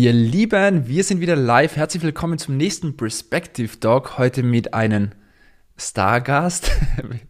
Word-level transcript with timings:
Ihr 0.00 0.14
Lieben, 0.14 0.88
wir 0.88 1.04
sind 1.04 1.20
wieder 1.20 1.36
live. 1.36 1.76
Herzlich 1.76 2.02
willkommen 2.02 2.38
zum 2.38 2.56
nächsten 2.56 2.96
Perspective 2.96 3.76
Dog. 3.76 4.16
Heute 4.16 4.42
mit 4.42 4.72
einem 4.72 5.10
Stargast. 5.76 6.70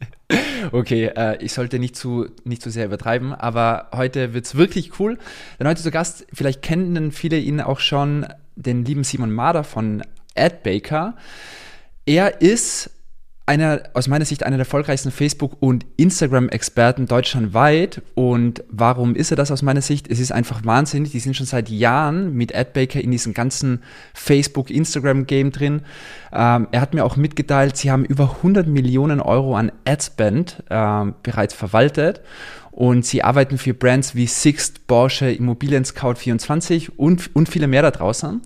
okay, 0.71 1.07
äh, 1.07 1.43
ich 1.43 1.53
sollte 1.53 1.81
nicht 1.81 1.97
zu, 1.97 2.29
nicht 2.45 2.63
zu 2.63 2.71
sehr 2.71 2.87
übertreiben, 2.87 3.35
aber 3.35 3.89
heute 3.93 4.35
wird 4.35 4.45
es 4.45 4.55
wirklich 4.55 5.01
cool. 5.01 5.19
Denn 5.59 5.67
heute 5.67 5.83
zu 5.83 5.91
Gast, 5.91 6.29
vielleicht 6.33 6.63
kennen 6.63 7.11
viele 7.11 7.39
ihn 7.39 7.61
auch 7.61 7.81
schon, 7.81 8.25
den 8.55 8.85
lieben 8.85 9.03
Simon 9.03 9.33
Mader 9.33 9.65
von 9.65 10.05
AdBaker. 10.37 11.17
Er 12.07 12.41
ist 12.41 12.91
einer, 13.47 13.83
aus 13.95 14.07
meiner 14.07 14.25
Sicht 14.25 14.45
einer 14.45 14.57
der 14.57 14.65
erfolgreichsten 14.65 15.11
Facebook- 15.11 15.57
und 15.61 15.85
Instagram-Experten 15.97 17.07
deutschlandweit. 17.07 18.03
Und 18.15 18.63
warum 18.69 19.17
ist 19.17 19.33
er 19.33 19.37
das 19.37 19.51
aus 19.51 19.63
meiner 19.63 19.81
Sicht? 19.81 20.09
Es 20.09 20.21
ist 20.21 20.31
einfach 20.31 20.65
wahnsinnig. 20.65 21.11
Die 21.11 21.19
sind 21.19 21.37
schon 21.37 21.47
seit 21.47 21.69
Jahren 21.69 22.33
mit 22.35 22.55
AdBaker 22.55 23.01
in 23.01 23.11
diesem 23.11 23.35
ganzen 23.35 23.83
Facebook-Instagram-Game 24.15 25.51
drin. 25.51 25.83
Ähm, 26.33 26.69
er 26.71 26.81
hat 26.81 26.95
mir 26.95 27.05
auch 27.05 27.17
mitgeteilt, 27.17 27.77
sie 27.77 27.91
haben 27.91 28.05
über 28.05 28.37
100 28.37 28.69
Millionen 28.69 29.21
Euro 29.21 29.57
an 29.57 29.73
Adspend 29.85 30.63
ähm, 30.71 31.15
bereits 31.23 31.55
verwaltet. 31.55 32.21
Und 32.71 33.05
sie 33.05 33.25
arbeiten 33.25 33.59
für 33.59 33.75
Brands 33.75 34.15
wie 34.15 34.27
Sixt, 34.27 34.87
Porsche, 34.87 35.31
Immobilien 35.31 35.85
Scout 35.85 36.15
24 36.15 36.99
und, 36.99 37.35
und 37.35 37.49
viele 37.49 37.67
mehr 37.67 37.83
da 37.83 37.91
draußen. 37.91 38.41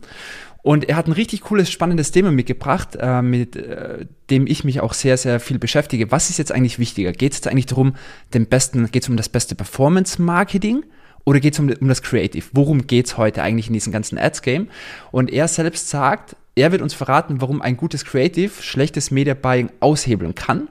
Und 0.65 0.89
er 0.89 0.97
hat 0.97 1.07
ein 1.07 1.13
richtig 1.13 1.43
cooles, 1.43 1.71
spannendes 1.71 2.11
Thema 2.11 2.31
mitgebracht, 2.31 2.97
äh, 2.99 3.21
mit 3.21 3.55
äh, 3.55 4.07
dem 4.31 4.47
ich 4.47 4.65
mich 4.65 4.81
auch 4.81 4.95
sehr, 4.95 5.19
sehr 5.19 5.39
viel 5.39 5.59
beschäftige. 5.59 6.11
Was 6.11 6.31
ist 6.31 6.39
jetzt 6.39 6.53
eigentlich 6.53 6.79
wichtiger? 6.79 7.13
Geht 7.13 7.33
es 7.33 7.39
jetzt 7.39 7.49
eigentlich 7.49 7.67
darum, 7.67 7.97
den 8.33 8.47
besten, 8.47 8.91
geht 8.91 9.03
es 9.03 9.11
um 9.11 9.19
das 9.19 9.29
beste 9.29 9.55
Performance-Marketing 9.57 10.83
oder 11.25 11.41
geht 11.41 11.53
es 11.53 11.59
um, 11.59 11.69
um 11.69 11.89
das 11.89 12.01
Creative? 12.01 12.47
Worum 12.53 12.87
geht 12.87 13.05
es 13.05 13.19
heute 13.19 13.43
eigentlich 13.43 13.67
in 13.67 13.75
diesem 13.75 13.93
ganzen 13.93 14.17
Ads-Game? 14.17 14.69
Und 15.13 15.31
er 15.31 15.49
selbst 15.49 15.91
sagt, 15.91 16.35
er 16.55 16.73
wird 16.73 16.81
uns 16.81 16.95
verraten, 16.95 17.43
warum 17.43 17.61
ein 17.61 17.77
gutes 17.77 18.07
Creative 18.07 18.51
schlechtes 18.63 19.11
Media 19.11 19.35
Buying 19.35 19.69
aushebeln 19.81 20.35
kann. 20.35 20.69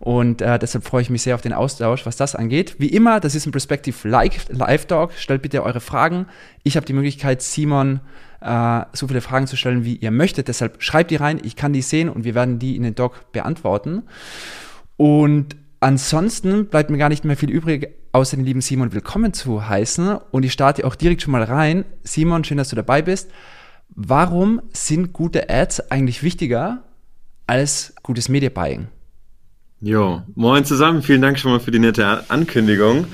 Und 0.00 0.42
äh, 0.42 0.58
deshalb 0.58 0.84
freue 0.84 1.00
ich 1.00 1.08
mich 1.08 1.22
sehr 1.22 1.34
auf 1.34 1.40
den 1.40 1.54
Austausch, 1.54 2.04
was 2.04 2.16
das 2.16 2.34
angeht. 2.34 2.76
Wie 2.78 2.88
immer, 2.88 3.20
das 3.20 3.34
ist 3.34 3.46
ein 3.46 3.52
Perspective 3.52 4.06
Live 4.06 4.84
Talk. 4.84 5.12
Stellt 5.16 5.40
bitte 5.40 5.62
eure 5.62 5.80
Fragen. 5.80 6.26
Ich 6.62 6.76
habe 6.76 6.84
die 6.84 6.92
Möglichkeit, 6.92 7.40
Simon 7.40 8.00
äh, 8.44 8.84
so 8.92 9.08
viele 9.08 9.20
Fragen 9.20 9.46
zu 9.46 9.56
stellen, 9.56 9.84
wie 9.84 9.96
ihr 9.96 10.10
möchtet. 10.10 10.48
Deshalb 10.48 10.82
schreibt 10.82 11.10
die 11.10 11.16
rein, 11.16 11.40
ich 11.42 11.56
kann 11.56 11.72
die 11.72 11.82
sehen 11.82 12.08
und 12.08 12.24
wir 12.24 12.34
werden 12.34 12.58
die 12.58 12.76
in 12.76 12.82
den 12.82 12.94
Doc 12.94 13.32
beantworten. 13.32 14.02
Und 14.96 15.56
ansonsten 15.80 16.66
bleibt 16.66 16.90
mir 16.90 16.98
gar 16.98 17.08
nicht 17.08 17.24
mehr 17.24 17.36
viel 17.36 17.50
übrig, 17.50 17.88
außer 18.12 18.36
den 18.36 18.44
lieben 18.44 18.60
Simon 18.60 18.92
willkommen 18.92 19.32
zu 19.32 19.68
heißen. 19.68 20.16
Und 20.30 20.44
ich 20.44 20.52
starte 20.52 20.86
auch 20.86 20.94
direkt 20.94 21.22
schon 21.22 21.32
mal 21.32 21.42
rein. 21.42 21.84
Simon, 22.02 22.44
schön, 22.44 22.58
dass 22.58 22.68
du 22.68 22.76
dabei 22.76 23.02
bist. 23.02 23.30
Warum 23.88 24.60
sind 24.72 25.12
gute 25.12 25.48
Ads 25.48 25.90
eigentlich 25.90 26.22
wichtiger 26.22 26.84
als 27.46 27.94
gutes 28.02 28.28
Media 28.28 28.50
Buying? 28.50 28.88
Jo, 29.80 30.22
moin 30.34 30.64
zusammen. 30.64 31.02
Vielen 31.02 31.20
Dank 31.20 31.38
schon 31.38 31.52
mal 31.52 31.60
für 31.60 31.70
die 31.70 31.78
nette 31.78 32.24
Ankündigung. 32.30 33.06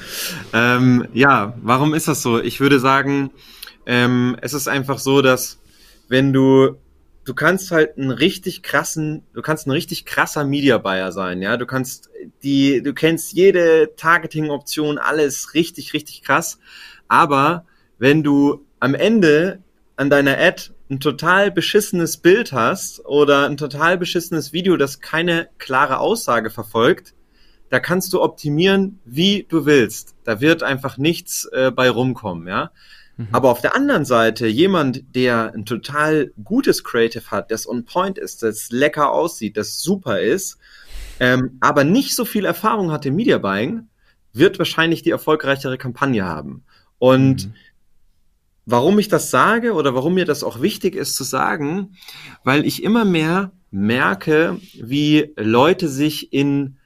Ähm, 0.52 1.06
ja, 1.12 1.54
warum 1.62 1.94
ist 1.94 2.06
das 2.06 2.22
so? 2.22 2.40
Ich 2.40 2.60
würde 2.60 2.78
sagen, 2.78 3.30
ähm, 3.86 4.36
es 4.40 4.54
ist 4.54 4.68
einfach 4.68 4.98
so, 4.98 5.22
dass 5.22 5.60
wenn 6.08 6.32
du 6.32 6.76
du 7.24 7.34
kannst 7.34 7.70
halt 7.70 7.96
einen 7.96 8.10
richtig 8.10 8.62
krassen, 8.62 9.22
du 9.34 9.42
kannst 9.42 9.66
ein 9.66 9.70
richtig 9.70 10.04
krasser 10.04 10.44
Media 10.44 10.78
Buyer 10.78 11.12
sein, 11.12 11.42
ja. 11.42 11.56
Du 11.56 11.66
kannst 11.66 12.10
die, 12.42 12.82
du 12.82 12.94
kennst 12.94 13.32
jede 13.32 13.92
Targeting-Option, 13.96 14.98
alles 14.98 15.54
richtig, 15.54 15.92
richtig 15.92 16.22
krass. 16.22 16.58
Aber 17.08 17.66
wenn 17.98 18.22
du 18.22 18.66
am 18.80 18.94
Ende 18.94 19.62
an 19.96 20.10
deiner 20.10 20.38
Ad 20.38 20.70
ein 20.90 20.98
total 20.98 21.50
beschissenes 21.52 22.16
Bild 22.16 22.52
hast 22.52 23.04
oder 23.06 23.46
ein 23.46 23.56
total 23.56 23.96
beschissenes 23.96 24.52
Video, 24.52 24.76
das 24.76 25.00
keine 25.00 25.48
klare 25.58 25.98
Aussage 25.98 26.50
verfolgt, 26.50 27.14
da 27.68 27.78
kannst 27.78 28.12
du 28.12 28.20
optimieren, 28.20 28.98
wie 29.04 29.46
du 29.48 29.66
willst. 29.66 30.16
Da 30.24 30.40
wird 30.40 30.64
einfach 30.64 30.98
nichts 30.98 31.44
äh, 31.52 31.70
bei 31.70 31.88
rumkommen, 31.88 32.48
ja. 32.48 32.72
Mhm. 33.16 33.28
Aber 33.32 33.50
auf 33.50 33.60
der 33.60 33.74
anderen 33.74 34.04
Seite, 34.04 34.46
jemand, 34.46 35.02
der 35.14 35.52
ein 35.54 35.64
total 35.64 36.32
gutes 36.42 36.84
Creative 36.84 37.30
hat, 37.30 37.50
das 37.50 37.68
on 37.68 37.84
point 37.84 38.18
ist, 38.18 38.42
das 38.42 38.70
lecker 38.70 39.12
aussieht, 39.12 39.56
das 39.56 39.80
super 39.80 40.20
ist, 40.20 40.58
ähm, 41.18 41.58
aber 41.60 41.84
nicht 41.84 42.14
so 42.14 42.24
viel 42.24 42.44
Erfahrung 42.44 42.90
hat 42.90 43.04
im 43.06 43.14
Media 43.16 43.38
Buying, 43.38 43.88
wird 44.32 44.58
wahrscheinlich 44.58 45.02
die 45.02 45.10
erfolgreichere 45.10 45.76
Kampagne 45.76 46.24
haben. 46.24 46.64
Und 46.98 47.46
mhm. 47.46 47.54
warum 48.64 48.98
ich 48.98 49.08
das 49.08 49.30
sage 49.30 49.74
oder 49.74 49.94
warum 49.94 50.14
mir 50.14 50.24
das 50.24 50.44
auch 50.44 50.62
wichtig 50.62 50.94
ist 50.94 51.16
zu 51.16 51.24
sagen, 51.24 51.96
weil 52.44 52.64
ich 52.64 52.82
immer 52.82 53.04
mehr 53.04 53.52
merke, 53.70 54.58
wie 54.74 55.32
Leute 55.36 55.88
sich 55.88 56.32
in 56.32 56.76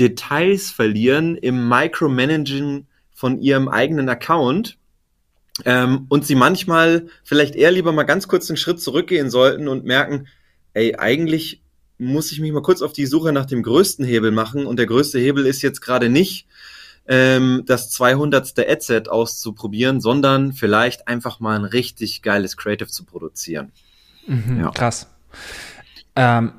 Details 0.00 0.70
verlieren 0.70 1.36
im 1.36 1.68
Micromanagen 1.68 2.88
von 3.12 3.40
ihrem 3.40 3.68
eigenen 3.68 4.08
Account 4.08 4.78
ähm, 5.64 6.06
und 6.08 6.26
sie 6.26 6.34
manchmal 6.34 7.06
vielleicht 7.22 7.54
eher 7.54 7.70
lieber 7.70 7.92
mal 7.92 8.02
ganz 8.04 8.28
kurz 8.28 8.50
einen 8.50 8.56
Schritt 8.56 8.80
zurückgehen 8.80 9.30
sollten 9.30 9.68
und 9.68 9.84
merken, 9.84 10.26
ey, 10.72 10.96
eigentlich 10.96 11.62
muss 11.98 12.32
ich 12.32 12.40
mich 12.40 12.52
mal 12.52 12.62
kurz 12.62 12.82
auf 12.82 12.92
die 12.92 13.06
Suche 13.06 13.32
nach 13.32 13.46
dem 13.46 13.62
größten 13.62 14.04
Hebel 14.04 14.32
machen 14.32 14.66
und 14.66 14.76
der 14.76 14.86
größte 14.86 15.18
Hebel 15.18 15.46
ist 15.46 15.62
jetzt 15.62 15.80
gerade 15.80 16.08
nicht 16.08 16.46
ähm, 17.06 17.62
das 17.66 17.90
200. 17.90 18.58
Adset 18.58 19.08
auszuprobieren, 19.08 20.00
sondern 20.00 20.52
vielleicht 20.52 21.06
einfach 21.06 21.38
mal 21.38 21.56
ein 21.56 21.64
richtig 21.64 22.22
geiles 22.22 22.56
Creative 22.56 22.88
zu 22.88 23.04
produzieren. 23.04 23.72
Mhm, 24.26 24.60
ja. 24.60 24.70
Krass. 24.70 25.06
Ähm, 26.16 26.52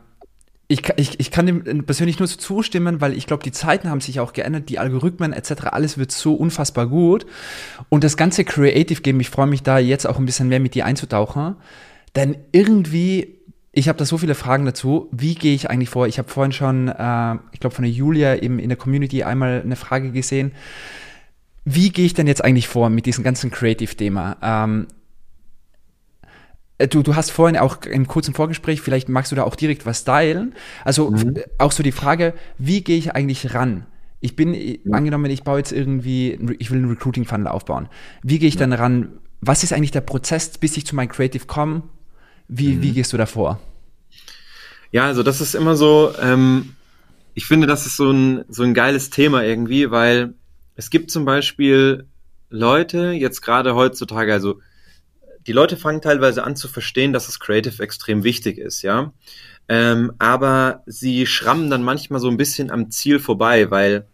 ich, 0.67 0.81
ich, 0.97 1.19
ich 1.19 1.31
kann 1.31 1.45
dem 1.45 1.85
persönlich 1.85 2.17
nur 2.17 2.27
so 2.27 2.37
zustimmen, 2.37 2.99
weil 2.99 3.13
ich 3.13 3.27
glaube, 3.27 3.43
die 3.43 3.51
Zeiten 3.51 3.89
haben 3.89 4.01
sich 4.01 4.19
auch 4.19 4.33
geändert, 4.33 4.69
die 4.69 4.79
Algorithmen 4.79 5.31
etc., 5.31 5.67
alles 5.71 5.97
wird 5.97 6.11
so 6.11 6.33
unfassbar 6.33 6.87
gut. 6.87 7.25
Und 7.89 8.03
das 8.03 8.17
ganze 8.17 8.43
Creative 8.43 9.01
Game, 9.01 9.19
ich 9.19 9.29
freue 9.29 9.47
mich 9.47 9.61
da 9.61 9.77
jetzt 9.77 10.07
auch 10.07 10.17
ein 10.17 10.25
bisschen 10.25 10.49
mehr 10.49 10.59
mit 10.59 10.73
dir 10.73 10.85
einzutauchen, 10.85 11.55
denn 12.15 12.37
irgendwie, 12.51 13.35
ich 13.73 13.89
habe 13.89 13.99
da 13.99 14.05
so 14.05 14.17
viele 14.17 14.33
Fragen 14.33 14.65
dazu, 14.65 15.07
wie 15.11 15.35
gehe 15.35 15.53
ich 15.53 15.69
eigentlich 15.69 15.89
vor? 15.89 16.07
Ich 16.07 16.17
habe 16.17 16.29
vorhin 16.29 16.53
schon, 16.53 16.87
äh, 16.87 17.35
ich 17.51 17.59
glaube, 17.59 17.75
von 17.75 17.83
der 17.83 17.91
Julia 17.91 18.35
eben 18.37 18.57
in 18.57 18.69
der 18.69 18.77
Community 18.77 19.23
einmal 19.23 19.61
eine 19.63 19.75
Frage 19.75 20.11
gesehen. 20.11 20.53
Wie 21.63 21.89
gehe 21.89 22.05
ich 22.05 22.13
denn 22.13 22.27
jetzt 22.27 22.43
eigentlich 22.43 22.67
vor 22.67 22.89
mit 22.89 23.05
diesem 23.05 23.23
ganzen 23.23 23.51
Creative-Thema? 23.51 24.37
Ähm, 24.41 24.87
äh, 24.89 24.93
Du, 26.77 27.03
du 27.03 27.15
hast 27.15 27.31
vorhin 27.31 27.57
auch 27.57 27.83
im 27.83 28.05
kurzen 28.05 28.33
Vorgespräch, 28.33 28.81
vielleicht 28.81 29.07
magst 29.07 29.31
du 29.31 29.35
da 29.35 29.43
auch 29.43 29.55
direkt 29.55 29.85
was 29.85 30.03
teilen. 30.03 30.53
Also 30.83 31.11
mhm. 31.11 31.39
auch 31.57 31.71
so 31.71 31.83
die 31.83 31.93
Frage, 31.93 32.33
wie 32.57 32.83
gehe 32.83 32.97
ich 32.97 33.13
eigentlich 33.15 33.53
ran? 33.53 33.85
Ich 34.19 34.35
bin, 34.35 34.53
ja. 34.53 34.77
angenommen, 34.91 35.31
ich 35.31 35.43
baue 35.43 35.59
jetzt 35.59 35.71
irgendwie, 35.71 36.37
ich 36.59 36.71
will 36.71 36.79
einen 36.79 36.89
Recruiting-Funnel 36.89 37.47
aufbauen. 37.47 37.87
Wie 38.23 38.39
gehe 38.39 38.49
ich 38.49 38.55
ja. 38.55 38.61
dann 38.61 38.73
ran? 38.73 39.19
Was 39.39 39.63
ist 39.63 39.71
eigentlich 39.71 39.91
der 39.91 40.01
Prozess, 40.01 40.57
bis 40.57 40.75
ich 40.75 40.85
zu 40.85 40.95
meinem 40.95 41.09
Creative 41.09 41.45
komme? 41.45 41.83
Wie, 42.47 42.73
mhm. 42.73 42.81
wie 42.81 42.91
gehst 42.91 43.13
du 43.13 43.17
davor? 43.17 43.59
Ja, 44.91 45.05
also 45.05 45.23
das 45.23 45.39
ist 45.41 45.55
immer 45.55 45.75
so, 45.75 46.13
ähm, 46.21 46.75
ich 47.35 47.45
finde, 47.45 47.67
das 47.67 47.85
ist 47.85 47.97
so 47.97 48.11
ein, 48.11 48.43
so 48.49 48.63
ein 48.63 48.73
geiles 48.73 49.09
Thema 49.09 49.43
irgendwie, 49.43 49.91
weil 49.91 50.33
es 50.75 50.89
gibt 50.89 51.11
zum 51.11 51.23
Beispiel 51.23 52.07
Leute, 52.49 53.11
jetzt 53.11 53.41
gerade 53.41 53.75
heutzutage, 53.75 54.33
also 54.33 54.59
die 55.47 55.51
Leute 55.51 55.77
fangen 55.77 56.01
teilweise 56.01 56.43
an 56.43 56.55
zu 56.55 56.67
verstehen, 56.67 57.13
dass 57.13 57.27
das 57.27 57.39
Creative 57.39 57.81
extrem 57.81 58.23
wichtig 58.23 58.57
ist, 58.57 58.81
ja. 58.81 59.13
Ähm, 59.67 60.13
aber 60.19 60.83
sie 60.85 61.25
schrammen 61.25 61.69
dann 61.69 61.83
manchmal 61.83 62.19
so 62.19 62.29
ein 62.29 62.37
bisschen 62.37 62.71
am 62.71 62.91
Ziel 62.91 63.19
vorbei, 63.19 63.71
weil 63.71 64.07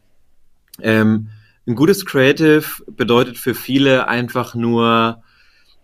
ähm, 0.82 1.30
ein 1.68 1.76
gutes 1.76 2.06
Creative 2.06 2.66
bedeutet 2.88 3.38
für 3.38 3.54
viele 3.54 4.08
einfach 4.08 4.56
nur 4.56 5.24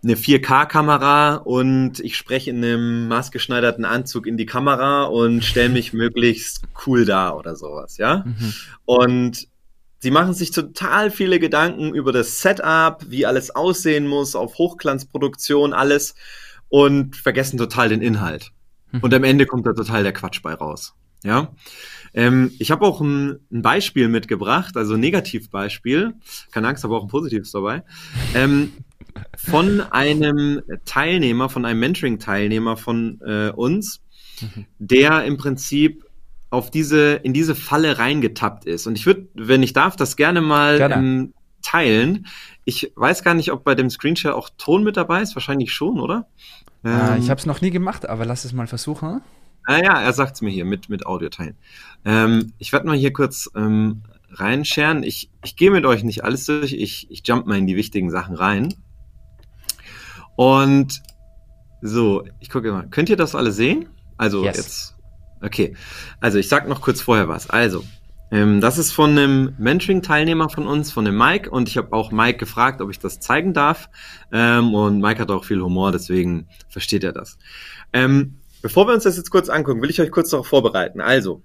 eine 0.02 0.14
4K-Kamera 0.14 1.36
und 1.36 2.00
ich 2.00 2.16
spreche 2.16 2.50
in 2.50 2.64
einem 2.64 3.08
maßgeschneiderten 3.08 3.84
Anzug 3.84 4.26
in 4.26 4.36
die 4.36 4.46
Kamera 4.46 5.04
und 5.04 5.44
stelle 5.44 5.70
mich 5.70 5.92
möglichst 5.92 6.62
cool 6.86 7.04
da 7.04 7.32
oder 7.32 7.56
sowas, 7.56 7.96
ja. 7.98 8.24
Mhm. 8.24 8.54
Und 8.84 9.48
Sie 10.00 10.10
machen 10.10 10.32
sich 10.32 10.52
total 10.52 11.10
viele 11.10 11.40
Gedanken 11.40 11.94
über 11.94 12.12
das 12.12 12.40
Setup, 12.40 13.04
wie 13.08 13.26
alles 13.26 13.50
aussehen 13.50 14.06
muss, 14.06 14.36
auf 14.36 14.56
Hochglanzproduktion, 14.58 15.72
alles 15.72 16.14
und 16.68 17.16
vergessen 17.16 17.58
total 17.58 17.88
den 17.88 18.02
Inhalt. 18.02 18.52
Hm. 18.90 19.00
Und 19.00 19.12
am 19.12 19.24
Ende 19.24 19.46
kommt 19.46 19.66
da 19.66 19.72
total 19.72 20.04
der 20.04 20.12
Quatsch 20.12 20.42
bei 20.42 20.54
raus. 20.54 20.94
Ja, 21.24 21.52
ähm, 22.14 22.52
ich 22.60 22.70
habe 22.70 22.86
auch 22.86 23.00
ein, 23.00 23.40
ein, 23.50 23.62
Beispiel 23.62 24.08
mitgebracht, 24.08 24.76
also 24.76 24.94
ein 24.94 25.00
Negativbeispiel, 25.00 26.14
keine 26.52 26.68
Angst, 26.68 26.84
aber 26.84 26.96
auch 26.96 27.02
ein 27.02 27.08
positives 27.08 27.50
dabei, 27.50 27.82
ähm, 28.34 28.72
von 29.36 29.80
einem 29.80 30.62
Teilnehmer, 30.84 31.48
von 31.48 31.64
einem 31.64 31.80
Mentoring-Teilnehmer 31.80 32.76
von 32.76 33.20
äh, 33.26 33.50
uns, 33.50 34.00
mhm. 34.40 34.66
der 34.78 35.24
im 35.24 35.38
Prinzip 35.38 36.04
auf 36.50 36.70
diese, 36.70 37.14
in 37.14 37.32
diese 37.32 37.54
Falle 37.54 37.98
reingetappt 37.98 38.64
ist. 38.64 38.86
Und 38.86 38.96
ich 38.96 39.06
würde, 39.06 39.28
wenn 39.34 39.62
ich 39.62 39.72
darf, 39.72 39.96
das 39.96 40.16
gerne 40.16 40.40
mal 40.40 40.78
gerne. 40.78 40.94
Ähm, 40.94 41.34
teilen. 41.60 42.26
ich 42.64 42.92
weiß 42.94 43.24
gar 43.24 43.34
nicht, 43.34 43.52
ob 43.52 43.64
bei 43.64 43.74
dem 43.74 43.90
Screenshare 43.90 44.34
auch 44.34 44.48
Ton 44.56 44.84
mit 44.84 44.96
dabei 44.96 45.22
ist. 45.22 45.34
Wahrscheinlich 45.34 45.72
schon, 45.72 46.00
oder? 46.00 46.26
Ähm, 46.84 47.18
ich 47.18 47.30
habe 47.30 47.38
es 47.38 47.46
noch 47.46 47.60
nie 47.60 47.70
gemacht, 47.70 48.08
aber 48.08 48.24
lass 48.24 48.44
es 48.44 48.52
mal 48.52 48.66
versuchen. 48.66 49.20
Ah 49.66 49.78
ja, 49.78 50.00
er 50.00 50.12
sagt 50.12 50.36
es 50.36 50.40
mir 50.40 50.50
hier 50.50 50.64
mit, 50.64 50.88
mit 50.88 51.04
Audio 51.04 51.28
teilen. 51.28 51.56
Ähm, 52.04 52.52
ich 52.58 52.72
werde 52.72 52.86
mal 52.86 52.96
hier 52.96 53.12
kurz 53.12 53.50
ähm, 53.54 54.02
reinscheren. 54.30 55.02
Ich, 55.02 55.30
ich 55.44 55.56
gehe 55.56 55.70
mit 55.70 55.84
euch 55.84 56.04
nicht 56.04 56.24
alles 56.24 56.46
durch. 56.46 56.72
Ich, 56.72 57.10
ich 57.10 57.22
jump 57.26 57.46
mal 57.46 57.58
in 57.58 57.66
die 57.66 57.76
wichtigen 57.76 58.10
Sachen 58.10 58.34
rein. 58.34 58.74
Und 60.36 61.02
so, 61.82 62.24
ich 62.40 62.48
gucke 62.48 62.72
mal. 62.72 62.88
Könnt 62.88 63.10
ihr 63.10 63.16
das 63.16 63.34
alle 63.34 63.52
sehen? 63.52 63.88
Also 64.16 64.44
yes. 64.44 64.56
jetzt. 64.56 64.97
Okay. 65.42 65.76
Also 66.20 66.38
ich 66.38 66.48
sag 66.48 66.68
noch 66.68 66.80
kurz 66.80 67.00
vorher 67.00 67.28
was. 67.28 67.48
Also, 67.50 67.84
ähm, 68.30 68.60
das 68.60 68.78
ist 68.78 68.92
von 68.92 69.10
einem 69.10 69.54
Mentoring-Teilnehmer 69.58 70.50
von 70.50 70.66
uns, 70.66 70.92
von 70.92 71.04
dem 71.04 71.16
Mike. 71.16 71.50
Und 71.50 71.68
ich 71.68 71.76
habe 71.76 71.92
auch 71.92 72.12
Mike 72.12 72.38
gefragt, 72.38 72.80
ob 72.80 72.90
ich 72.90 72.98
das 72.98 73.20
zeigen 73.20 73.54
darf. 73.54 73.88
Ähm, 74.32 74.74
und 74.74 75.00
Mike 75.00 75.20
hat 75.20 75.30
auch 75.30 75.44
viel 75.44 75.60
Humor, 75.60 75.92
deswegen 75.92 76.48
versteht 76.68 77.04
er 77.04 77.12
das. 77.12 77.38
Ähm, 77.92 78.38
bevor 78.60 78.86
wir 78.86 78.94
uns 78.94 79.04
das 79.04 79.16
jetzt 79.16 79.30
kurz 79.30 79.48
angucken, 79.48 79.82
will 79.82 79.90
ich 79.90 80.00
euch 80.00 80.10
kurz 80.10 80.30
darauf 80.30 80.46
vorbereiten. 80.46 81.00
Also, 81.00 81.42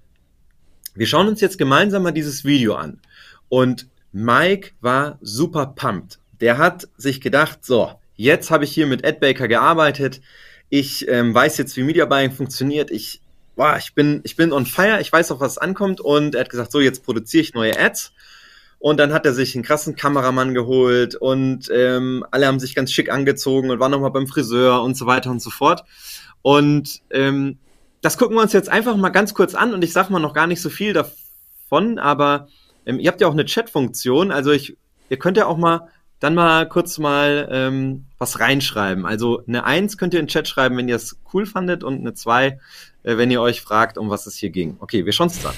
wir 0.94 1.06
schauen 1.06 1.28
uns 1.28 1.40
jetzt 1.40 1.58
gemeinsam 1.58 2.02
mal 2.02 2.12
dieses 2.12 2.44
Video 2.44 2.74
an. 2.74 3.00
Und 3.48 3.88
Mike 4.12 4.72
war 4.80 5.18
super 5.22 5.66
pumped. 5.66 6.18
Der 6.40 6.58
hat 6.58 6.88
sich 6.96 7.20
gedacht, 7.20 7.64
so, 7.64 7.92
jetzt 8.14 8.50
habe 8.50 8.64
ich 8.64 8.72
hier 8.72 8.86
mit 8.86 9.04
Ed 9.04 9.20
Baker 9.20 9.48
gearbeitet. 9.48 10.20
Ich 10.68 11.08
ähm, 11.08 11.34
weiß 11.34 11.56
jetzt, 11.58 11.76
wie 11.76 11.82
Media 11.82 12.04
Buying 12.04 12.30
funktioniert. 12.30 12.90
Ich 12.90 13.22
boah, 13.56 13.76
ich 13.78 13.94
bin, 13.94 14.20
ich 14.24 14.36
bin 14.36 14.52
on 14.52 14.66
fire, 14.66 15.00
ich 15.00 15.12
weiß 15.12 15.32
auch, 15.32 15.40
was 15.40 15.58
ankommt 15.58 16.00
und 16.00 16.34
er 16.34 16.42
hat 16.42 16.50
gesagt, 16.50 16.72
so, 16.72 16.80
jetzt 16.80 17.04
produziere 17.04 17.42
ich 17.42 17.54
neue 17.54 17.78
Ads. 17.78 18.12
Und 18.78 18.98
dann 18.98 19.14
hat 19.14 19.24
er 19.24 19.32
sich 19.32 19.54
einen 19.54 19.64
krassen 19.64 19.96
Kameramann 19.96 20.52
geholt 20.52 21.14
und 21.14 21.70
ähm, 21.72 22.24
alle 22.30 22.46
haben 22.46 22.60
sich 22.60 22.74
ganz 22.74 22.92
schick 22.92 23.10
angezogen 23.10 23.70
und 23.70 23.80
waren 23.80 23.90
nochmal 23.90 24.10
beim 24.10 24.26
Friseur 24.26 24.82
und 24.82 24.94
so 24.94 25.06
weiter 25.06 25.30
und 25.30 25.40
so 25.40 25.48
fort. 25.48 25.84
Und 26.42 27.00
ähm, 27.10 27.58
das 28.02 28.18
gucken 28.18 28.36
wir 28.36 28.42
uns 28.42 28.52
jetzt 28.52 28.68
einfach 28.68 28.96
mal 28.96 29.08
ganz 29.08 29.32
kurz 29.32 29.54
an 29.54 29.72
und 29.72 29.82
ich 29.82 29.94
sage 29.94 30.12
mal 30.12 30.18
noch 30.18 30.34
gar 30.34 30.46
nicht 30.46 30.60
so 30.60 30.68
viel 30.68 30.92
davon, 30.92 31.98
aber 31.98 32.48
ähm, 32.84 33.00
ihr 33.00 33.10
habt 33.10 33.22
ja 33.22 33.26
auch 33.26 33.32
eine 33.32 33.46
Chat-Funktion, 33.46 34.30
also 34.30 34.50
ich, 34.50 34.76
ihr 35.08 35.18
könnt 35.18 35.38
ja 35.38 35.46
auch 35.46 35.56
mal 35.56 35.88
dann 36.20 36.34
mal 36.34 36.68
kurz 36.68 36.98
mal 36.98 37.48
ähm, 37.50 38.06
was 38.18 38.40
reinschreiben. 38.40 39.04
Also 39.04 39.42
eine 39.46 39.64
Eins 39.64 39.98
könnt 39.98 40.14
ihr 40.14 40.20
in 40.20 40.26
den 40.26 40.30
Chat 40.30 40.48
schreiben, 40.48 40.76
wenn 40.76 40.88
ihr 40.88 40.96
es 40.96 41.18
cool 41.32 41.44
fandet 41.44 41.84
und 41.84 42.00
eine 42.00 42.14
Zwei, 42.14 42.60
wenn 43.04 43.30
ihr 43.30 43.40
euch 43.40 43.60
fragt, 43.60 43.98
um 43.98 44.10
was 44.10 44.26
es 44.26 44.34
hier 44.36 44.50
ging. 44.50 44.76
Okay, 44.80 45.04
wir 45.04 45.12
schauen 45.12 45.28
es 45.28 45.44
an. 45.44 45.54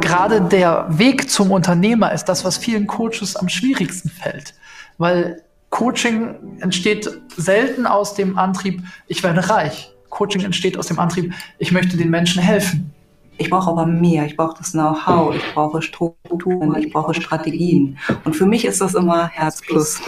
Gerade 0.00 0.40
der 0.40 0.86
Weg 0.88 1.28
zum 1.28 1.50
Unternehmer 1.50 2.12
ist 2.12 2.24
das, 2.24 2.44
was 2.44 2.56
vielen 2.56 2.86
Coaches 2.86 3.36
am 3.36 3.48
schwierigsten 3.48 4.08
fällt. 4.08 4.54
Weil 4.98 5.42
Coaching 5.70 6.58
entsteht 6.60 7.10
selten 7.36 7.86
aus 7.86 8.14
dem 8.14 8.38
Antrieb, 8.38 8.82
ich 9.08 9.22
werde 9.22 9.48
reich. 9.50 9.92
Coaching 10.08 10.42
entsteht 10.42 10.78
aus 10.78 10.86
dem 10.86 10.98
Antrieb, 10.98 11.34
ich 11.58 11.72
möchte 11.72 11.96
den 11.96 12.08
Menschen 12.08 12.40
helfen. 12.40 12.94
Ich 13.38 13.50
brauche 13.50 13.70
aber 13.70 13.86
mehr. 13.86 14.24
Ich 14.26 14.36
brauche 14.36 14.56
das 14.58 14.72
Know-how. 14.72 15.34
Ich 15.34 15.54
brauche 15.54 15.82
Strukturen. 15.82 16.74
Ich 16.78 16.92
brauche 16.92 17.14
Strategien. 17.14 17.98
Und 18.24 18.34
für 18.34 18.46
mich 18.46 18.64
ist 18.64 18.80
das 18.80 18.94
immer 18.94 19.28
Herz 19.28 19.60
plus. 19.60 20.00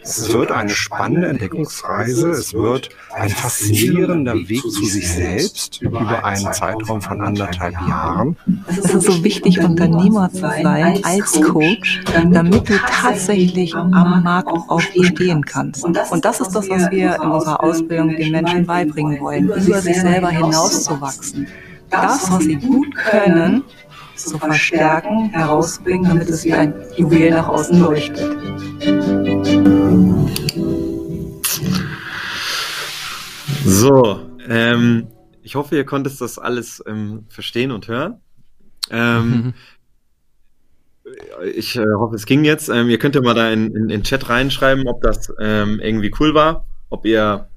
Es 0.00 0.32
wird 0.32 0.50
eine 0.50 0.70
spannende 0.70 1.28
Entdeckungsreise. 1.28 2.30
Es 2.30 2.54
wird 2.54 2.88
ein 3.14 3.28
faszinierender 3.28 4.34
Weg 4.34 4.62
zu 4.62 4.84
sich 4.84 5.10
selbst 5.10 5.82
über 5.82 6.24
einen 6.24 6.52
Zeitraum 6.52 7.02
von 7.02 7.20
anderthalb 7.20 7.74
Jahren. 7.86 8.36
Es 8.66 8.78
ist 8.78 9.06
so 9.06 9.22
wichtig, 9.22 9.60
Unternehmer 9.60 10.30
zu 10.32 10.40
sein 10.40 11.00
als 11.04 11.40
Coach, 11.42 12.02
damit 12.30 12.68
du 12.68 12.78
tatsächlich 12.78 13.74
am 13.74 14.22
Markt 14.22 14.48
auch 14.48 14.82
bestehen 14.94 15.44
kannst. 15.44 15.84
Und 15.84 15.94
das 15.94 16.40
ist 16.40 16.52
das, 16.52 16.68
was 16.68 16.90
wir 16.90 17.16
in 17.16 17.30
unserer 17.30 17.62
Ausbildung 17.62 18.08
den 18.10 18.30
Menschen 18.32 18.66
beibringen 18.66 19.20
wollen, 19.20 19.44
über 19.44 19.80
sich 19.80 20.00
selber 20.00 20.30
hinauszuwachsen 20.30 21.46
das, 21.92 22.30
was 22.30 22.44
sie 22.44 22.56
gut 22.56 22.94
können, 22.94 23.62
zu 24.16 24.38
verstärken, 24.38 25.30
herauszubringen, 25.30 26.08
damit 26.08 26.28
es 26.28 26.44
wie 26.44 26.52
ein 26.52 26.74
Juwel 26.96 27.30
nach 27.30 27.48
außen 27.48 27.78
leuchtet. 27.80 28.36
So, 33.64 34.20
ähm, 34.48 35.08
ich 35.42 35.54
hoffe, 35.54 35.76
ihr 35.76 35.84
konntet 35.84 36.20
das 36.20 36.38
alles 36.38 36.82
ähm, 36.86 37.26
verstehen 37.28 37.70
und 37.70 37.88
hören. 37.88 38.20
Ähm. 38.90 39.54
Ich 41.44 41.76
äh, 41.76 41.84
hoffe, 41.98 42.14
es 42.14 42.24
ging 42.24 42.44
jetzt. 42.44 42.68
Ähm, 42.68 42.88
ihr 42.88 42.98
könnt 42.98 43.16
ja 43.16 43.20
mal 43.20 43.34
da 43.34 43.50
in, 43.50 43.74
in, 43.74 43.90
in 43.90 44.02
Chat 44.02 44.30
reinschreiben, 44.30 44.86
ob 44.86 45.02
das 45.02 45.30
ähm, 45.40 45.78
irgendwie 45.80 46.14
cool 46.20 46.32
war, 46.32 46.64
ob 46.88 47.04
ihr, 47.04 47.48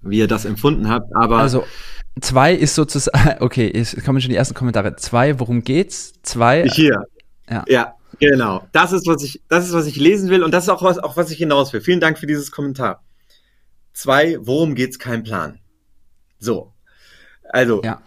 wie 0.00 0.18
ihr 0.18 0.28
das 0.28 0.44
empfunden 0.44 0.88
habt. 0.88 1.14
Aber 1.14 1.38
also 1.38 1.64
Zwei 2.20 2.54
ist 2.54 2.74
sozusagen, 2.74 3.36
okay, 3.42 3.70
es 3.72 3.96
kommen 4.04 4.20
schon 4.20 4.30
die 4.30 4.36
ersten 4.36 4.54
Kommentare. 4.54 4.96
Zwei, 4.96 5.38
worum 5.40 5.64
geht's? 5.64 6.14
Zwei. 6.22 6.64
Hier. 6.68 7.04
Ja. 7.50 7.64
ja, 7.68 7.94
genau. 8.18 8.66
Das 8.72 8.92
ist, 8.92 9.06
was 9.06 9.22
ich, 9.22 9.42
das 9.48 9.66
ist, 9.66 9.74
was 9.74 9.86
ich 9.86 9.96
lesen 9.96 10.30
will 10.30 10.42
und 10.42 10.52
das 10.52 10.64
ist 10.64 10.70
auch 10.70 10.82
was, 10.82 10.98
auch 10.98 11.16
was 11.16 11.30
ich 11.30 11.38
hinaus 11.38 11.72
will. 11.72 11.80
Vielen 11.80 12.00
Dank 12.00 12.18
für 12.18 12.26
dieses 12.26 12.50
Kommentar. 12.50 13.02
Zwei, 13.92 14.38
worum 14.40 14.74
geht's? 14.74 14.98
Kein 14.98 15.22
Plan. 15.22 15.58
So. 16.38 16.72
Also, 17.50 17.82
ja. 17.82 18.00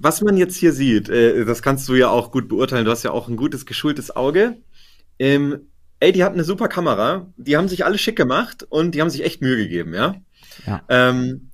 was 0.00 0.22
man 0.22 0.36
jetzt 0.36 0.56
hier 0.56 0.72
sieht, 0.72 1.08
äh, 1.08 1.44
das 1.44 1.62
kannst 1.62 1.88
du 1.88 1.94
ja 1.94 2.08
auch 2.08 2.32
gut 2.32 2.48
beurteilen. 2.48 2.84
Du 2.84 2.90
hast 2.90 3.02
ja 3.02 3.10
auch 3.10 3.28
ein 3.28 3.36
gutes, 3.36 3.66
geschultes 3.66 4.14
Auge. 4.14 4.56
Ähm, 5.18 5.68
ey, 6.00 6.12
die 6.12 6.24
hatten 6.24 6.34
eine 6.34 6.44
super 6.44 6.68
Kamera. 6.68 7.32
Die 7.36 7.56
haben 7.56 7.68
sich 7.68 7.84
alle 7.84 7.98
schick 7.98 8.16
gemacht 8.16 8.66
und 8.68 8.94
die 8.94 9.00
haben 9.00 9.10
sich 9.10 9.24
echt 9.24 9.42
Mühe 9.42 9.56
gegeben, 9.56 9.94
ja. 9.94 10.16
ja. 10.66 10.82
Ähm, 10.88 11.50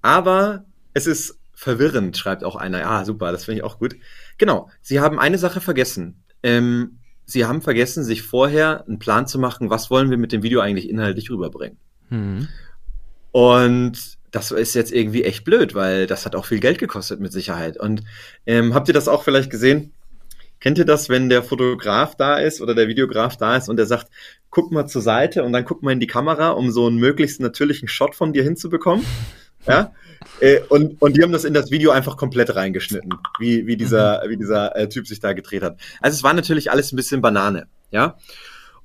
aber 0.00 0.64
es 0.94 1.06
ist 1.06 1.38
verwirrend, 1.54 2.16
schreibt 2.16 2.44
auch 2.44 2.56
einer. 2.56 2.80
Ja, 2.80 3.04
super, 3.04 3.32
das 3.32 3.44
finde 3.44 3.60
ich 3.60 3.64
auch 3.64 3.78
gut. 3.78 3.96
Genau, 4.38 4.68
Sie 4.80 5.00
haben 5.00 5.18
eine 5.18 5.38
Sache 5.38 5.60
vergessen. 5.60 6.22
Ähm, 6.42 6.98
Sie 7.24 7.44
haben 7.44 7.62
vergessen, 7.62 8.02
sich 8.04 8.22
vorher 8.22 8.84
einen 8.86 8.98
Plan 8.98 9.26
zu 9.26 9.38
machen, 9.38 9.70
was 9.70 9.90
wollen 9.90 10.10
wir 10.10 10.18
mit 10.18 10.32
dem 10.32 10.42
Video 10.42 10.60
eigentlich 10.60 10.90
inhaltlich 10.90 11.30
rüberbringen. 11.30 11.78
Mhm. 12.10 12.48
Und 13.30 14.18
das 14.32 14.50
ist 14.50 14.74
jetzt 14.74 14.92
irgendwie 14.92 15.24
echt 15.24 15.44
blöd, 15.44 15.74
weil 15.74 16.06
das 16.06 16.26
hat 16.26 16.34
auch 16.34 16.46
viel 16.46 16.60
Geld 16.60 16.78
gekostet 16.78 17.20
mit 17.20 17.32
Sicherheit. 17.32 17.78
Und 17.78 18.02
ähm, 18.46 18.74
habt 18.74 18.88
ihr 18.88 18.94
das 18.94 19.08
auch 19.08 19.22
vielleicht 19.22 19.50
gesehen? 19.50 19.92
Kennt 20.58 20.78
ihr 20.78 20.84
das, 20.84 21.08
wenn 21.08 21.28
der 21.28 21.42
Fotograf 21.42 22.16
da 22.16 22.36
ist 22.36 22.60
oder 22.60 22.74
der 22.74 22.88
Videograf 22.88 23.36
da 23.36 23.56
ist 23.56 23.68
und 23.68 23.76
der 23.76 23.86
sagt, 23.86 24.08
guck 24.50 24.70
mal 24.72 24.86
zur 24.86 25.02
Seite 25.02 25.42
und 25.42 25.52
dann 25.52 25.64
guck 25.64 25.82
mal 25.82 25.92
in 25.92 26.00
die 26.00 26.06
Kamera, 26.06 26.50
um 26.50 26.70
so 26.70 26.86
einen 26.86 26.98
möglichst 26.98 27.40
natürlichen 27.40 27.88
Shot 27.88 28.14
von 28.14 28.32
dir 28.32 28.42
hinzubekommen? 28.42 29.04
Ja? 29.66 29.92
Äh, 30.40 30.60
und, 30.68 31.00
und 31.00 31.16
die 31.16 31.22
haben 31.22 31.32
das 31.32 31.44
in 31.44 31.54
das 31.54 31.70
Video 31.70 31.90
einfach 31.90 32.16
komplett 32.16 32.54
reingeschnitten, 32.54 33.14
wie, 33.38 33.66
wie 33.66 33.76
dieser, 33.76 34.22
mhm. 34.24 34.30
wie 34.30 34.36
dieser 34.36 34.76
äh, 34.76 34.88
Typ 34.88 35.06
sich 35.06 35.20
da 35.20 35.32
gedreht 35.32 35.62
hat. 35.62 35.78
Also 36.00 36.16
es 36.16 36.22
war 36.22 36.34
natürlich 36.34 36.70
alles 36.70 36.92
ein 36.92 36.96
bisschen 36.96 37.20
Banane, 37.20 37.66
ja. 37.90 38.16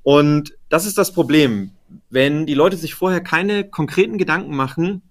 Und 0.03 0.53
das 0.69 0.85
ist 0.85 0.97
das 0.97 1.11
Problem, 1.11 1.71
wenn 2.09 2.45
die 2.45 2.53
Leute 2.53 2.77
sich 2.77 2.95
vorher 2.95 3.21
keine 3.21 3.65
konkreten 3.65 4.17
Gedanken 4.17 4.55
machen, 4.55 5.01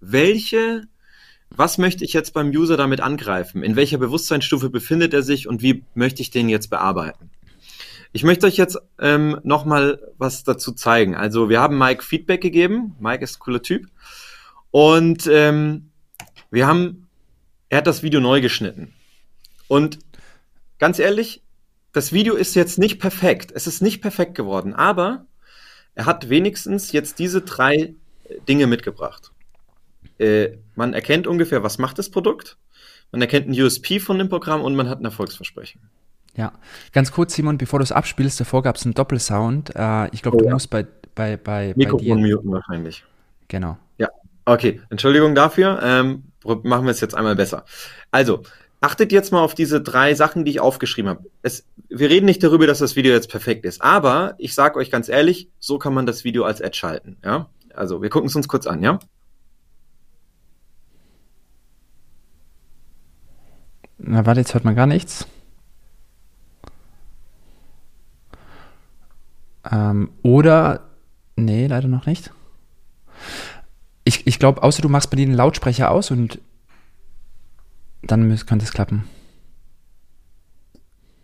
welche, 0.00 0.82
was 1.50 1.78
möchte 1.78 2.04
ich 2.04 2.12
jetzt 2.12 2.34
beim 2.34 2.50
User 2.50 2.76
damit 2.76 3.00
angreifen? 3.00 3.62
In 3.62 3.76
welcher 3.76 3.98
Bewusstseinsstufe 3.98 4.70
befindet 4.70 5.14
er 5.14 5.22
sich 5.22 5.46
und 5.46 5.62
wie 5.62 5.84
möchte 5.94 6.20
ich 6.22 6.30
den 6.30 6.48
jetzt 6.48 6.68
bearbeiten? 6.68 7.30
Ich 8.12 8.24
möchte 8.24 8.46
euch 8.46 8.56
jetzt 8.56 8.78
ähm, 8.98 9.38
nochmal 9.44 10.00
was 10.16 10.42
dazu 10.42 10.72
zeigen. 10.72 11.14
Also 11.14 11.48
wir 11.48 11.60
haben 11.60 11.76
Mike 11.78 12.02
Feedback 12.02 12.40
gegeben. 12.40 12.96
Mike 12.98 13.22
ist 13.22 13.36
ein 13.36 13.40
cooler 13.40 13.62
Typ. 13.62 13.86
Und 14.76 15.26
ähm, 15.32 15.88
wir 16.50 16.66
haben, 16.66 17.08
er 17.70 17.78
hat 17.78 17.86
das 17.86 18.02
Video 18.02 18.20
neu 18.20 18.42
geschnitten. 18.42 18.92
Und 19.68 19.98
ganz 20.78 20.98
ehrlich, 20.98 21.40
das 21.94 22.12
Video 22.12 22.34
ist 22.34 22.54
jetzt 22.54 22.78
nicht 22.78 23.00
perfekt. 23.00 23.52
Es 23.54 23.66
ist 23.66 23.80
nicht 23.80 24.02
perfekt 24.02 24.34
geworden, 24.34 24.74
aber 24.74 25.24
er 25.94 26.04
hat 26.04 26.28
wenigstens 26.28 26.92
jetzt 26.92 27.18
diese 27.18 27.40
drei 27.40 27.94
Dinge 28.50 28.66
mitgebracht. 28.66 29.32
Äh, 30.18 30.58
man 30.74 30.92
erkennt 30.92 31.26
ungefähr, 31.26 31.62
was 31.62 31.78
macht 31.78 31.98
das 31.98 32.10
Produkt. 32.10 32.58
Man 33.12 33.22
erkennt 33.22 33.48
ein 33.48 33.58
USP 33.58 33.98
von 33.98 34.18
dem 34.18 34.28
Programm 34.28 34.60
und 34.60 34.76
man 34.76 34.90
hat 34.90 35.00
ein 35.00 35.06
Erfolgsversprechen. 35.06 35.80
Ja, 36.36 36.52
ganz 36.92 37.12
kurz, 37.12 37.34
Simon, 37.34 37.56
bevor 37.56 37.78
du 37.78 37.82
es 37.82 37.92
abspielst, 37.92 38.38
davor 38.40 38.62
gab 38.62 38.76
es 38.76 38.84
einen 38.84 38.92
Doppelsound. 38.92 39.74
Äh, 39.74 40.10
ich 40.10 40.20
glaube, 40.20 40.36
oh, 40.36 40.40
du 40.40 40.44
ja. 40.48 40.52
musst 40.52 40.68
bei, 40.68 40.86
bei, 41.14 41.38
bei, 41.38 41.72
Mikrofon 41.76 42.20
bei 42.20 42.26
dir... 42.26 42.36
muten 42.36 42.52
wahrscheinlich. 42.52 43.04
Genau. 43.48 43.78
Okay, 44.46 44.80
Entschuldigung 44.90 45.34
dafür. 45.34 45.80
Ähm, 45.82 46.22
machen 46.44 46.84
wir 46.84 46.92
es 46.92 47.00
jetzt 47.00 47.16
einmal 47.16 47.34
besser. 47.34 47.64
Also, 48.12 48.44
achtet 48.80 49.10
jetzt 49.10 49.32
mal 49.32 49.40
auf 49.40 49.54
diese 49.54 49.80
drei 49.80 50.14
Sachen, 50.14 50.44
die 50.44 50.52
ich 50.52 50.60
aufgeschrieben 50.60 51.10
habe. 51.10 51.24
Wir 51.88 52.08
reden 52.08 52.26
nicht 52.26 52.42
darüber, 52.44 52.66
dass 52.68 52.78
das 52.78 52.94
Video 52.94 53.12
jetzt 53.12 53.28
perfekt 53.28 53.64
ist, 53.64 53.82
aber 53.82 54.36
ich 54.38 54.54
sage 54.54 54.78
euch 54.78 54.90
ganz 54.92 55.08
ehrlich, 55.08 55.50
so 55.58 55.78
kann 55.78 55.94
man 55.94 56.06
das 56.06 56.22
Video 56.22 56.44
als 56.44 56.62
Ad 56.62 56.76
schalten. 56.76 57.16
Ja? 57.24 57.50
Also, 57.74 58.02
wir 58.02 58.08
gucken 58.08 58.28
es 58.28 58.36
uns 58.36 58.46
kurz 58.46 58.68
an, 58.68 58.82
ja? 58.84 59.00
Na, 63.98 64.24
warte, 64.26 64.40
jetzt 64.40 64.54
hört 64.54 64.64
man 64.64 64.76
gar 64.76 64.86
nichts. 64.86 65.26
Ähm, 69.68 70.10
oder, 70.22 70.88
nee, 71.34 71.66
leider 71.66 71.88
noch 71.88 72.06
nicht. 72.06 72.30
Ich, 74.06 74.24
ich 74.24 74.38
glaube, 74.38 74.62
außer 74.62 74.82
du 74.82 74.88
machst 74.88 75.10
bei 75.10 75.16
dir 75.16 75.26
den 75.26 75.34
Lautsprecher 75.34 75.90
aus 75.90 76.12
und 76.12 76.40
dann 78.02 78.28
könnte 78.46 78.64
es 78.64 78.72
klappen. 78.72 79.02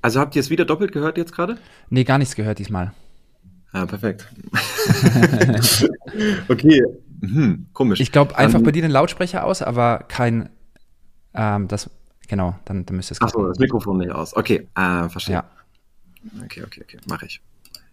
Also 0.00 0.18
habt 0.18 0.34
ihr 0.34 0.40
es 0.40 0.50
wieder 0.50 0.64
doppelt 0.64 0.90
gehört 0.90 1.16
jetzt 1.16 1.32
gerade? 1.32 1.58
Nee, 1.90 2.02
gar 2.02 2.18
nichts 2.18 2.34
gehört 2.34 2.58
diesmal. 2.58 2.92
Ja, 3.72 3.86
perfekt. 3.86 4.26
okay, 6.48 6.82
mhm, 7.20 7.66
komisch. 7.72 8.00
Ich 8.00 8.10
glaube, 8.10 8.36
einfach 8.36 8.54
Dann- 8.54 8.64
bei 8.64 8.72
dir 8.72 8.82
den 8.82 8.90
Lautsprecher 8.90 9.44
aus, 9.44 9.62
aber 9.62 10.00
kein, 10.08 10.48
ähm, 11.34 11.68
das, 11.68 11.88
genau, 12.26 12.58
dann, 12.64 12.84
dann 12.84 12.96
müsste 12.96 13.14
es 13.14 13.20
Achso, 13.20 13.46
das 13.46 13.60
Mikrofon 13.60 13.98
nicht 13.98 14.10
aus. 14.10 14.36
Okay, 14.36 14.66
äh, 14.74 15.08
verstehe. 15.08 15.34
Ja. 15.36 15.44
Okay, 16.44 16.64
okay, 16.66 16.82
okay, 16.82 16.98
mache 17.06 17.26
ich. 17.26 17.40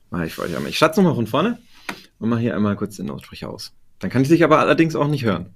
Mache 0.09 0.25
ich 0.25 0.33
für 0.33 0.41
euch 0.41 0.55
einmal. 0.55 0.71
Ich 0.71 0.77
starte 0.77 0.99
nochmal 0.99 1.13
von 1.13 1.27
vorne 1.27 1.59
und 2.17 2.29
mache 2.29 2.39
hier 2.41 2.55
einmal 2.55 2.75
kurz 2.75 2.95
den 2.95 3.05
Lautsprecher 3.05 3.51
aus. 3.51 3.71
Dann 3.99 4.09
kann 4.09 4.21
ich 4.21 4.29
dich 4.29 4.43
aber 4.43 4.59
allerdings 4.59 4.95
auch 4.95 5.07
nicht 5.07 5.25
hören. 5.25 5.53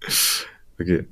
okay. 0.80 1.06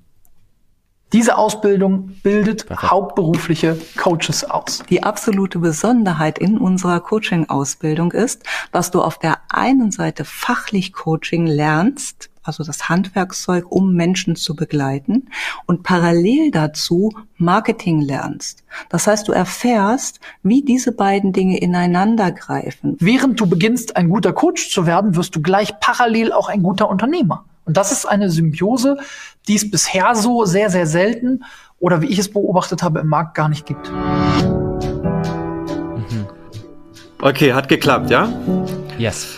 Diese 1.13 1.39
Ausbildung 1.39 2.09
bildet 2.23 2.67
Perfekt. 2.67 2.91
hauptberufliche 2.91 3.79
Coaches 3.97 4.45
aus. 4.45 4.83
Die 4.91 5.05
absolute 5.05 5.61
Besonderheit 5.61 6.39
in 6.39 6.59
unserer 6.59 7.01
Coaching-Ausbildung 7.01 8.13
ist, 8.13 8.43
dass 8.73 8.91
du 8.91 9.01
auf 9.01 9.19
der 9.19 9.39
einen 9.49 9.93
Seite 9.93 10.25
fachlich 10.25 10.93
Coaching 10.93 11.47
lernst, 11.47 12.29
also 12.47 12.65
das 12.65 12.89
Handwerkszeug, 12.89 13.71
um 13.71 13.95
Menschen 13.95 14.37
zu 14.37 14.55
begleiten, 14.57 15.29
und 15.67 15.83
parallel 15.83 16.51
dazu 16.51 17.13
Marketing 17.37 18.01
lernst. 18.01 18.65
Das 18.89 19.07
heißt, 19.07 19.29
du 19.29 19.33
erfährst, 19.33 20.21
wie 20.43 20.63
diese 20.63 20.93
beiden 20.93 21.33
Dinge 21.33 21.59
ineinander 21.59 22.33
greifen. 22.33 22.97
Während 23.01 23.41
du 23.41 23.47
beginnst, 23.47 23.97
ein 23.97 24.09
guter 24.09 24.33
Coach 24.33 24.71
zu 24.71 24.87
werden, 24.87 25.17
wirst 25.17 25.35
du 25.37 25.43
gleich 25.43 25.79
parallel 25.81 26.33
auch 26.33 26.49
ein 26.49 26.63
guter 26.63 26.89
Unternehmer. 26.89 27.45
Und 27.65 27.77
das 27.77 27.91
ist 27.91 28.07
eine 28.07 28.31
Symbiose, 28.31 28.97
die 29.49 29.57
es 29.57 29.71
bisher 29.71 30.15
so 30.15 30.45
sehr, 30.45 30.71
sehr 30.71 30.87
selten 30.87 31.45
oder 31.79 32.01
wie 32.01 32.07
ich 32.07 32.19
es 32.19 32.33
beobachtet 32.33 32.83
habe, 32.83 33.01
im 33.01 33.09
Markt 33.09 33.35
gar 33.35 33.49
nicht 33.49 33.67
gibt. 33.67 33.91
Okay, 37.21 37.53
hat 37.53 37.69
geklappt, 37.69 38.11
ja? 38.11 38.29
Yes. 38.99 39.37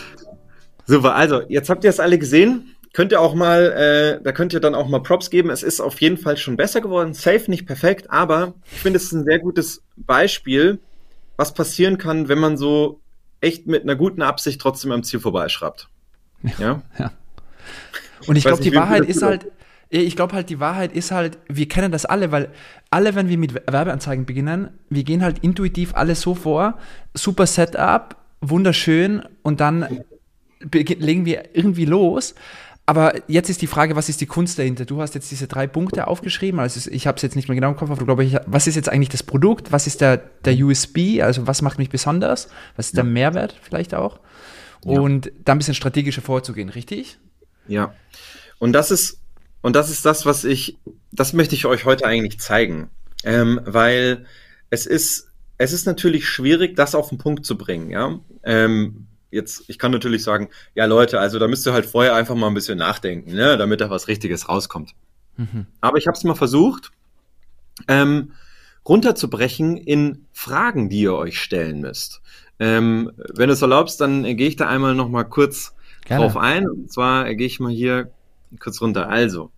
Super, 0.85 1.15
also 1.15 1.41
jetzt 1.49 1.69
habt 1.69 1.83
ihr 1.83 1.89
es 1.89 1.99
alle 1.99 2.17
gesehen. 2.19 2.75
Könnt 2.93 3.11
ihr 3.11 3.21
auch 3.21 3.35
mal, 3.35 4.19
äh, 4.19 4.23
da 4.23 4.31
könnt 4.31 4.53
ihr 4.53 4.59
dann 4.59 4.73
auch 4.73 4.87
mal 4.87 5.01
Props 5.01 5.29
geben. 5.29 5.49
Es 5.49 5.61
ist 5.61 5.79
auf 5.79 6.01
jeden 6.01 6.17
Fall 6.17 6.37
schon 6.37 6.57
besser 6.57 6.81
geworden. 6.81 7.13
Safe 7.13 7.49
nicht 7.49 7.65
perfekt, 7.65 8.09
aber 8.09 8.55
ich 8.71 8.79
finde, 8.79 8.97
es 8.97 9.03
ist 9.03 9.11
ein 9.11 9.25
sehr 9.25 9.39
gutes 9.39 9.83
Beispiel, 9.95 10.79
was 11.37 11.53
passieren 11.53 11.97
kann, 11.97 12.27
wenn 12.29 12.39
man 12.39 12.57
so 12.57 12.99
echt 13.41 13.67
mit 13.67 13.83
einer 13.83 13.95
guten 13.95 14.21
Absicht 14.21 14.59
trotzdem 14.59 14.91
am 14.91 15.03
Ziel 15.03 15.19
vorbeischraubt. 15.19 15.87
Ja? 16.57 16.81
Und 18.27 18.35
ich 18.35 18.43
Weiß 18.45 18.51
glaube, 18.51 18.63
nicht, 18.63 18.73
die 18.73 18.75
Wahrheit 18.75 19.05
ist 19.05 19.21
halt, 19.21 19.51
ich 19.89 20.15
glaube 20.15 20.33
halt, 20.33 20.49
die 20.49 20.59
Wahrheit 20.59 20.93
ist 20.93 21.11
halt, 21.11 21.37
wir 21.47 21.67
kennen 21.67 21.91
das 21.91 22.05
alle, 22.05 22.31
weil 22.31 22.49
alle, 22.89 23.15
wenn 23.15 23.29
wir 23.29 23.37
mit 23.37 23.53
Werbeanzeigen 23.53 24.25
beginnen, 24.25 24.69
wir 24.89 25.03
gehen 25.03 25.23
halt 25.23 25.39
intuitiv 25.39 25.95
alles 25.95 26.21
so 26.21 26.35
vor, 26.35 26.77
super 27.13 27.45
Setup, 27.45 28.15
wunderschön 28.41 29.23
und 29.41 29.59
dann 29.59 30.03
legen 30.71 31.25
wir 31.25 31.55
irgendwie 31.55 31.85
los. 31.85 32.35
Aber 32.89 33.13
jetzt 33.27 33.51
ist 33.51 33.61
die 33.61 33.67
Frage, 33.67 33.95
was 33.95 34.09
ist 34.09 34.19
die 34.19 34.25
Kunst 34.25 34.57
dahinter? 34.57 34.83
Du 34.83 34.99
hast 34.99 35.13
jetzt 35.13 35.29
diese 35.29 35.47
drei 35.47 35.67
Punkte 35.67 36.07
aufgeschrieben, 36.07 36.59
also 36.59 36.89
ich 36.89 37.05
habe 37.05 37.17
es 37.17 37.21
jetzt 37.21 37.35
nicht 37.35 37.47
mehr 37.47 37.53
genau 37.53 37.69
im 37.69 37.75
Kopf, 37.75 37.91
aber 37.91 38.03
glaube 38.03 38.23
ich, 38.23 38.35
was 38.47 38.65
ist 38.65 38.73
jetzt 38.73 38.89
eigentlich 38.89 39.09
das 39.09 39.21
Produkt? 39.21 39.71
Was 39.71 39.85
ist 39.85 40.01
der, 40.01 40.17
der 40.17 40.57
USB? 40.57 41.21
Also 41.21 41.45
was 41.45 41.61
macht 41.61 41.77
mich 41.77 41.91
besonders? 41.91 42.49
Was 42.77 42.87
ist 42.87 42.97
der 42.97 43.03
Mehrwert 43.03 43.55
vielleicht 43.61 43.93
auch? 43.93 44.19
Und 44.83 45.31
dann 45.45 45.57
ein 45.57 45.59
bisschen 45.59 45.75
strategischer 45.75 46.23
vorzugehen, 46.23 46.69
richtig? 46.69 47.19
Ja. 47.67 47.93
Und 48.57 48.73
das 48.73 48.89
ist, 48.89 49.21
und 49.61 49.75
das 49.75 49.91
ist 49.91 50.03
das, 50.03 50.25
was 50.25 50.43
ich, 50.43 50.79
das 51.11 51.33
möchte 51.33 51.53
ich 51.53 51.67
euch 51.67 51.85
heute 51.85 52.07
eigentlich 52.07 52.39
zeigen. 52.39 52.89
Ähm, 53.23 53.61
weil 53.65 54.25
es 54.71 54.87
ist, 54.87 55.29
es 55.59 55.73
ist 55.73 55.85
natürlich 55.85 56.27
schwierig, 56.27 56.75
das 56.75 56.95
auf 56.95 57.09
den 57.09 57.19
Punkt 57.19 57.45
zu 57.45 57.55
bringen, 57.55 57.91
ja. 57.91 58.19
Ähm, 58.43 59.08
jetzt, 59.31 59.63
ich 59.67 59.77
kann 59.79 59.91
natürlich 59.91 60.23
sagen, 60.23 60.49
ja 60.75 60.85
Leute, 60.85 61.19
also 61.19 61.39
da 61.39 61.47
müsst 61.47 61.67
ihr 61.67 61.73
halt 61.73 61.85
vorher 61.85 62.15
einfach 62.15 62.35
mal 62.35 62.47
ein 62.47 62.53
bisschen 62.53 62.77
nachdenken, 62.77 63.33
ne, 63.33 63.57
damit 63.57 63.81
da 63.81 63.89
was 63.89 64.07
Richtiges 64.07 64.49
rauskommt. 64.49 64.93
Aber 65.81 65.97
ich 65.97 66.07
habe 66.07 66.17
es 66.17 66.23
mal 66.23 66.35
versucht, 66.35 66.91
ähm, 67.87 68.33
runterzubrechen 68.87 69.77
in 69.77 70.25
Fragen, 70.33 70.89
die 70.89 71.01
ihr 71.01 71.13
euch 71.13 71.39
stellen 71.39 71.81
müsst. 71.81 72.21
Ähm, 72.59 73.11
wenn 73.15 73.47
du 73.47 73.53
es 73.53 73.61
erlaubst, 73.61 74.01
dann 74.01 74.25
äh, 74.25 74.35
gehe 74.35 74.47
ich 74.47 74.57
da 74.57 74.67
einmal 74.67 74.95
noch 74.95 75.09
mal 75.09 75.23
kurz 75.23 75.73
Gerne. 76.05 76.25
drauf 76.25 76.37
ein. 76.37 76.67
Und 76.67 76.91
zwar 76.91 77.27
äh, 77.27 77.35
gehe 77.35 77.47
ich 77.47 77.59
mal 77.59 77.71
hier 77.71 78.11
kurz 78.59 78.81
runter. 78.81 79.07
Also, 79.09 79.51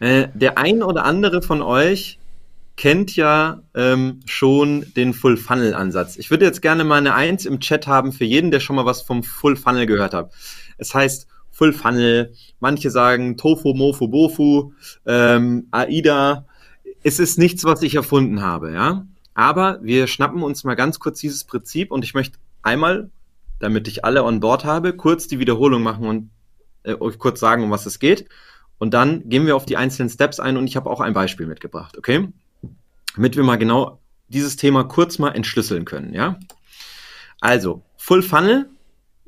äh, 0.00 0.28
der 0.34 0.58
ein 0.58 0.82
oder 0.82 1.04
andere 1.04 1.42
von 1.42 1.62
euch 1.62 2.18
kennt 2.76 3.16
ja 3.16 3.62
ähm, 3.74 4.20
schon 4.26 4.92
den 4.94 5.14
Full-Funnel-Ansatz. 5.14 6.16
Ich 6.16 6.30
würde 6.30 6.44
jetzt 6.44 6.60
gerne 6.60 6.84
mal 6.84 6.98
eine 6.98 7.14
Eins 7.14 7.46
im 7.46 7.60
Chat 7.60 7.86
haben 7.86 8.12
für 8.12 8.24
jeden, 8.24 8.50
der 8.50 8.60
schon 8.60 8.76
mal 8.76 8.84
was 8.84 9.02
vom 9.02 9.22
Full-Funnel 9.22 9.86
gehört 9.86 10.12
hat. 10.14 10.32
Es 10.76 10.94
heißt 10.94 11.26
Full-Funnel, 11.52 12.34
manche 12.60 12.90
sagen 12.90 13.38
Tofu, 13.38 13.72
Mofu, 13.72 14.08
Bofu, 14.08 14.72
ähm, 15.06 15.68
AIDA. 15.70 16.46
Es 17.02 17.18
ist 17.18 17.38
nichts, 17.38 17.64
was 17.64 17.80
ich 17.82 17.94
erfunden 17.94 18.42
habe, 18.42 18.72
ja. 18.72 19.06
Aber 19.32 19.78
wir 19.82 20.06
schnappen 20.06 20.42
uns 20.42 20.64
mal 20.64 20.74
ganz 20.74 20.98
kurz 20.98 21.20
dieses 21.20 21.44
Prinzip 21.44 21.90
und 21.90 22.04
ich 22.04 22.12
möchte 22.12 22.38
einmal, 22.62 23.10
damit 23.58 23.88
ich 23.88 24.04
alle 24.04 24.22
on 24.24 24.40
board 24.40 24.64
habe, 24.64 24.94
kurz 24.94 25.28
die 25.28 25.38
Wiederholung 25.38 25.82
machen 25.82 26.06
und 26.06 26.30
äh, 26.82 26.94
euch 26.94 27.18
kurz 27.18 27.40
sagen, 27.40 27.62
um 27.62 27.70
was 27.70 27.86
es 27.86 27.98
geht. 27.98 28.28
Und 28.78 28.92
dann 28.92 29.26
gehen 29.28 29.46
wir 29.46 29.56
auf 29.56 29.64
die 29.64 29.78
einzelnen 29.78 30.10
Steps 30.10 30.40
ein 30.40 30.58
und 30.58 30.66
ich 30.66 30.76
habe 30.76 30.90
auch 30.90 31.00
ein 31.00 31.14
Beispiel 31.14 31.46
mitgebracht, 31.46 31.96
okay? 31.96 32.28
Damit 33.16 33.36
wir 33.36 33.42
mal 33.42 33.56
genau 33.56 34.00
dieses 34.28 34.56
Thema 34.56 34.84
kurz 34.84 35.18
mal 35.18 35.30
entschlüsseln 35.30 35.84
können, 35.84 36.14
ja? 36.14 36.38
Also, 37.40 37.82
Full 37.96 38.22
Funnel 38.22 38.68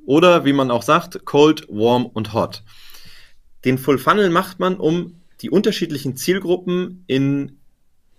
oder 0.07 0.45
wie 0.45 0.53
man 0.53 0.71
auch 0.71 0.83
sagt, 0.83 1.25
Cold, 1.25 1.67
Warm 1.69 2.07
und 2.07 2.33
Hot. 2.33 2.63
Den 3.65 3.79
Full 3.79 3.99
Funnel 3.99 4.31
macht 4.31 4.61
man, 4.61 4.77
um 4.77 5.21
die 5.41 5.51
unterschiedlichen 5.51 6.17
Zielgruppen 6.17 7.05
in, 7.07 7.59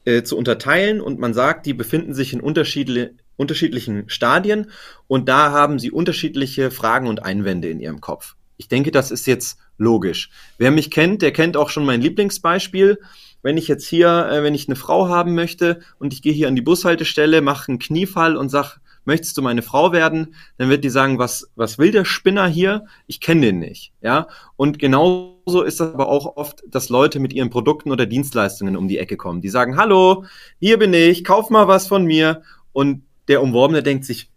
äh, 0.05 0.23
zu 0.23 0.37
unterteilen 0.37 1.01
und 1.01 1.19
man 1.19 1.33
sagt, 1.33 1.65
die 1.65 1.73
befinden 1.73 2.13
sich 2.13 2.33
in 2.33 2.41
unterschiedli 2.41 3.09
unterschiedlichen 3.37 4.09
Stadien 4.09 4.69
und 5.07 5.29
da 5.29 5.51
haben 5.51 5.79
sie 5.79 5.91
unterschiedliche 5.91 6.71
Fragen 6.71 7.07
und 7.07 7.23
Einwände 7.23 7.69
in 7.69 7.79
ihrem 7.79 8.01
Kopf. 8.01 8.35
Ich 8.57 8.67
denke, 8.67 8.91
das 8.91 9.11
ist 9.11 9.27
jetzt 9.27 9.57
logisch. 9.77 10.29
Wer 10.57 10.71
mich 10.71 10.91
kennt, 10.91 11.21
der 11.21 11.31
kennt 11.31 11.55
auch 11.55 11.69
schon 11.69 11.85
mein 11.85 12.01
Lieblingsbeispiel. 12.01 12.99
Wenn 13.41 13.57
ich 13.57 13.67
jetzt 13.67 13.87
hier, 13.87 14.27
äh, 14.31 14.43
wenn 14.43 14.55
ich 14.55 14.67
eine 14.67 14.75
Frau 14.75 15.07
haben 15.07 15.35
möchte 15.35 15.79
und 15.99 16.13
ich 16.13 16.21
gehe 16.21 16.33
hier 16.33 16.47
an 16.47 16.55
die 16.55 16.61
Bushaltestelle, 16.61 17.41
mache 17.41 17.69
einen 17.69 17.79
Kniefall 17.79 18.35
und 18.37 18.49
sag, 18.49 18.79
möchtest 19.05 19.37
du 19.37 19.41
meine 19.41 19.61
Frau 19.61 19.91
werden? 19.91 20.35
Dann 20.57 20.69
wird 20.69 20.83
die 20.83 20.89
sagen, 20.89 21.17
was, 21.19 21.49
was 21.55 21.77
will 21.79 21.91
der 21.91 22.05
Spinner 22.05 22.47
hier? 22.47 22.85
Ich 23.07 23.21
kenne 23.21 23.41
den 23.47 23.59
nicht, 23.59 23.91
ja? 24.01 24.27
Und 24.55 24.77
genauso 24.77 25.63
ist 25.63 25.79
das 25.79 25.93
aber 25.93 26.09
auch 26.09 26.35
oft, 26.35 26.63
dass 26.67 26.89
Leute 26.89 27.19
mit 27.19 27.33
ihren 27.33 27.49
Produkten 27.49 27.91
oder 27.91 28.05
Dienstleistungen 28.05 28.75
um 28.75 28.87
die 28.87 28.97
Ecke 28.99 29.17
kommen. 29.17 29.41
Die 29.41 29.49
sagen, 29.49 29.77
hallo, 29.77 30.25
hier 30.59 30.77
bin 30.77 30.93
ich, 30.93 31.23
kauf 31.23 31.49
mal 31.49 31.67
was 31.67 31.87
von 31.87 32.03
mir. 32.05 32.43
Und 32.71 33.03
der 33.29 33.41
Umworbene 33.41 33.81
denkt 33.81 34.05
sich, 34.05 34.29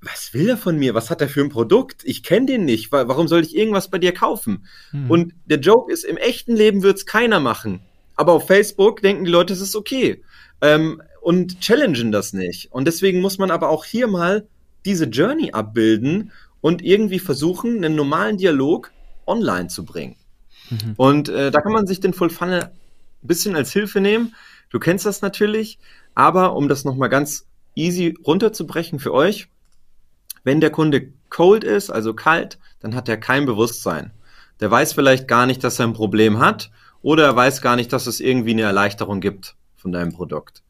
was 0.00 0.32
will 0.34 0.48
er 0.50 0.56
von 0.56 0.78
mir? 0.78 0.94
Was 0.94 1.10
hat 1.10 1.20
er 1.20 1.28
für 1.28 1.40
ein 1.40 1.48
Produkt? 1.48 2.02
Ich 2.04 2.22
kenne 2.22 2.46
den 2.46 2.64
nicht. 2.64 2.92
Wa- 2.92 3.08
Warum 3.08 3.26
soll 3.28 3.40
ich 3.40 3.56
irgendwas 3.56 3.88
bei 3.88 3.98
dir 3.98 4.12
kaufen? 4.12 4.66
Hm. 4.90 5.10
Und 5.10 5.34
der 5.46 5.58
Joke 5.58 5.92
ist, 5.92 6.04
im 6.04 6.16
echten 6.16 6.54
Leben 6.54 6.82
wird's 6.82 7.06
keiner 7.06 7.40
machen. 7.40 7.80
Aber 8.18 8.32
auf 8.32 8.48
Facebook 8.48 9.00
denken 9.00 9.24
die 9.24 9.30
Leute, 9.30 9.52
es 9.52 9.60
ist 9.60 9.76
okay. 9.76 10.22
Ähm, 10.60 11.00
und 11.22 11.60
challengen 11.60 12.10
das 12.10 12.32
nicht. 12.32 12.72
Und 12.72 12.86
deswegen 12.86 13.20
muss 13.20 13.38
man 13.38 13.52
aber 13.52 13.68
auch 13.68 13.84
hier 13.84 14.08
mal 14.08 14.48
diese 14.84 15.04
Journey 15.04 15.52
abbilden 15.52 16.32
und 16.60 16.82
irgendwie 16.82 17.20
versuchen, 17.20 17.76
einen 17.76 17.94
normalen 17.94 18.36
Dialog 18.36 18.90
online 19.24 19.68
zu 19.68 19.84
bringen. 19.84 20.16
Mhm. 20.68 20.94
Und 20.96 21.28
äh, 21.28 21.52
da 21.52 21.60
kann 21.60 21.72
man 21.72 21.86
sich 21.86 22.00
den 22.00 22.12
Full 22.12 22.30
Funnel 22.30 22.64
ein 22.64 22.70
bisschen 23.26 23.54
als 23.54 23.72
Hilfe 23.72 24.00
nehmen. 24.00 24.34
Du 24.70 24.80
kennst 24.80 25.06
das 25.06 25.22
natürlich, 25.22 25.78
aber 26.16 26.56
um 26.56 26.68
das 26.68 26.84
nochmal 26.84 27.10
ganz 27.10 27.46
easy 27.76 28.16
runterzubrechen 28.26 28.98
für 28.98 29.14
euch, 29.14 29.46
wenn 30.42 30.60
der 30.60 30.70
Kunde 30.70 31.12
cold 31.30 31.62
ist, 31.62 31.90
also 31.90 32.14
kalt, 32.14 32.58
dann 32.80 32.96
hat 32.96 33.08
er 33.08 33.16
kein 33.16 33.46
Bewusstsein. 33.46 34.10
Der 34.58 34.72
weiß 34.72 34.92
vielleicht 34.92 35.28
gar 35.28 35.46
nicht, 35.46 35.62
dass 35.62 35.78
er 35.78 35.86
ein 35.86 35.92
Problem 35.92 36.40
hat 36.40 36.72
oder 37.02 37.24
er 37.24 37.36
weiß 37.36 37.62
gar 37.62 37.76
nicht, 37.76 37.92
dass 37.92 38.06
es 38.06 38.20
irgendwie 38.20 38.52
eine 38.52 38.62
Erleichterung 38.62 39.20
gibt 39.20 39.56
von 39.76 39.92
deinem 39.92 40.12
Produkt. 40.12 40.62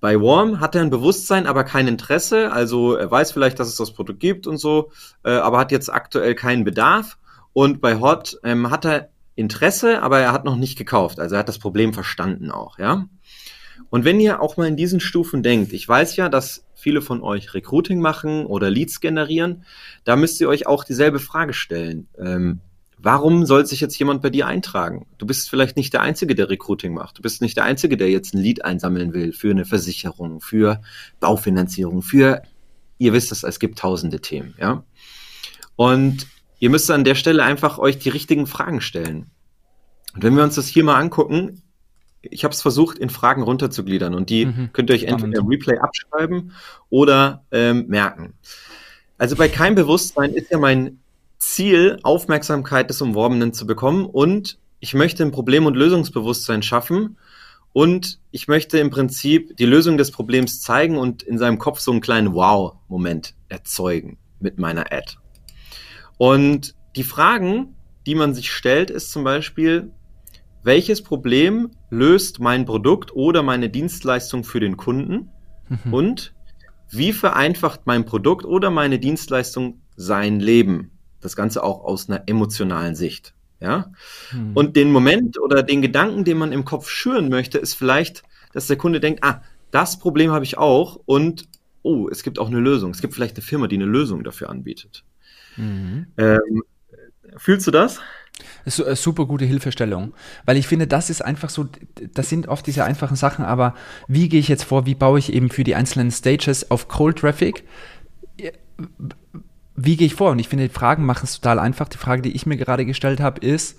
Bei 0.00 0.20
Warm 0.20 0.60
hat 0.60 0.74
er 0.74 0.82
ein 0.82 0.90
Bewusstsein, 0.90 1.46
aber 1.46 1.64
kein 1.64 1.88
Interesse. 1.88 2.52
Also 2.52 2.94
er 2.94 3.10
weiß 3.10 3.32
vielleicht, 3.32 3.58
dass 3.58 3.68
es 3.68 3.76
das 3.76 3.92
Produkt 3.92 4.20
gibt 4.20 4.46
und 4.46 4.58
so, 4.58 4.90
äh, 5.24 5.30
aber 5.30 5.58
hat 5.58 5.72
jetzt 5.72 5.90
aktuell 5.90 6.34
keinen 6.34 6.64
Bedarf. 6.64 7.16
Und 7.54 7.80
bei 7.80 8.00
Hot 8.00 8.38
ähm, 8.44 8.70
hat 8.70 8.84
er 8.84 9.08
Interesse, 9.34 10.02
aber 10.02 10.20
er 10.20 10.32
hat 10.32 10.44
noch 10.44 10.56
nicht 10.56 10.76
gekauft. 10.76 11.20
Also 11.20 11.36
er 11.36 11.38
hat 11.38 11.48
das 11.48 11.58
Problem 11.58 11.94
verstanden 11.94 12.50
auch, 12.50 12.78
ja. 12.78 13.06
Und 13.90 14.04
wenn 14.04 14.20
ihr 14.20 14.42
auch 14.42 14.56
mal 14.56 14.68
in 14.68 14.76
diesen 14.76 15.00
Stufen 15.00 15.42
denkt, 15.42 15.72
ich 15.72 15.88
weiß 15.88 16.16
ja, 16.16 16.28
dass 16.28 16.66
viele 16.74 17.00
von 17.00 17.22
euch 17.22 17.54
Recruiting 17.54 18.00
machen 18.00 18.44
oder 18.44 18.68
Leads 18.70 19.00
generieren, 19.00 19.64
da 20.04 20.16
müsst 20.16 20.40
ihr 20.40 20.48
euch 20.48 20.66
auch 20.66 20.84
dieselbe 20.84 21.18
Frage 21.18 21.54
stellen. 21.54 22.08
Ähm, 22.18 22.60
warum 23.04 23.44
soll 23.44 23.66
sich 23.66 23.80
jetzt 23.80 23.98
jemand 23.98 24.22
bei 24.22 24.30
dir 24.30 24.46
eintragen? 24.46 25.06
Du 25.18 25.26
bist 25.26 25.50
vielleicht 25.50 25.76
nicht 25.76 25.92
der 25.92 26.00
Einzige, 26.00 26.34
der 26.34 26.48
Recruiting 26.48 26.94
macht. 26.94 27.18
Du 27.18 27.22
bist 27.22 27.42
nicht 27.42 27.56
der 27.56 27.64
Einzige, 27.64 27.96
der 27.96 28.10
jetzt 28.10 28.34
ein 28.34 28.38
Lead 28.40 28.64
einsammeln 28.64 29.12
will 29.12 29.32
für 29.32 29.50
eine 29.50 29.64
Versicherung, 29.64 30.40
für 30.40 30.80
Baufinanzierung, 31.20 32.02
für, 32.02 32.42
ihr 32.98 33.12
wisst 33.12 33.30
es, 33.30 33.44
es 33.44 33.60
gibt 33.60 33.78
tausende 33.78 34.20
Themen, 34.20 34.54
ja. 34.58 34.84
Und 35.76 36.26
ihr 36.58 36.70
müsst 36.70 36.90
an 36.90 37.04
der 37.04 37.14
Stelle 37.14 37.42
einfach 37.42 37.78
euch 37.78 37.98
die 37.98 38.08
richtigen 38.08 38.46
Fragen 38.46 38.80
stellen. 38.80 39.30
Und 40.14 40.22
wenn 40.22 40.36
wir 40.36 40.44
uns 40.44 40.54
das 40.54 40.66
hier 40.66 40.84
mal 40.84 40.98
angucken, 40.98 41.62
ich 42.22 42.44
habe 42.44 42.54
es 42.54 42.62
versucht, 42.62 42.98
in 42.98 43.10
Fragen 43.10 43.42
runterzugliedern 43.42 44.14
und 44.14 44.30
die 44.30 44.46
mhm. 44.46 44.70
könnt 44.72 44.88
ihr 44.88 44.94
euch 44.94 45.04
entweder 45.04 45.40
im 45.40 45.46
Replay 45.46 45.76
abschreiben 45.76 46.52
oder 46.88 47.44
ähm, 47.50 47.86
merken. 47.88 48.34
Also 49.18 49.36
bei 49.36 49.48
keinem 49.48 49.74
Bewusstsein 49.74 50.32
ist 50.32 50.50
ja 50.50 50.58
mein 50.58 51.00
Ziel, 51.52 51.98
Aufmerksamkeit 52.02 52.90
des 52.90 53.00
Umworbenen 53.00 53.52
zu 53.52 53.66
bekommen 53.66 54.06
und 54.06 54.58
ich 54.80 54.94
möchte 54.94 55.22
ein 55.22 55.30
Problem- 55.30 55.66
und 55.66 55.76
Lösungsbewusstsein 55.76 56.62
schaffen 56.62 57.16
und 57.72 58.20
ich 58.30 58.48
möchte 58.48 58.78
im 58.78 58.90
Prinzip 58.90 59.56
die 59.56 59.66
Lösung 59.66 59.96
des 59.96 60.10
Problems 60.10 60.60
zeigen 60.60 60.96
und 60.96 61.22
in 61.22 61.38
seinem 61.38 61.58
Kopf 61.58 61.80
so 61.80 61.90
einen 61.90 62.00
kleinen 62.00 62.34
Wow-Moment 62.34 63.34
erzeugen 63.48 64.18
mit 64.40 64.58
meiner 64.58 64.92
Ad. 64.92 65.16
Und 66.18 66.74
die 66.96 67.02
Fragen, 67.02 67.74
die 68.06 68.14
man 68.14 68.34
sich 68.34 68.52
stellt, 68.52 68.90
ist 68.90 69.10
zum 69.10 69.24
Beispiel, 69.24 69.90
welches 70.62 71.02
Problem 71.02 71.70
löst 71.90 72.40
mein 72.40 72.64
Produkt 72.64 73.14
oder 73.14 73.42
meine 73.42 73.68
Dienstleistung 73.68 74.44
für 74.44 74.60
den 74.60 74.76
Kunden 74.76 75.30
mhm. 75.68 75.92
und 75.92 76.34
wie 76.90 77.12
vereinfacht 77.12 77.82
mein 77.86 78.04
Produkt 78.04 78.44
oder 78.44 78.70
meine 78.70 78.98
Dienstleistung 78.98 79.80
sein 79.96 80.40
Leben? 80.40 80.93
Das 81.24 81.36
Ganze 81.36 81.64
auch 81.64 81.82
aus 81.84 82.08
einer 82.08 82.22
emotionalen 82.26 82.94
Sicht. 82.94 83.32
Ja? 83.60 83.90
Mhm. 84.30 84.52
Und 84.54 84.76
den 84.76 84.92
Moment 84.92 85.40
oder 85.40 85.62
den 85.62 85.80
Gedanken, 85.80 86.24
den 86.24 86.36
man 86.36 86.52
im 86.52 86.66
Kopf 86.66 86.90
schüren 86.90 87.30
möchte, 87.30 87.56
ist 87.56 87.74
vielleicht, 87.74 88.22
dass 88.52 88.66
der 88.66 88.76
Kunde 88.76 89.00
denkt, 89.00 89.24
ah, 89.24 89.40
das 89.70 89.98
Problem 89.98 90.32
habe 90.32 90.44
ich 90.44 90.58
auch 90.58 91.00
und 91.06 91.48
oh, 91.82 92.08
es 92.10 92.22
gibt 92.22 92.38
auch 92.38 92.48
eine 92.48 92.60
Lösung. 92.60 92.90
Es 92.90 93.00
gibt 93.00 93.14
vielleicht 93.14 93.36
eine 93.36 93.42
Firma, 93.42 93.66
die 93.68 93.76
eine 93.76 93.86
Lösung 93.86 94.22
dafür 94.22 94.50
anbietet. 94.50 95.02
Mhm. 95.56 96.06
Ähm, 96.18 96.62
fühlst 97.38 97.66
du 97.66 97.70
das? 97.70 98.00
Super 98.66 99.26
gute 99.26 99.46
Hilfestellung, 99.46 100.12
weil 100.44 100.56
ich 100.58 100.66
finde, 100.66 100.86
das 100.86 101.08
ist 101.08 101.24
einfach 101.24 101.48
so, 101.48 101.68
das 102.12 102.28
sind 102.28 102.48
oft 102.48 102.66
diese 102.66 102.84
einfachen 102.84 103.16
Sachen, 103.16 103.44
aber 103.44 103.74
wie 104.08 104.28
gehe 104.28 104.40
ich 104.40 104.48
jetzt 104.48 104.64
vor, 104.64 104.84
wie 104.86 104.94
baue 104.94 105.18
ich 105.18 105.32
eben 105.32 105.50
für 105.50 105.64
die 105.64 105.74
einzelnen 105.74 106.10
Stages 106.10 106.70
auf 106.70 106.88
Cold 106.88 107.18
Traffic? 107.18 107.64
Wie 109.76 109.96
gehe 109.96 110.06
ich 110.06 110.14
vor? 110.14 110.30
Und 110.30 110.38
ich 110.38 110.48
finde, 110.48 110.68
die 110.68 110.74
Fragen 110.74 111.04
machen 111.04 111.24
es 111.24 111.40
total 111.40 111.58
einfach. 111.58 111.88
Die 111.88 111.98
Frage, 111.98 112.22
die 112.22 112.34
ich 112.34 112.46
mir 112.46 112.56
gerade 112.56 112.84
gestellt 112.84 113.20
habe, 113.20 113.44
ist, 113.44 113.78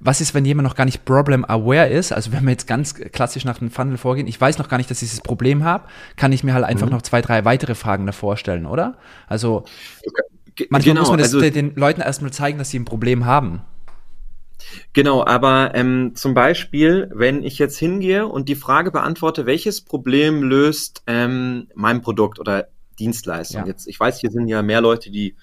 was 0.00 0.20
ist, 0.20 0.34
wenn 0.34 0.44
jemand 0.44 0.66
noch 0.66 0.76
gar 0.76 0.86
nicht 0.86 1.04
problem 1.04 1.44
aware 1.44 1.88
ist? 1.88 2.12
Also 2.12 2.32
wenn 2.32 2.44
wir 2.44 2.50
jetzt 2.50 2.66
ganz 2.66 2.94
klassisch 2.94 3.44
nach 3.44 3.58
dem 3.58 3.70
Funnel 3.70 3.98
vorgehen, 3.98 4.26
ich 4.26 4.40
weiß 4.40 4.58
noch 4.58 4.68
gar 4.68 4.78
nicht, 4.78 4.90
dass 4.90 5.02
ich 5.02 5.08
dieses 5.08 5.22
Problem 5.22 5.62
habe, 5.62 5.84
kann 6.16 6.32
ich 6.32 6.42
mir 6.42 6.54
halt 6.54 6.64
einfach 6.64 6.86
mhm. 6.86 6.92
noch 6.92 7.02
zwei, 7.02 7.20
drei 7.20 7.44
weitere 7.44 7.74
Fragen 7.74 8.06
davor 8.06 8.36
stellen, 8.36 8.66
oder? 8.66 8.96
Also 9.28 9.64
manchmal 10.70 10.94
genau, 10.94 11.00
muss 11.02 11.10
man 11.10 11.18
das 11.18 11.34
also, 11.34 11.48
den 11.48 11.74
Leuten 11.76 12.00
erstmal 12.00 12.32
zeigen, 12.32 12.58
dass 12.58 12.70
sie 12.70 12.78
ein 12.78 12.86
Problem 12.86 13.26
haben. 13.26 13.62
Genau, 14.92 15.24
aber 15.24 15.74
ähm, 15.74 16.12
zum 16.14 16.34
Beispiel, 16.34 17.10
wenn 17.14 17.42
ich 17.42 17.58
jetzt 17.58 17.78
hingehe 17.78 18.26
und 18.26 18.48
die 18.48 18.54
Frage 18.54 18.90
beantworte, 18.90 19.46
welches 19.46 19.80
Problem 19.80 20.42
löst 20.42 21.02
ähm, 21.06 21.68
mein 21.74 22.02
Produkt 22.02 22.38
oder 22.38 22.68
Dienstleistung? 22.98 23.62
Ja. 23.62 23.66
Jetzt, 23.66 23.86
ich 23.86 23.98
weiß, 23.98 24.20
hier 24.20 24.30
sind 24.30 24.48
ja 24.48 24.62
mehr 24.62 24.80
Leute, 24.80 25.10
die 25.10 25.36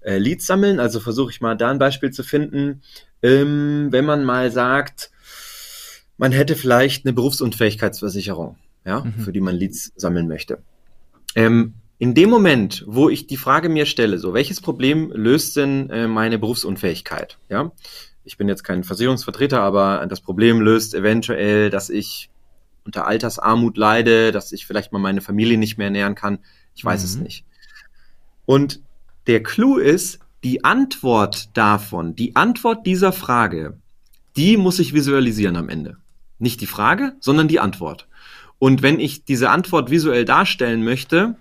äh, 0.00 0.18
Leads 0.18 0.46
sammeln, 0.46 0.80
also 0.80 1.00
versuche 1.00 1.30
ich 1.30 1.40
mal 1.40 1.56
da 1.56 1.70
ein 1.70 1.78
Beispiel 1.78 2.10
zu 2.10 2.22
finden. 2.22 2.82
Ähm, 3.22 3.88
wenn 3.90 4.04
man 4.04 4.24
mal 4.24 4.50
sagt, 4.50 5.10
man 6.16 6.32
hätte 6.32 6.56
vielleicht 6.56 7.04
eine 7.04 7.12
Berufsunfähigkeitsversicherung, 7.12 8.56
ja, 8.84 9.00
mhm. 9.00 9.14
für 9.20 9.32
die 9.32 9.40
man 9.40 9.54
Leads 9.54 9.92
sammeln 9.96 10.28
möchte. 10.28 10.62
Ähm, 11.34 11.74
in 11.98 12.14
dem 12.14 12.28
Moment, 12.28 12.84
wo 12.86 13.08
ich 13.08 13.26
die 13.26 13.36
Frage 13.36 13.68
mir 13.68 13.86
stelle, 13.86 14.18
so 14.18 14.34
welches 14.34 14.60
Problem 14.60 15.10
löst 15.12 15.56
denn 15.56 15.90
äh, 15.90 16.06
meine 16.06 16.38
Berufsunfähigkeit, 16.38 17.38
ja, 17.48 17.72
ich 18.24 18.36
bin 18.36 18.48
jetzt 18.48 18.64
kein 18.64 18.84
Versicherungsvertreter, 18.84 19.60
aber 19.60 20.04
das 20.08 20.20
Problem 20.20 20.60
löst 20.60 20.94
eventuell, 20.94 21.70
dass 21.70 21.90
ich 21.90 22.30
unter 22.84 23.06
Altersarmut 23.06 23.76
leide, 23.76 24.32
dass 24.32 24.52
ich 24.52 24.66
vielleicht 24.66 24.92
mal 24.92 24.98
meine 24.98 25.20
Familie 25.20 25.58
nicht 25.58 25.78
mehr 25.78 25.86
ernähren 25.86 26.14
kann. 26.14 26.38
Ich 26.74 26.84
weiß 26.84 27.00
mhm. 27.02 27.06
es 27.06 27.16
nicht. 27.16 27.44
Und 28.46 28.80
der 29.26 29.42
Clou 29.42 29.78
ist, 29.78 30.18
die 30.42 30.64
Antwort 30.64 31.56
davon, 31.56 32.14
die 32.14 32.36
Antwort 32.36 32.86
dieser 32.86 33.12
Frage, 33.12 33.78
die 34.36 34.56
muss 34.56 34.78
ich 34.78 34.92
visualisieren 34.92 35.56
am 35.56 35.68
Ende. 35.68 35.96
Nicht 36.38 36.60
die 36.60 36.66
Frage, 36.66 37.14
sondern 37.20 37.48
die 37.48 37.60
Antwort. 37.60 38.08
Und 38.58 38.82
wenn 38.82 39.00
ich 39.00 39.24
diese 39.24 39.50
Antwort 39.50 39.90
visuell 39.90 40.24
darstellen 40.24 40.84
möchte, 40.84 41.36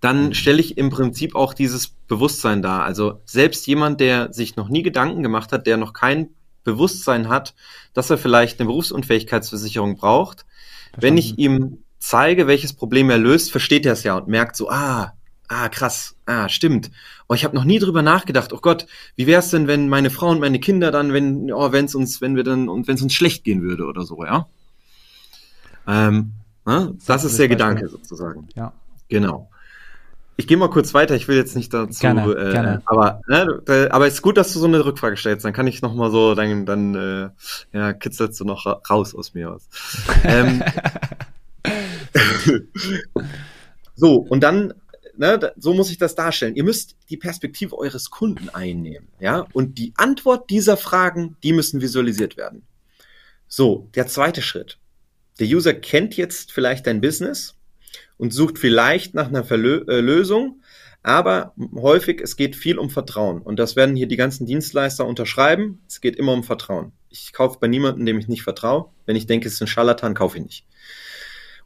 dann 0.00 0.34
stelle 0.34 0.60
ich 0.60 0.76
im 0.76 0.90
Prinzip 0.90 1.34
auch 1.34 1.54
dieses 1.54 1.88
Bewusstsein 1.88 2.60
dar. 2.60 2.82
Also 2.82 3.22
selbst 3.24 3.66
jemand, 3.66 4.00
der 4.00 4.32
sich 4.34 4.56
noch 4.56 4.68
nie 4.68 4.82
Gedanken 4.82 5.22
gemacht 5.22 5.50
hat, 5.52 5.66
der 5.66 5.78
noch 5.78 5.94
kein 5.94 6.28
Bewusstsein 6.62 7.28
hat, 7.28 7.54
dass 7.94 8.10
er 8.10 8.18
vielleicht 8.18 8.60
eine 8.60 8.66
Berufsunfähigkeitsversicherung 8.66 9.96
braucht, 9.96 10.40
Verstanden. 10.40 11.02
wenn 11.02 11.16
ich 11.16 11.38
ihm 11.38 11.83
zeige, 12.04 12.46
welches 12.46 12.74
Problem 12.74 13.08
er 13.08 13.18
löst, 13.18 13.50
versteht 13.50 13.86
er 13.86 13.94
es 13.94 14.02
ja 14.02 14.16
und 14.16 14.28
merkt 14.28 14.56
so, 14.56 14.68
ah, 14.68 15.14
ah, 15.48 15.68
krass, 15.70 16.16
ah, 16.26 16.50
stimmt. 16.50 16.90
Oh, 17.28 17.34
ich 17.34 17.44
habe 17.44 17.54
noch 17.54 17.64
nie 17.64 17.78
drüber 17.78 18.02
nachgedacht. 18.02 18.52
Oh 18.52 18.58
Gott, 18.60 18.86
wie 19.16 19.26
wäre 19.26 19.40
es 19.40 19.50
denn, 19.50 19.66
wenn 19.66 19.88
meine 19.88 20.10
Frau 20.10 20.28
und 20.28 20.40
meine 20.40 20.60
Kinder 20.60 20.90
dann, 20.90 21.14
wenn, 21.14 21.50
oh, 21.50 21.72
wenn 21.72 21.86
es 21.86 21.94
uns, 21.94 22.20
wenn 22.20 22.36
wir 22.36 22.44
dann 22.44 22.68
und 22.68 22.88
wenn 22.88 22.96
es 22.96 23.02
uns 23.02 23.14
schlecht 23.14 23.42
gehen 23.44 23.62
würde 23.62 23.86
oder 23.86 24.02
so, 24.02 24.22
ja? 24.22 24.46
Ähm, 25.86 26.32
na, 26.66 26.92
das, 26.94 27.04
das 27.06 27.24
ist 27.24 27.38
der 27.38 27.48
Gedanke 27.48 27.88
sozusagen. 27.88 28.48
Ja. 28.54 28.74
Genau. 29.08 29.48
Ich 30.36 30.46
gehe 30.46 30.56
mal 30.56 30.68
kurz 30.68 30.92
weiter, 30.92 31.14
ich 31.14 31.28
will 31.28 31.36
jetzt 31.36 31.54
nicht 31.54 31.72
dazu, 31.72 32.00
gerne, 32.00 32.24
äh, 32.32 32.50
gerne. 32.50 32.82
aber 32.86 33.20
ne, 33.28 33.88
aber 33.90 34.06
es 34.08 34.14
ist 34.14 34.22
gut, 34.22 34.36
dass 34.36 34.52
du 34.52 34.58
so 34.58 34.66
eine 34.66 34.84
Rückfrage 34.84 35.16
stellst, 35.16 35.44
dann 35.44 35.52
kann 35.52 35.68
ich 35.68 35.80
noch 35.80 35.94
mal 35.94 36.10
so, 36.10 36.34
dann, 36.34 36.66
dann 36.66 36.94
äh, 36.94 37.30
ja, 37.72 37.92
kitzelst 37.92 38.40
du 38.40 38.44
noch 38.44 38.66
raus 38.90 39.14
aus 39.14 39.34
mir 39.34 39.52
aus. 39.52 39.68
ähm, 40.24 40.62
so, 43.94 44.16
und 44.16 44.40
dann, 44.40 44.74
ne, 45.16 45.52
so 45.56 45.74
muss 45.74 45.90
ich 45.90 45.98
das 45.98 46.14
darstellen. 46.14 46.56
Ihr 46.56 46.64
müsst 46.64 46.96
die 47.10 47.16
Perspektive 47.16 47.76
eures 47.78 48.10
Kunden 48.10 48.48
einnehmen, 48.48 49.08
ja, 49.20 49.46
und 49.52 49.78
die 49.78 49.92
Antwort 49.96 50.50
dieser 50.50 50.76
Fragen, 50.76 51.36
die 51.42 51.52
müssen 51.52 51.80
visualisiert 51.80 52.36
werden. 52.36 52.62
So, 53.48 53.88
der 53.94 54.06
zweite 54.06 54.42
Schritt. 54.42 54.78
Der 55.40 55.48
User 55.48 55.74
kennt 55.74 56.16
jetzt 56.16 56.52
vielleicht 56.52 56.86
dein 56.86 57.00
Business, 57.00 57.56
und 58.16 58.32
sucht 58.32 58.58
vielleicht 58.58 59.14
nach 59.14 59.28
einer 59.28 59.44
Verlö 59.44 59.84
äh, 59.88 60.00
Lösung. 60.00 60.60
Aber 61.02 61.54
häufig, 61.74 62.20
es 62.22 62.36
geht 62.36 62.56
viel 62.56 62.78
um 62.78 62.88
Vertrauen. 62.88 63.42
Und 63.42 63.58
das 63.58 63.76
werden 63.76 63.94
hier 63.94 64.06
die 64.06 64.16
ganzen 64.16 64.46
Dienstleister 64.46 65.06
unterschreiben. 65.06 65.82
Es 65.86 66.00
geht 66.00 66.16
immer 66.16 66.32
um 66.32 66.44
Vertrauen. 66.44 66.92
Ich 67.10 67.32
kaufe 67.32 67.58
bei 67.60 67.68
niemandem, 67.68 68.06
dem 68.06 68.18
ich 68.18 68.28
nicht 68.28 68.42
vertraue. 68.42 68.86
Wenn 69.04 69.16
ich 69.16 69.26
denke, 69.26 69.46
es 69.46 69.54
ist 69.54 69.60
ein 69.60 69.66
Scharlatan, 69.66 70.14
kaufe 70.14 70.38
ich 70.38 70.44
nicht. 70.44 70.66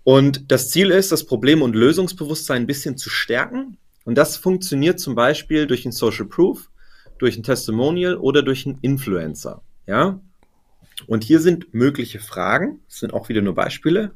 Und 0.05 0.51
das 0.51 0.71
Ziel 0.71 0.91
ist, 0.91 1.13
das 1.13 1.25
Problem- 1.25 1.63
und 1.63 1.77
Lösungsbewusstsein 1.77 2.63
ein 2.63 2.67
bisschen 2.67 2.97
zu 2.97 3.11
stärken. 3.11 3.77
Und 4.05 4.17
das 4.17 4.37
funktioniert 4.37 5.01
zum 5.01 5.15
Beispiel 5.15 5.67
durch 5.67 5.85
ein 5.85 5.93
Social 5.93 6.25
Proof, 6.25 6.71
durch 7.19 7.37
ein 7.37 7.43
Testimonial 7.43 8.17
oder 8.17 8.43
durch 8.43 8.67
einen 8.67 8.79
Influencer. 8.81 9.61
Ja? 9.87 10.21
Und 11.07 11.25
hier 11.25 11.41
sind 11.41 11.75
mögliche 11.75 12.21
Fragen. 12.21 12.81
Das 12.89 13.01
sind 13.01 13.13
auch 13.13 13.29
wieder 13.29 13.43
nur 13.43 13.55
Beispiele 13.55 14.13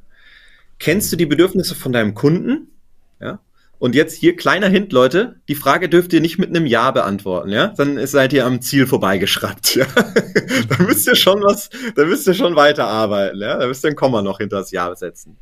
kennst 0.83 1.13
du 1.13 1.17
die 1.17 1.27
Bedürfnisse 1.27 1.75
von 1.75 1.93
deinem 1.93 2.15
Kunden? 2.15 2.69
Ja. 3.21 3.39
Und 3.79 3.95
jetzt 3.95 4.15
hier 4.15 4.37
kleiner 4.37 4.69
Hint, 4.69 4.93
Leute, 4.93 5.37
die 5.49 5.55
Frage 5.55 5.89
dürft 5.89 6.13
ihr 6.13 6.21
nicht 6.21 6.39
mit 6.39 6.51
einem 6.51 6.67
Ja 6.67 6.91
beantworten, 6.91 7.51
ja? 7.51 7.69
Dann 7.69 8.05
seid 8.07 8.33
ihr 8.33 8.45
am 8.45 8.61
Ziel 8.61 8.87
vorbeigeschraubt, 8.87 9.75
ja? 9.77 9.87
da 10.69 10.83
müsst 10.83 11.07
ihr 11.07 11.17
schon 11.17 11.43
was, 11.43 11.71
da 11.95 12.05
müsst 12.05 12.27
ihr 12.27 12.35
schon 12.35 12.57
weiterarbeiten, 12.57 13.41
ja? 13.41 13.59
Da 13.59 13.67
müsst 13.67 13.85
ihr 13.85 13.91
ein 13.91 13.97
Komma 13.97 14.23
noch 14.23 14.39
hinter 14.39 14.59
das 14.59 14.73
Ja 14.73 14.95
setzen. 14.95 15.37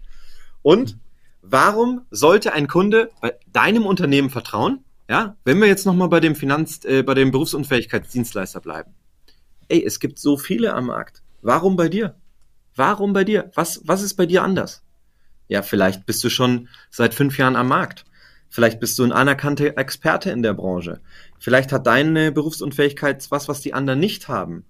Und 0.62 0.98
warum 1.42 2.02
sollte 2.10 2.52
ein 2.52 2.68
Kunde 2.68 3.10
bei 3.20 3.34
deinem 3.52 3.86
Unternehmen 3.86 4.30
vertrauen? 4.30 4.84
Ja, 5.08 5.36
wenn 5.44 5.58
wir 5.60 5.66
jetzt 5.66 5.86
nochmal 5.86 6.08
bei 6.08 6.20
dem 6.20 6.36
Finanz, 6.36 6.84
äh, 6.84 7.02
bei 7.02 7.14
dem 7.14 7.32
Berufsunfähigkeitsdienstleister 7.32 8.60
bleiben. 8.60 8.94
Ey, 9.68 9.84
es 9.84 9.98
gibt 9.98 10.18
so 10.18 10.36
viele 10.36 10.72
am 10.72 10.86
Markt. 10.86 11.22
Warum 11.42 11.76
bei 11.76 11.88
dir? 11.88 12.14
Warum 12.76 13.12
bei 13.12 13.24
dir? 13.24 13.50
Was, 13.54 13.80
was 13.84 14.02
ist 14.02 14.14
bei 14.14 14.26
dir 14.26 14.42
anders? 14.44 14.82
Ja, 15.48 15.62
vielleicht 15.62 16.06
bist 16.06 16.22
du 16.22 16.30
schon 16.30 16.68
seit 16.90 17.12
fünf 17.12 17.36
Jahren 17.38 17.56
am 17.56 17.68
Markt. 17.68 18.04
Vielleicht 18.48 18.78
bist 18.78 18.98
du 18.98 19.04
ein 19.04 19.12
anerkannter 19.12 19.76
Experte 19.78 20.30
in 20.30 20.42
der 20.42 20.54
Branche. 20.54 21.00
Vielleicht 21.38 21.72
hat 21.72 21.86
deine 21.86 22.30
Berufsunfähigkeit 22.32 23.28
was, 23.30 23.48
was 23.48 23.60
die 23.60 23.74
anderen 23.74 24.00
nicht 24.00 24.28
haben. 24.28 24.64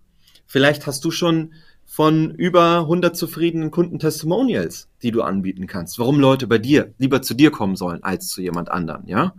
Vielleicht 0.46 0.86
hast 0.86 1.04
du 1.04 1.10
schon 1.10 1.52
von 1.90 2.30
über 2.36 2.82
100 2.82 3.16
zufriedenen 3.16 3.72
Kunden-Testimonials, 3.72 4.88
die 5.02 5.10
du 5.10 5.22
anbieten 5.22 5.66
kannst. 5.66 5.98
Warum 5.98 6.20
Leute 6.20 6.46
bei 6.46 6.58
dir 6.58 6.94
lieber 6.98 7.20
zu 7.20 7.34
dir 7.34 7.50
kommen 7.50 7.74
sollen 7.74 8.04
als 8.04 8.28
zu 8.28 8.40
jemand 8.40 8.70
anderen, 8.70 9.08
ja? 9.08 9.34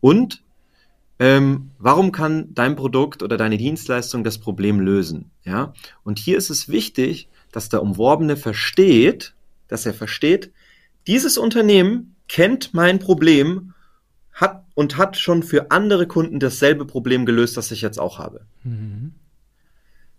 Und 0.00 0.42
ähm, 1.20 1.70
warum 1.78 2.10
kann 2.10 2.52
dein 2.54 2.74
Produkt 2.74 3.22
oder 3.22 3.36
deine 3.36 3.56
Dienstleistung 3.56 4.24
das 4.24 4.38
Problem 4.38 4.80
lösen, 4.80 5.30
ja? 5.44 5.74
Und 6.02 6.18
hier 6.18 6.38
ist 6.38 6.50
es 6.50 6.68
wichtig, 6.68 7.28
dass 7.52 7.68
der 7.68 7.80
Umworbene 7.80 8.36
versteht, 8.36 9.34
dass 9.68 9.86
er 9.86 9.94
versteht, 9.94 10.50
dieses 11.06 11.38
Unternehmen 11.38 12.16
kennt 12.26 12.74
mein 12.74 12.98
Problem 12.98 13.74
hat 14.32 14.64
und 14.74 14.96
hat 14.96 15.16
schon 15.16 15.44
für 15.44 15.70
andere 15.70 16.08
Kunden 16.08 16.40
dasselbe 16.40 16.84
Problem 16.84 17.26
gelöst, 17.26 17.56
das 17.56 17.70
ich 17.70 17.80
jetzt 17.80 18.00
auch 18.00 18.18
habe. 18.18 18.44
Mhm. 18.64 19.12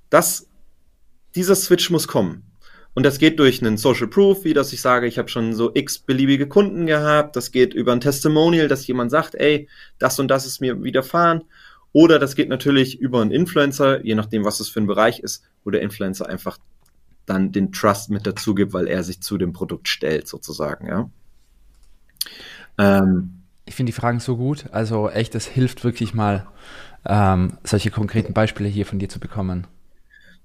Das, 0.10 0.48
dieser 1.36 1.56
Switch 1.56 1.90
muss 1.90 2.08
kommen. 2.08 2.44
Und 2.96 3.04
das 3.04 3.18
geht 3.18 3.40
durch 3.40 3.62
einen 3.62 3.78
Social 3.78 4.08
Proof, 4.08 4.44
wie 4.44 4.54
dass 4.54 4.72
ich 4.72 4.82
sage, 4.82 5.08
ich 5.08 5.18
habe 5.18 5.28
schon 5.28 5.56
so 5.56 5.72
x 5.74 5.98
beliebige 6.00 6.48
Kunden 6.48 6.86
gehabt. 6.86 7.36
Das 7.36 7.52
geht 7.52 7.74
über 7.74 7.92
ein 7.92 8.02
Testimonial, 8.02 8.68
dass 8.68 8.86
jemand 8.86 9.10
sagt, 9.10 9.34
ey, 9.36 9.68
das 9.98 10.20
und 10.20 10.28
das 10.28 10.46
ist 10.46 10.62
mir 10.62 10.84
widerfahren. 10.84 11.44
Oder 11.92 12.20
das 12.20 12.36
geht 12.36 12.50
natürlich 12.50 13.00
über 13.00 13.22
einen 13.22 13.32
Influencer, 13.32 14.04
je 14.04 14.16
nachdem, 14.16 14.46
was 14.46 14.60
es 14.60 14.70
für 14.70 14.82
ein 14.82 14.88
Bereich 14.88 15.20
ist, 15.20 15.44
wo 15.64 15.72
der 15.72 15.82
Influencer 15.82 16.28
einfach 16.28 16.58
dann 17.26 17.52
den 17.52 17.72
Trust 17.72 18.10
mit 18.10 18.28
dazu 18.28 18.54
gibt, 18.54 18.74
weil 18.74 18.88
er 18.88 19.04
sich 19.04 19.22
zu 19.22 19.38
dem 19.38 19.54
Produkt 19.54 19.88
stellt, 19.88 20.28
sozusagen, 20.28 20.88
ja. 20.88 21.10
Ähm, 22.78 23.44
ich 23.66 23.76
finde 23.76 23.92
die 23.92 23.96
Fragen 23.96 24.20
so 24.20 24.38
gut. 24.38 24.66
Also 24.72 25.10
echt, 25.10 25.36
es 25.36 25.46
hilft 25.46 25.84
wirklich 25.84 26.14
mal, 26.14 26.48
ähm, 27.06 27.58
solche 27.64 27.92
konkreten 27.92 28.34
Beispiele 28.34 28.70
hier 28.70 28.86
von 28.86 29.00
dir 29.00 29.10
zu 29.10 29.20
bekommen. 29.20 29.68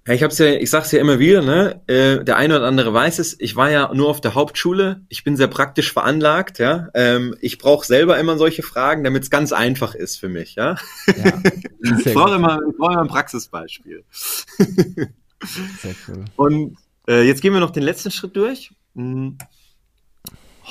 Ja, 0.08 0.14
ich 0.14 0.22
hab's 0.22 0.38
ja, 0.38 0.46
ich 0.46 0.70
sag's 0.70 0.90
ja 0.90 1.00
immer 1.00 1.18
wieder, 1.18 1.42
ne? 1.42 1.82
Äh, 1.86 2.24
der 2.24 2.38
eine 2.38 2.56
oder 2.56 2.66
andere 2.66 2.94
weiß 2.94 3.18
es. 3.18 3.38
Ich 3.40 3.56
war 3.56 3.70
ja 3.70 3.92
nur 3.92 4.08
auf 4.08 4.22
der 4.22 4.34
Hauptschule. 4.34 5.02
Ich 5.10 5.22
bin 5.22 5.36
sehr 5.36 5.48
praktisch 5.48 5.92
veranlagt, 5.92 6.58
ja. 6.58 6.88
Ähm, 6.94 7.36
ich 7.42 7.58
brauche 7.58 7.84
selber 7.84 8.18
immer 8.18 8.38
solche 8.38 8.62
Fragen, 8.62 9.04
damit 9.04 9.24
es 9.24 9.30
ganz 9.30 9.52
einfach 9.52 9.94
ist 9.94 10.16
für 10.18 10.30
mich, 10.30 10.54
ja. 10.54 10.76
ja 11.08 11.42
ich 12.06 12.14
brauche 12.14 12.36
immer, 12.36 12.58
ich 12.66 12.74
brauch 12.78 12.92
immer 12.92 13.02
ein 13.02 13.08
Praxisbeispiel. 13.08 14.02
sehr 14.56 15.94
cool. 16.08 16.24
Und 16.36 16.78
äh, 17.06 17.26
jetzt 17.26 17.42
gehen 17.42 17.52
wir 17.52 17.60
noch 17.60 17.72
den 17.72 17.82
letzten 17.82 18.10
Schritt 18.10 18.34
durch. 18.34 18.70
Hm. 18.94 19.36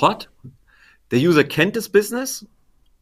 Hot. 0.00 0.30
Der 1.12 1.20
User 1.20 1.44
kennt 1.44 1.76
das 1.76 1.88
Business, 1.88 2.44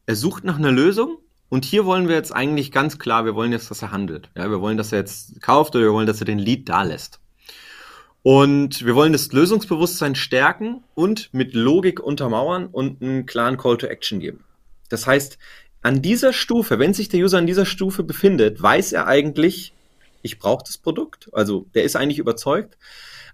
er 0.04 0.16
sucht 0.16 0.44
nach 0.44 0.58
einer 0.58 0.70
Lösung 0.70 1.16
und 1.48 1.64
hier 1.64 1.84
wollen 1.84 2.08
wir 2.08 2.16
jetzt 2.16 2.32
eigentlich 2.34 2.72
ganz 2.72 2.98
klar, 2.98 3.24
wir 3.24 3.34
wollen 3.34 3.52
jetzt, 3.52 3.70
dass 3.70 3.82
er 3.82 3.92
handelt. 3.92 4.30
Ja, 4.36 4.50
wir 4.50 4.60
wollen, 4.60 4.76
dass 4.76 4.92
er 4.92 4.98
jetzt 4.98 5.40
kauft 5.40 5.74
oder 5.76 5.84
wir 5.84 5.92
wollen, 5.92 6.06
dass 6.06 6.20
er 6.20 6.26
den 6.26 6.38
Lead 6.38 6.68
da 6.68 6.82
lässt. 6.82 7.20
Und 8.22 8.84
wir 8.84 8.96
wollen 8.96 9.12
das 9.12 9.30
Lösungsbewusstsein 9.30 10.16
stärken 10.16 10.82
und 10.94 11.32
mit 11.32 11.54
Logik 11.54 12.00
untermauern 12.00 12.66
und 12.66 13.00
einen 13.00 13.24
klaren 13.24 13.56
Call 13.56 13.76
to 13.76 13.86
Action 13.86 14.18
geben. 14.18 14.42
Das 14.88 15.06
heißt, 15.06 15.38
an 15.82 16.02
dieser 16.02 16.32
Stufe, 16.32 16.80
wenn 16.80 16.92
sich 16.92 17.08
der 17.08 17.20
User 17.20 17.38
an 17.38 17.46
dieser 17.46 17.66
Stufe 17.66 18.02
befindet, 18.02 18.60
weiß 18.60 18.92
er 18.92 19.06
eigentlich, 19.06 19.72
ich 20.22 20.40
brauche 20.40 20.64
das 20.66 20.78
Produkt. 20.78 21.30
Also 21.32 21.66
der 21.74 21.84
ist 21.84 21.94
eigentlich 21.94 22.18
überzeugt, 22.18 22.76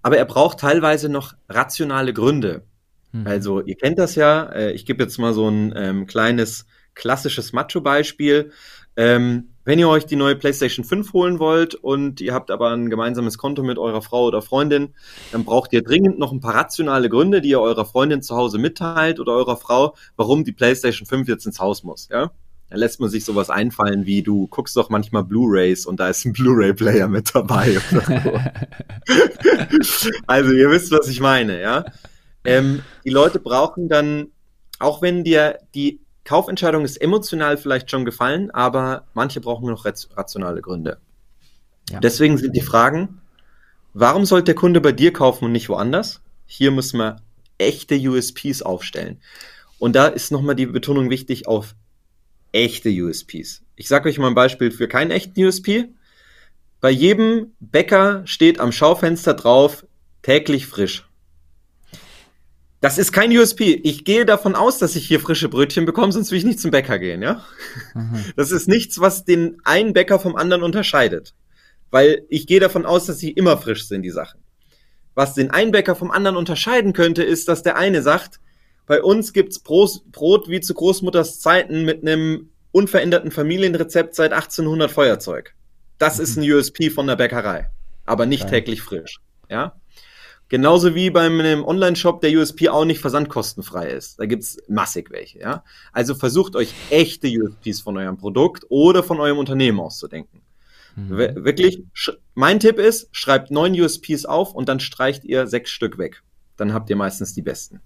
aber 0.02 0.18
er 0.18 0.26
braucht 0.26 0.60
teilweise 0.60 1.08
noch 1.08 1.32
rationale 1.48 2.12
Gründe. 2.12 2.62
Mhm. 3.12 3.26
Also 3.26 3.62
ihr 3.62 3.76
kennt 3.76 3.98
das 3.98 4.14
ja. 4.14 4.44
Äh, 4.52 4.72
ich 4.72 4.84
gebe 4.84 5.02
jetzt 5.02 5.16
mal 5.18 5.32
so 5.32 5.48
ein 5.48 5.72
ähm, 5.74 6.06
kleines 6.06 6.66
klassisches 6.94 7.52
Macho-Beispiel. 7.52 8.52
Ähm, 8.96 9.48
wenn 9.64 9.78
ihr 9.78 9.88
euch 9.88 10.06
die 10.06 10.16
neue 10.16 10.34
PlayStation 10.34 10.84
5 10.84 11.12
holen 11.12 11.38
wollt 11.38 11.74
und 11.74 12.20
ihr 12.20 12.34
habt 12.34 12.50
aber 12.50 12.70
ein 12.70 12.90
gemeinsames 12.90 13.38
Konto 13.38 13.62
mit 13.62 13.78
eurer 13.78 14.02
Frau 14.02 14.26
oder 14.26 14.42
Freundin, 14.42 14.94
dann 15.30 15.44
braucht 15.44 15.72
ihr 15.72 15.82
dringend 15.82 16.18
noch 16.18 16.32
ein 16.32 16.40
paar 16.40 16.54
rationale 16.54 17.08
Gründe, 17.08 17.40
die 17.40 17.50
ihr 17.50 17.60
eurer 17.60 17.84
Freundin 17.84 18.22
zu 18.22 18.36
Hause 18.36 18.58
mitteilt 18.58 19.20
oder 19.20 19.32
eurer 19.32 19.56
Frau, 19.56 19.94
warum 20.16 20.44
die 20.44 20.52
PlayStation 20.52 21.06
5 21.06 21.28
jetzt 21.28 21.46
ins 21.46 21.60
Haus 21.60 21.84
muss, 21.84 22.08
ja? 22.10 22.32
Dann 22.70 22.78
lässt 22.78 23.00
man 23.00 23.10
sich 23.10 23.24
sowas 23.26 23.50
einfallen 23.50 24.06
wie, 24.06 24.22
du 24.22 24.46
guckst 24.48 24.74
doch 24.76 24.88
manchmal 24.88 25.24
Blu-Rays 25.24 25.84
und 25.84 26.00
da 26.00 26.08
ist 26.08 26.24
ein 26.24 26.32
Blu-Ray-Player 26.32 27.06
mit 27.06 27.34
dabei. 27.34 27.78
also 30.26 30.52
ihr 30.52 30.70
wisst, 30.70 30.90
was 30.90 31.06
ich 31.06 31.20
meine, 31.20 31.60
ja? 31.60 31.84
Ähm, 32.44 32.82
die 33.04 33.10
Leute 33.10 33.38
brauchen 33.38 33.90
dann, 33.90 34.28
auch 34.78 35.02
wenn 35.02 35.22
dir 35.22 35.58
die 35.74 36.00
Kaufentscheidung 36.24 36.84
ist 36.84 36.96
emotional 36.98 37.56
vielleicht 37.56 37.90
schon 37.90 38.04
gefallen, 38.04 38.50
aber 38.50 39.06
manche 39.14 39.40
brauchen 39.40 39.68
noch 39.68 39.84
rationale 39.84 40.62
Gründe. 40.62 40.98
Ja. 41.90 42.00
Deswegen 42.00 42.38
sind 42.38 42.54
die 42.54 42.60
Fragen, 42.60 43.20
warum 43.92 44.24
sollte 44.24 44.46
der 44.46 44.54
Kunde 44.54 44.80
bei 44.80 44.92
dir 44.92 45.12
kaufen 45.12 45.46
und 45.46 45.52
nicht 45.52 45.68
woanders? 45.68 46.20
Hier 46.46 46.70
müssen 46.70 46.98
wir 46.98 47.16
echte 47.58 47.96
USPs 47.96 48.62
aufstellen. 48.62 49.20
Und 49.78 49.96
da 49.96 50.06
ist 50.06 50.30
nochmal 50.30 50.54
die 50.54 50.66
Betonung 50.66 51.10
wichtig 51.10 51.48
auf 51.48 51.74
echte 52.52 52.90
USPs. 52.90 53.62
Ich 53.74 53.88
sage 53.88 54.08
euch 54.08 54.18
mal 54.18 54.28
ein 54.28 54.34
Beispiel 54.34 54.70
für 54.70 54.86
keinen 54.86 55.10
echten 55.10 55.42
USP. 55.44 55.88
Bei 56.80 56.90
jedem 56.90 57.52
Bäcker 57.58 58.22
steht 58.26 58.60
am 58.60 58.70
Schaufenster 58.70 59.34
drauf 59.34 59.86
täglich 60.22 60.66
frisch. 60.66 61.08
Das 62.82 62.98
ist 62.98 63.12
kein 63.12 63.30
USP. 63.30 63.80
Ich 63.84 64.04
gehe 64.04 64.26
davon 64.26 64.56
aus, 64.56 64.78
dass 64.78 64.96
ich 64.96 65.06
hier 65.06 65.20
frische 65.20 65.48
Brötchen 65.48 65.86
bekomme, 65.86 66.10
sonst 66.10 66.32
will 66.32 66.38
ich 66.38 66.44
nicht 66.44 66.58
zum 66.58 66.72
Bäcker 66.72 66.98
gehen, 66.98 67.22
ja? 67.22 67.44
Mhm. 67.94 68.24
Das 68.34 68.50
ist 68.50 68.66
nichts, 68.66 69.00
was 69.00 69.24
den 69.24 69.58
einen 69.62 69.92
Bäcker 69.92 70.18
vom 70.18 70.34
anderen 70.34 70.64
unterscheidet. 70.64 71.32
Weil 71.92 72.26
ich 72.28 72.48
gehe 72.48 72.58
davon 72.58 72.84
aus, 72.84 73.06
dass 73.06 73.20
sie 73.20 73.30
immer 73.30 73.56
frisch 73.56 73.86
sind, 73.86 74.02
die 74.02 74.10
Sachen. 74.10 74.40
Was 75.14 75.34
den 75.34 75.52
einen 75.52 75.70
Bäcker 75.70 75.94
vom 75.94 76.10
anderen 76.10 76.36
unterscheiden 76.36 76.92
könnte, 76.92 77.22
ist, 77.22 77.46
dass 77.46 77.62
der 77.62 77.76
eine 77.76 78.02
sagt, 78.02 78.40
bei 78.86 79.00
uns 79.00 79.32
gibt's 79.32 79.60
Brot 79.60 80.48
wie 80.48 80.60
zu 80.60 80.74
Großmutters 80.74 81.38
Zeiten 81.38 81.84
mit 81.84 82.02
einem 82.02 82.50
unveränderten 82.72 83.30
Familienrezept 83.30 84.16
seit 84.16 84.32
1800 84.32 84.90
Feuerzeug. 84.90 85.54
Das 85.98 86.18
mhm. 86.18 86.24
ist 86.24 86.36
ein 86.36 86.52
USP 86.52 86.90
von 86.90 87.06
der 87.06 87.14
Bäckerei. 87.14 87.70
Aber 88.06 88.26
nicht 88.26 88.46
okay. 88.46 88.56
täglich 88.56 88.82
frisch, 88.82 89.20
ja? 89.48 89.76
Genauso 90.52 90.94
wie 90.94 91.08
beim 91.08 91.40
Online-Shop 91.64 92.20
der 92.20 92.30
USP 92.38 92.68
auch 92.68 92.84
nicht 92.84 93.00
versandkostenfrei 93.00 93.88
ist. 93.88 94.20
Da 94.20 94.26
gibt's 94.26 94.58
massig 94.68 95.10
welche, 95.10 95.38
ja. 95.38 95.64
Also 95.94 96.14
versucht 96.14 96.56
euch 96.56 96.74
echte 96.90 97.26
USPs 97.26 97.80
von 97.80 97.96
eurem 97.96 98.18
Produkt 98.18 98.66
oder 98.68 99.02
von 99.02 99.18
eurem 99.18 99.38
Unternehmen 99.38 99.80
auszudenken. 99.80 100.42
Mhm. 100.94 101.16
Wirklich, 101.16 101.82
mein 102.34 102.60
Tipp 102.60 102.78
ist, 102.78 103.08
schreibt 103.12 103.50
neun 103.50 103.72
USPs 103.80 104.26
auf 104.26 104.52
und 104.52 104.68
dann 104.68 104.78
streicht 104.78 105.24
ihr 105.24 105.46
sechs 105.46 105.70
Stück 105.70 105.96
weg. 105.96 106.22
Dann 106.58 106.74
habt 106.74 106.90
ihr 106.90 106.96
meistens 106.96 107.32
die 107.32 107.40
besten. 107.40 107.80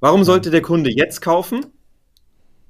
Warum 0.00 0.24
sollte 0.24 0.50
der 0.50 0.62
Kunde 0.62 0.90
jetzt 0.90 1.22
kaufen? 1.22 1.66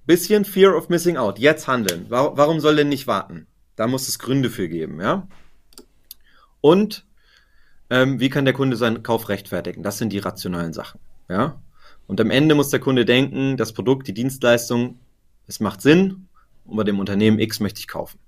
Bisschen 0.05 0.45
Fear 0.45 0.77
of 0.77 0.91
Missing 0.91 1.17
Out. 1.17 1.39
Jetzt 1.39 1.69
handeln. 1.69 2.05
Warum 2.11 2.61
soll 2.61 2.81
er 2.81 2.85
nicht 2.85 3.07
warten? 3.07 3.47
Da 3.77 3.87
muss 3.87 4.09
es 4.09 4.19
Gründe 4.19 4.51
für 4.51 4.69
geben, 4.69 5.01
ja. 5.01 5.27
Und 6.61 7.07
ähm, 7.91 8.21
wie 8.21 8.31
kann 8.31 8.45
der 8.45 8.55
Kunde 8.55 8.77
seinen 8.77 9.03
Kauf 9.03 9.29
rechtfertigen? 9.29 9.83
Das 9.83 9.99
sind 9.99 10.13
die 10.13 10.19
rationalen 10.19 10.73
Sachen. 10.73 11.01
Ja? 11.29 11.61
Und 12.07 12.21
am 12.21 12.31
Ende 12.31 12.55
muss 12.55 12.71
der 12.71 12.81
Kunde 12.81 13.05
denken, 13.05 13.57
das 13.57 13.73
Produkt, 13.73 14.09
die 14.09 14.15
Dienstleistung, 14.15 14.99
es 15.47 15.61
macht 15.61 15.83
Sinn 15.83 16.29
und 16.65 16.77
bei 16.77 16.85
dem 16.85 16.99
Unternehmen 16.99 17.39
X 17.39 17.61
möchte 17.61 17.81
ich 17.81 17.89
kaufen. 17.89 18.19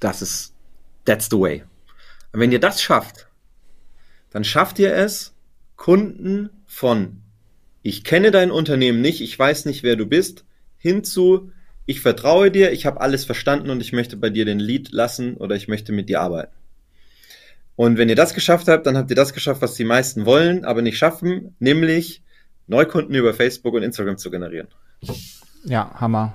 Das 0.00 0.22
ist, 0.22 0.54
that's 1.04 1.28
the 1.30 1.38
way. 1.38 1.64
Und 2.32 2.40
wenn 2.40 2.52
ihr 2.52 2.60
das 2.60 2.82
schafft, 2.82 3.28
dann 4.30 4.44
schafft 4.44 4.78
ihr 4.78 4.94
es, 4.94 5.34
Kunden 5.76 6.50
von 6.66 7.22
ich 7.82 8.02
kenne 8.02 8.32
dein 8.32 8.50
Unternehmen 8.50 9.00
nicht, 9.00 9.20
ich 9.20 9.38
weiß 9.38 9.64
nicht, 9.66 9.84
wer 9.84 9.94
du 9.94 10.06
bist, 10.06 10.44
hinzu 10.76 11.52
ich 11.86 12.00
vertraue 12.00 12.50
dir, 12.50 12.72
ich 12.72 12.84
habe 12.84 13.00
alles 13.00 13.24
verstanden 13.24 13.70
und 13.70 13.80
ich 13.80 13.92
möchte 13.92 14.16
bei 14.16 14.28
dir 14.28 14.44
den 14.44 14.58
Lead 14.58 14.90
lassen 14.90 15.36
oder 15.36 15.54
ich 15.54 15.68
möchte 15.68 15.92
mit 15.92 16.08
dir 16.08 16.20
arbeiten. 16.20 16.55
Und 17.76 17.98
wenn 17.98 18.08
ihr 18.08 18.16
das 18.16 18.34
geschafft 18.34 18.68
habt, 18.68 18.86
dann 18.86 18.96
habt 18.96 19.10
ihr 19.10 19.16
das 19.16 19.34
geschafft, 19.34 19.62
was 19.62 19.74
die 19.74 19.84
meisten 19.84 20.24
wollen, 20.24 20.64
aber 20.64 20.82
nicht 20.82 20.98
schaffen, 20.98 21.54
nämlich 21.58 22.22
Neukunden 22.66 23.14
über 23.14 23.34
Facebook 23.34 23.74
und 23.74 23.82
Instagram 23.82 24.18
zu 24.18 24.30
generieren. 24.30 24.68
Ja, 25.64 25.90
Hammer. 26.00 26.34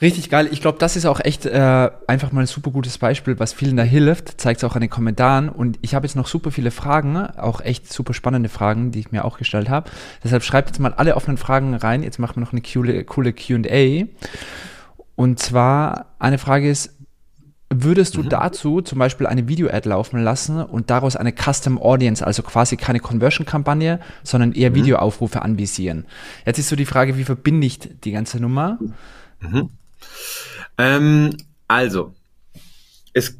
Richtig 0.00 0.28
geil. 0.28 0.48
Ich 0.50 0.60
glaube, 0.60 0.78
das 0.78 0.96
ist 0.96 1.06
auch 1.06 1.20
echt 1.20 1.46
äh, 1.46 1.90
einfach 2.08 2.32
mal 2.32 2.40
ein 2.40 2.46
super 2.46 2.72
gutes 2.72 2.98
Beispiel, 2.98 3.38
was 3.38 3.52
vielen 3.52 3.76
da 3.76 3.84
hilft. 3.84 4.40
Zeigt 4.40 4.58
es 4.58 4.64
auch 4.64 4.74
an 4.74 4.80
den 4.80 4.90
Kommentaren. 4.90 5.48
Und 5.48 5.78
ich 5.82 5.94
habe 5.94 6.04
jetzt 6.04 6.16
noch 6.16 6.26
super 6.26 6.50
viele 6.50 6.72
Fragen, 6.72 7.16
auch 7.16 7.60
echt 7.60 7.90
super 7.92 8.12
spannende 8.12 8.48
Fragen, 8.48 8.90
die 8.90 8.98
ich 8.98 9.12
mir 9.12 9.24
auch 9.24 9.38
gestellt 9.38 9.70
habe. 9.70 9.88
Deshalb 10.24 10.42
schreibt 10.42 10.68
jetzt 10.68 10.80
mal 10.80 10.92
alle 10.92 11.14
offenen 11.14 11.38
Fragen 11.38 11.74
rein. 11.74 12.02
Jetzt 12.02 12.18
machen 12.18 12.36
wir 12.36 12.40
noch 12.40 12.52
eine 12.52 12.60
coole, 12.60 13.04
coole 13.04 13.32
QA. 13.32 14.06
Und 15.16 15.38
zwar, 15.38 16.14
eine 16.18 16.38
Frage 16.38 16.68
ist, 16.68 16.93
Würdest 17.70 18.16
du 18.16 18.22
mhm. 18.22 18.28
dazu 18.28 18.82
zum 18.82 18.98
Beispiel 18.98 19.26
eine 19.26 19.48
Video-Ad 19.48 19.88
laufen 19.88 20.22
lassen 20.22 20.62
und 20.62 20.90
daraus 20.90 21.16
eine 21.16 21.32
Custom 21.32 21.80
Audience, 21.80 22.24
also 22.24 22.42
quasi 22.42 22.76
keine 22.76 23.00
Conversion-Kampagne, 23.00 24.00
sondern 24.22 24.52
eher 24.52 24.70
mhm. 24.70 24.76
Videoaufrufe 24.76 25.42
anvisieren? 25.42 26.06
Jetzt 26.46 26.58
ist 26.58 26.68
so 26.68 26.76
die 26.76 26.86
Frage, 26.86 27.16
wie 27.16 27.24
verbinde 27.24 27.66
ich 27.66 27.78
die 27.78 28.12
ganze 28.12 28.38
Nummer? 28.38 28.78
Mhm. 29.40 29.70
Ähm, 30.78 31.36
also, 31.66 32.14
es, 33.12 33.38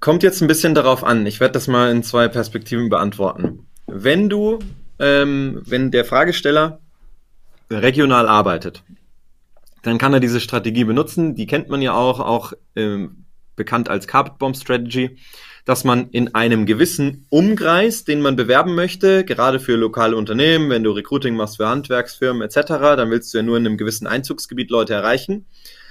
kommt 0.00 0.22
jetzt 0.22 0.40
ein 0.40 0.48
bisschen 0.48 0.74
darauf 0.74 1.04
an. 1.04 1.26
Ich 1.26 1.40
werde 1.40 1.52
das 1.52 1.68
mal 1.68 1.90
in 1.90 2.02
zwei 2.02 2.28
Perspektiven 2.28 2.88
beantworten. 2.88 3.66
Wenn 3.86 4.28
du, 4.28 4.58
ähm, 4.98 5.62
wenn 5.64 5.90
der 5.90 6.04
Fragesteller 6.04 6.80
regional 7.70 8.28
arbeitet, 8.28 8.82
dann 9.82 9.98
kann 9.98 10.12
er 10.12 10.20
diese 10.20 10.40
Strategie 10.40 10.84
benutzen. 10.84 11.34
Die 11.34 11.46
kennt 11.46 11.68
man 11.68 11.82
ja 11.82 11.94
auch, 11.94 12.20
auch 12.20 12.52
ähm, 12.74 13.25
bekannt 13.56 13.88
als 13.88 14.06
Carpet 14.06 14.38
Bomb 14.38 14.56
Strategy, 14.56 15.18
dass 15.64 15.82
man 15.82 16.10
in 16.10 16.34
einem 16.34 16.64
gewissen 16.64 17.26
Umkreis, 17.28 18.04
den 18.04 18.20
man 18.20 18.36
bewerben 18.36 18.74
möchte, 18.74 19.24
gerade 19.24 19.58
für 19.58 19.74
lokale 19.74 20.16
Unternehmen, 20.16 20.70
wenn 20.70 20.84
du 20.84 20.92
Recruiting 20.92 21.34
machst 21.34 21.56
für 21.56 21.66
Handwerksfirmen 21.66 22.42
etc., 22.42 22.68
dann 22.68 23.10
willst 23.10 23.34
du 23.34 23.38
ja 23.38 23.42
nur 23.42 23.56
in 23.56 23.66
einem 23.66 23.76
gewissen 23.76 24.06
Einzugsgebiet 24.06 24.70
Leute 24.70 24.94
erreichen. 24.94 25.46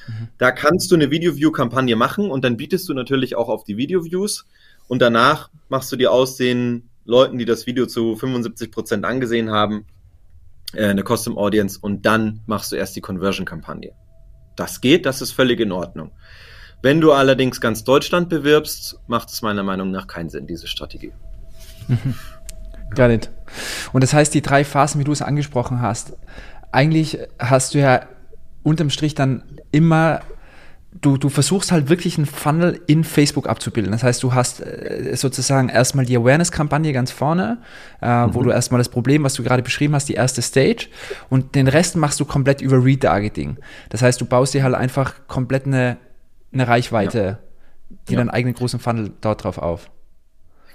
Mhm. 0.08 0.30
Da 0.38 0.51
kannst 0.51 0.91
du 0.91 0.95
eine 0.95 1.12
Video-View-Kampagne 1.12 1.97
machen 1.97 2.32
und 2.32 2.45
dann 2.45 2.56
bietest 2.56 2.88
du 2.88 2.93
natürlich 2.93 3.36
auch 3.36 3.49
auf 3.49 3.65
die 3.65 3.75
Video-Views 3.75 4.45
und 4.88 5.01
danach 5.01 5.49
machst 5.67 5.91
du 5.91 5.97
dir 5.97 6.12
aus 6.12 6.38
den 6.38 6.89
Leuten, 7.04 7.38
die 7.38 7.45
das 7.45 7.67
Video 7.67 7.86
zu 7.86 8.15
75 8.15 8.71
Prozent 8.71 9.06
angesehen 9.06 9.51
haben, 9.51 9.86
äh, 10.73 10.86
eine 10.88 11.04
Custom 11.04 11.38
Audience 11.38 11.80
und 11.82 12.06
dann 12.06 12.41
machst 12.45 12.71
du 12.71 12.75
erst 12.75 12.95
die 12.95 13.01
Conversion-Kampagne. 13.01 13.93
Das 14.56 14.80
geht, 14.80 15.06
das 15.06 15.21
ist 15.21 15.32
völlig 15.32 15.60
in 15.60 15.71
Ordnung. 15.71 16.12
Wenn 16.86 17.02
du 17.02 17.13
allerdings 17.13 17.60
ganz 17.62 17.84
Deutschland 17.84 18.30
bewirbst, 18.30 19.00
macht 19.08 19.32
es 19.32 19.41
meiner 19.41 19.63
Meinung 19.63 19.89
nach 19.89 20.06
keinen 20.06 20.30
Sinn, 20.30 20.45
diese 20.45 20.67
Strategie. 20.67 21.13
Got 22.95 23.10
it. 23.10 23.32
Und 23.91 24.04
das 24.04 24.13
heißt, 24.13 24.32
die 24.36 24.43
drei 24.43 24.63
Phasen, 24.63 25.00
wie 25.00 25.04
du 25.04 25.12
es 25.12 25.24
angesprochen 25.24 25.82
hast, 25.82 26.13
eigentlich 26.71 27.17
hast 27.39 27.74
du 27.74 27.80
ja 27.80 28.02
unterm 28.62 28.91
Strich 28.91 29.15
dann 29.15 29.41
immer 29.71 30.21
du, 31.02 31.17
du 31.17 31.30
versuchst 31.30 31.71
halt 31.71 31.89
wirklich 31.89 32.17
einen 32.17 32.28
Funnel 32.28 32.80
in 32.88 33.04
Facebook 33.04 33.50
abzubilden. 33.50 33.91
Das 33.91 34.04
heißt, 34.04 34.21
du 34.21 34.34
hast 34.34 34.62
äh, 34.62 35.13
sozusagen 35.15 35.69
erstmal 35.69 36.06
die 36.06 36.15
Awareness-Kampagne 36.15 36.93
ganz 36.93 37.12
vorne, 37.12 37.58
äh, 38.02 38.28
mhm. 38.28 38.34
wo 38.36 38.43
du 38.43 38.52
erstmal 38.52 38.78
das 38.78 38.89
Problem, 38.89 39.24
was 39.24 39.34
du 39.34 39.43
gerade 39.43 39.63
beschrieben 39.63 39.95
hast, 39.95 40.08
die 40.08 40.13
erste 40.13 40.41
Stage 40.41 40.88
und 41.30 41.56
den 41.56 41.67
Rest 41.67 41.95
machst 41.95 42.19
du 42.19 42.26
komplett 42.26 42.62
über 42.62 42.84
Retargeting. 42.84 43.58
Das 43.89 44.02
heißt, 44.02 44.21
du 44.21 44.26
baust 44.26 44.54
dir 44.54 44.63
halt 44.63 44.76
einfach 44.76 45.15
komplett 45.28 45.65
eine, 45.65 45.98
eine 46.56 46.68
Reichweite, 46.68 47.20
ja. 47.20 47.39
die 48.10 48.13
ja. 48.13 48.18
deinen 48.18 48.30
eigenen 48.30 48.56
großen 48.56 48.80
Funnel 48.80 49.12
dort 49.22 49.44
drauf 49.44 49.58
auf. 49.58 49.91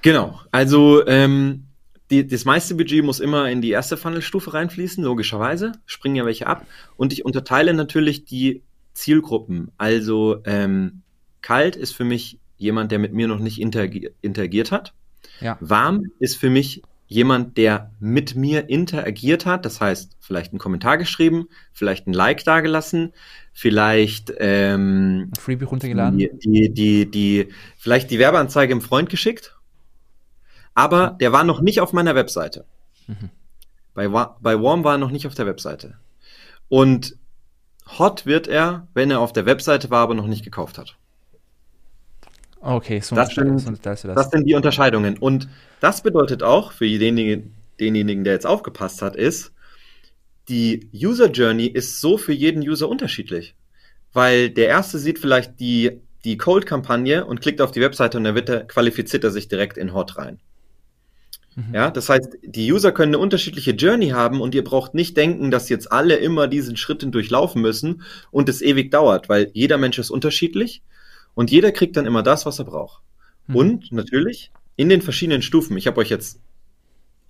Genau, 0.02 0.40
also 0.50 1.06
ähm, 1.06 1.66
die, 2.10 2.26
das 2.26 2.44
meiste 2.44 2.74
Budget 2.74 3.04
muss 3.04 3.20
immer 3.20 3.50
in 3.50 3.60
die 3.60 3.70
erste 3.70 3.96
Funnelstufe 3.96 4.54
reinfließen, 4.54 5.02
logischerweise, 5.04 5.72
springen 5.86 6.16
ja 6.16 6.24
welche 6.24 6.46
ab. 6.46 6.66
Und 6.96 7.12
ich 7.12 7.24
unterteile 7.24 7.74
natürlich 7.74 8.24
die 8.24 8.62
Zielgruppen. 8.94 9.70
Also 9.76 10.40
ähm, 10.44 11.02
kalt 11.42 11.76
ist 11.76 11.92
für 11.92 12.04
mich 12.04 12.38
jemand, 12.56 12.92
der 12.92 12.98
mit 12.98 13.12
mir 13.12 13.28
noch 13.28 13.38
nicht 13.38 13.60
interagi 13.60 14.10
interagiert 14.20 14.72
hat. 14.72 14.94
Ja. 15.40 15.56
Warm 15.60 16.04
ist 16.18 16.36
für 16.36 16.50
mich 16.50 16.82
jemand, 17.10 17.56
der 17.56 17.90
mit 17.98 18.36
mir 18.36 18.68
interagiert 18.68 19.44
hat, 19.44 19.64
das 19.64 19.80
heißt, 19.80 20.16
vielleicht 20.20 20.52
einen 20.52 20.60
Kommentar 20.60 20.96
geschrieben, 20.96 21.48
vielleicht 21.72 22.06
ein 22.06 22.12
Like 22.12 22.44
dagelassen, 22.44 23.12
vielleicht 23.52 24.32
ähm, 24.38 25.32
Freebie 25.36 25.64
runtergeladen, 25.64 26.18
die, 26.18 26.30
die, 26.38 26.72
die, 26.72 27.10
die, 27.10 27.48
vielleicht 27.76 28.12
die 28.12 28.20
Werbeanzeige 28.20 28.72
im 28.72 28.80
Freund 28.80 29.10
geschickt, 29.10 29.56
aber 30.74 31.16
der 31.20 31.32
war 31.32 31.42
noch 31.42 31.60
nicht 31.60 31.80
auf 31.80 31.92
meiner 31.92 32.14
Webseite. 32.14 32.64
Mhm. 33.08 33.30
Bei, 33.92 34.06
bei 34.06 34.62
Warm 34.62 34.84
war 34.84 34.94
er 34.94 34.98
noch 34.98 35.10
nicht 35.10 35.26
auf 35.26 35.34
der 35.34 35.46
Webseite. 35.46 35.98
Und 36.68 37.16
Hot 37.98 38.24
wird 38.24 38.46
er, 38.46 38.86
wenn 38.94 39.10
er 39.10 39.18
auf 39.18 39.32
der 39.32 39.46
Webseite 39.46 39.90
war, 39.90 40.04
aber 40.04 40.14
noch 40.14 40.28
nicht 40.28 40.44
gekauft 40.44 40.78
hat. 40.78 40.96
Okay, 42.60 43.00
so 43.00 43.16
das, 43.16 43.34
sind, 43.34 43.84
das. 43.84 44.02
das 44.02 44.30
sind 44.30 44.46
die 44.46 44.54
Unterscheidungen. 44.54 45.16
Und 45.16 45.48
das 45.80 46.02
bedeutet 46.02 46.42
auch 46.42 46.72
für 46.72 46.86
denjenigen, 46.86 47.54
denjenigen, 47.80 48.22
der 48.22 48.34
jetzt 48.34 48.46
aufgepasst 48.46 49.00
hat, 49.00 49.16
ist, 49.16 49.52
die 50.48 50.90
User 50.92 51.30
Journey 51.30 51.66
ist 51.66 52.00
so 52.00 52.18
für 52.18 52.32
jeden 52.32 52.62
User 52.62 52.88
unterschiedlich. 52.88 53.54
Weil 54.12 54.50
der 54.50 54.68
erste 54.68 54.98
sieht 54.98 55.18
vielleicht 55.18 55.58
die, 55.60 56.00
die 56.24 56.36
Cold-Kampagne 56.36 57.24
und 57.24 57.40
klickt 57.40 57.62
auf 57.62 57.70
die 57.70 57.80
Webseite 57.80 58.18
und 58.18 58.24
dann 58.24 58.34
wird 58.34 58.48
er, 58.48 58.64
qualifiziert 58.64 59.24
er 59.24 59.30
sich 59.30 59.48
direkt 59.48 59.78
in 59.78 59.94
Hot 59.94 60.18
rein. 60.18 60.40
Mhm. 61.54 61.74
Ja, 61.74 61.90
das 61.90 62.08
heißt, 62.08 62.36
die 62.42 62.70
User 62.70 62.92
können 62.92 63.14
eine 63.14 63.22
unterschiedliche 63.22 63.70
Journey 63.70 64.10
haben 64.10 64.40
und 64.40 64.54
ihr 64.54 64.64
braucht 64.64 64.94
nicht 64.94 65.16
denken, 65.16 65.50
dass 65.50 65.68
jetzt 65.68 65.90
alle 65.90 66.16
immer 66.16 66.46
diesen 66.46 66.76
Schritten 66.76 67.10
durchlaufen 67.10 67.62
müssen 67.62 68.02
und 68.30 68.48
es 68.48 68.60
ewig 68.60 68.90
dauert, 68.90 69.28
weil 69.28 69.50
jeder 69.54 69.78
Mensch 69.78 69.98
ist 69.98 70.10
unterschiedlich 70.10 70.82
und 71.34 71.50
jeder 71.50 71.72
kriegt 71.72 71.96
dann 71.96 72.06
immer 72.06 72.22
das, 72.22 72.46
was 72.46 72.58
er 72.58 72.64
braucht. 72.64 73.02
Mhm. 73.46 73.56
Und 73.56 73.92
natürlich 73.92 74.52
in 74.76 74.88
den 74.88 75.02
verschiedenen 75.02 75.42
Stufen. 75.42 75.76
Ich 75.76 75.86
habe 75.86 76.00
euch 76.00 76.08
jetzt, 76.08 76.40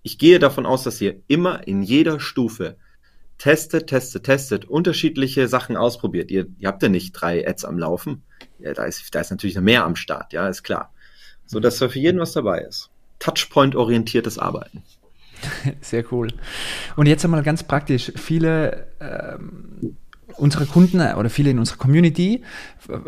ich 0.03 0.19
gehe 0.19 0.39
davon 0.39 0.67
aus, 0.67 0.85
dass 0.85 1.01
ihr 1.01 1.17
immer 1.27 1.67
in 1.67 1.83
jeder 1.83 2.21
Stufe 2.21 2.77
testet, 3.39 3.89
testet, 3.89 4.25
testet, 4.25 4.65
unterschiedliche 4.67 5.49
Sachen 5.49 5.77
ausprobiert. 5.77 6.31
Ihr, 6.31 6.47
ihr 6.59 6.69
habt 6.69 6.83
ja 6.83 6.89
nicht 6.89 7.13
drei 7.13 7.47
Ads 7.47 7.65
am 7.65 7.79
Laufen. 7.79 8.23
Ja, 8.59 8.75
da 8.75 8.85
ist, 8.85 9.15
da 9.15 9.21
ist 9.21 9.31
natürlich 9.31 9.57
noch 9.57 9.63
mehr 9.63 9.85
am 9.85 9.97
Start, 9.97 10.33
ja, 10.33 10.47
ist 10.49 10.63
klar. 10.63 10.93
So 11.47 11.59
dass 11.59 11.79
da 11.79 11.89
für 11.89 11.99
jeden 11.99 12.21
was 12.21 12.33
dabei 12.33 12.61
ist. 12.61 12.91
Touchpoint-orientiertes 13.19 14.39
Arbeiten. 14.39 14.83
Sehr 15.81 16.05
cool. 16.13 16.29
Und 16.97 17.07
jetzt 17.07 17.25
einmal 17.25 17.43
ganz 17.43 17.63
praktisch, 17.63 18.13
viele 18.15 18.87
ähm, 19.01 19.97
unserer 20.37 20.67
Kunden 20.67 21.01
oder 21.01 21.31
viele 21.31 21.51
in 21.51 21.59
unserer 21.59 21.79
Community 21.79 22.43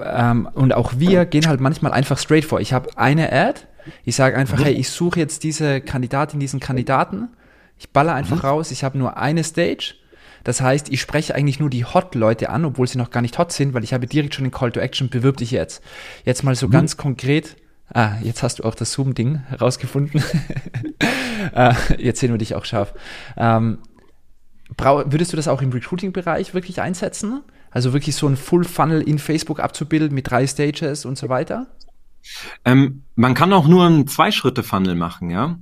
ähm, 0.04 0.48
und 0.54 0.74
auch 0.74 0.94
wir 0.96 1.24
gehen 1.26 1.46
halt 1.46 1.60
manchmal 1.60 1.92
einfach 1.92 2.18
straight 2.18 2.44
vor. 2.44 2.60
Ich 2.60 2.72
habe 2.72 2.90
eine 2.96 3.32
Ad, 3.32 3.60
ich 4.04 4.16
sage 4.16 4.36
einfach, 4.36 4.58
mhm. 4.58 4.64
hey, 4.64 4.74
ich 4.74 4.90
suche 4.90 5.18
jetzt 5.18 5.44
diese 5.44 5.80
Kandidatin, 5.80 6.40
diesen 6.40 6.60
Kandidaten, 6.60 7.28
ich 7.78 7.90
baller 7.90 8.14
einfach 8.14 8.42
mhm. 8.42 8.48
raus, 8.48 8.70
ich 8.70 8.84
habe 8.84 8.98
nur 8.98 9.16
eine 9.16 9.44
Stage. 9.44 9.94
Das 10.44 10.60
heißt, 10.60 10.88
ich 10.88 11.00
spreche 11.00 11.36
eigentlich 11.36 11.60
nur 11.60 11.70
die 11.70 11.84
Hot-Leute 11.84 12.50
an, 12.50 12.64
obwohl 12.64 12.88
sie 12.88 12.98
noch 12.98 13.10
gar 13.10 13.20
nicht 13.20 13.38
hot 13.38 13.52
sind, 13.52 13.74
weil 13.74 13.84
ich 13.84 13.94
habe 13.94 14.06
direkt 14.08 14.34
schon 14.34 14.44
den 14.44 14.50
Call 14.50 14.72
to 14.72 14.80
Action, 14.80 15.08
bewirb 15.08 15.36
dich 15.36 15.52
jetzt. 15.52 15.82
Jetzt 16.24 16.42
mal 16.42 16.56
so 16.56 16.66
mhm. 16.66 16.72
ganz 16.72 16.96
konkret, 16.96 17.56
Ah, 17.94 18.12
jetzt 18.22 18.42
hast 18.42 18.58
du 18.58 18.64
auch 18.64 18.74
das 18.74 18.92
Zoom-Ding 18.92 19.42
herausgefunden. 19.48 20.22
ah, 21.54 21.76
jetzt 21.98 22.20
sehen 22.20 22.30
wir 22.30 22.38
dich 22.38 22.54
auch 22.54 22.64
scharf. 22.64 22.94
Ähm, 23.36 23.78
würdest 24.78 25.32
du 25.32 25.36
das 25.36 25.48
auch 25.48 25.62
im 25.62 25.70
Recruiting-Bereich 25.70 26.54
wirklich 26.54 26.80
einsetzen? 26.80 27.42
Also 27.70 27.92
wirklich 27.92 28.14
so 28.16 28.26
ein 28.26 28.36
Full-Funnel 28.36 29.02
in 29.02 29.18
Facebook 29.18 29.60
abzubilden 29.60 30.14
mit 30.14 30.30
drei 30.30 30.46
Stages 30.46 31.04
und 31.04 31.16
so 31.16 31.28
weiter? 31.28 31.68
Ähm, 32.64 33.02
man 33.14 33.34
kann 33.34 33.52
auch 33.52 33.66
nur 33.66 33.86
einen 33.86 34.06
Zwei-Schritte-Funnel 34.06 34.94
machen, 34.94 35.30
ja. 35.30 35.58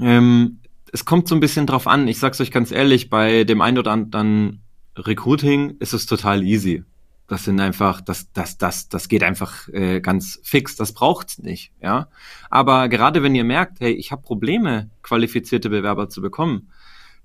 Ähm, 0.00 0.58
es 0.92 1.04
kommt 1.04 1.28
so 1.28 1.34
ein 1.34 1.40
bisschen 1.40 1.66
drauf 1.66 1.86
an. 1.86 2.08
Ich 2.08 2.18
sag's 2.18 2.40
euch 2.40 2.50
ganz 2.50 2.70
ehrlich, 2.70 3.08
bei 3.08 3.44
dem 3.44 3.60
einen 3.60 3.78
oder 3.78 3.92
anderen 3.92 4.62
Recruiting 4.96 5.76
ist 5.78 5.94
es 5.94 6.06
total 6.06 6.42
easy. 6.42 6.84
Das 7.28 7.44
sind 7.44 7.60
einfach, 7.60 8.00
das, 8.00 8.30
das, 8.32 8.58
das, 8.58 8.88
das 8.88 9.08
geht 9.08 9.22
einfach 9.22 9.68
äh, 9.68 10.00
ganz 10.00 10.40
fix. 10.42 10.76
Das 10.76 10.92
braucht's 10.92 11.38
nicht, 11.38 11.72
ja. 11.80 12.08
Aber 12.50 12.88
gerade 12.88 13.22
wenn 13.22 13.34
ihr 13.34 13.44
merkt, 13.44 13.80
hey, 13.80 13.92
ich 13.92 14.12
habe 14.12 14.22
Probleme, 14.22 14.90
qualifizierte 15.02 15.70
Bewerber 15.70 16.10
zu 16.10 16.20
bekommen, 16.20 16.68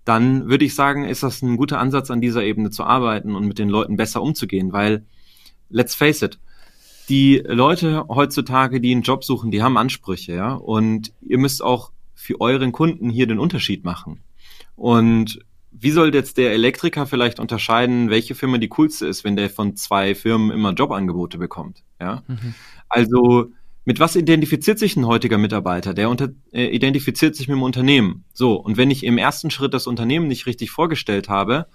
dann 0.08 0.48
würde 0.50 0.64
ich 0.64 0.74
sagen, 0.74 1.04
ist 1.04 1.24
das 1.24 1.42
ein 1.42 1.58
guter 1.58 1.80
Ansatz, 1.80 2.10
an 2.12 2.22
dieser 2.22 2.44
Ebene 2.44 2.70
zu 2.70 2.86
arbeiten 2.86 3.36
und 3.36 3.46
mit 3.46 3.60
den 3.60 3.68
Leuten 3.68 3.98
besser 3.98 4.22
umzugehen, 4.22 4.72
weil, 4.72 5.06
let's 5.70 5.96
face 5.96 6.22
it, 6.22 6.40
die 7.10 7.44
Leute 7.46 8.06
heutzutage, 8.08 8.80
die 8.80 8.92
einen 8.92 9.02
Job 9.02 9.26
suchen, 9.26 9.52
die 9.52 9.62
haben 9.62 9.78
Ansprüche, 9.78 10.34
ja, 10.34 10.54
und 10.54 11.12
ihr 11.22 11.38
müsst 11.38 11.62
auch 11.62 11.92
für 12.16 12.40
euren 12.40 12.72
Kunden 12.72 13.10
hier 13.10 13.28
den 13.28 13.40
Unterschied 13.40 13.84
machen. 13.84 14.22
Und 14.76 15.40
wie 15.72 15.92
soll 15.92 16.14
jetzt 16.14 16.38
der 16.38 16.54
Elektriker 16.54 17.06
vielleicht 17.06 17.40
unterscheiden, 17.40 18.10
welche 18.10 18.34
Firma 18.34 18.58
die 18.58 18.70
coolste 18.70 19.08
ist, 19.08 19.24
wenn 19.24 19.36
der 19.36 19.50
von 19.50 19.76
zwei 19.76 20.16
Firmen 20.16 20.52
immer 20.52 20.74
Jobangebote 20.74 21.38
bekommt? 21.38 21.84
Ja. 22.00 22.24
Mhm. 22.28 22.54
Also 22.90 23.52
mit 23.88 24.02
was 24.02 24.18
identifiziert 24.18 24.80
sich 24.80 24.98
ein 24.98 25.08
heutiger 25.08 25.38
Mitarbeiter? 25.38 25.94
Der 25.94 26.10
unter, 26.10 26.28
äh, 26.52 26.66
identifiziert 26.66 27.38
sich 27.38 27.48
mit 27.48 27.56
dem 27.56 27.64
Unternehmen. 27.64 28.26
So, 28.34 28.56
und 28.56 28.76
wenn 28.76 28.92
ich 28.92 29.06
im 29.06 29.18
ersten 29.18 29.50
Schritt 29.50 29.74
das 29.74 29.88
Unternehmen 29.88 30.28
nicht 30.28 30.46
richtig 30.46 30.72
vorgestellt 30.72 31.30
habe, 31.30 31.68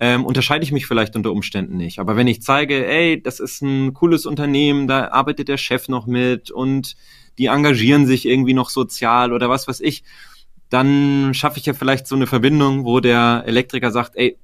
ähm, 0.00 0.24
unterscheide 0.24 0.64
ich 0.64 0.72
mich 0.72 0.86
vielleicht 0.86 1.14
unter 1.14 1.30
Umständen 1.30 1.76
nicht. 1.76 1.98
Aber 1.98 2.16
wenn 2.16 2.26
ich 2.26 2.40
zeige, 2.40 2.86
ey, 2.86 3.22
das 3.22 3.38
ist 3.38 3.60
ein 3.60 3.92
cooles 3.92 4.24
Unternehmen, 4.24 4.88
da 4.88 5.08
arbeitet 5.08 5.48
der 5.48 5.58
Chef 5.58 5.88
noch 5.88 6.06
mit 6.06 6.50
und 6.50 6.96
die 7.36 7.46
engagieren 7.46 8.06
sich 8.06 8.24
irgendwie 8.24 8.54
noch 8.54 8.70
sozial 8.70 9.30
oder 9.30 9.50
was 9.50 9.68
weiß 9.68 9.80
ich, 9.80 10.04
dann 10.70 11.34
schaffe 11.34 11.58
ich 11.58 11.66
ja 11.66 11.74
vielleicht 11.74 12.06
so 12.06 12.16
eine 12.16 12.26
Verbindung, 12.26 12.86
wo 12.86 13.00
der 13.00 13.44
Elektriker 13.46 13.90
sagt, 13.90 14.16
ey, 14.16 14.38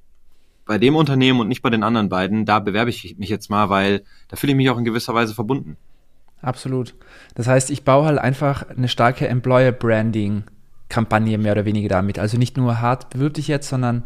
bei 0.63 0.77
dem 0.77 0.95
Unternehmen 0.95 1.39
und 1.39 1.47
nicht 1.47 1.63
bei 1.63 1.71
den 1.71 1.81
anderen 1.81 2.09
beiden, 2.09 2.45
da 2.45 2.59
bewerbe 2.59 2.91
ich 2.91 3.17
mich 3.17 3.29
jetzt 3.29 3.49
mal, 3.49 3.71
weil 3.71 4.03
da 4.27 4.35
fühle 4.35 4.51
ich 4.51 4.57
mich 4.57 4.69
auch 4.69 4.77
in 4.77 4.85
gewisser 4.85 5.15
Weise 5.15 5.33
verbunden. 5.33 5.75
Absolut. 6.41 6.95
Das 7.35 7.47
heißt, 7.47 7.69
ich 7.69 7.83
baue 7.83 8.05
halt 8.05 8.19
einfach 8.19 8.69
eine 8.69 8.87
starke 8.87 9.27
Employer 9.27 9.71
Branding 9.71 10.43
Kampagne 10.89 11.37
mehr 11.37 11.51
oder 11.53 11.65
weniger 11.65 11.89
damit. 11.89 12.17
Also 12.19 12.37
nicht 12.37 12.57
nur 12.57 12.81
hart 12.81 13.11
bewirb 13.11 13.35
dich 13.35 13.47
jetzt, 13.47 13.69
sondern 13.69 14.03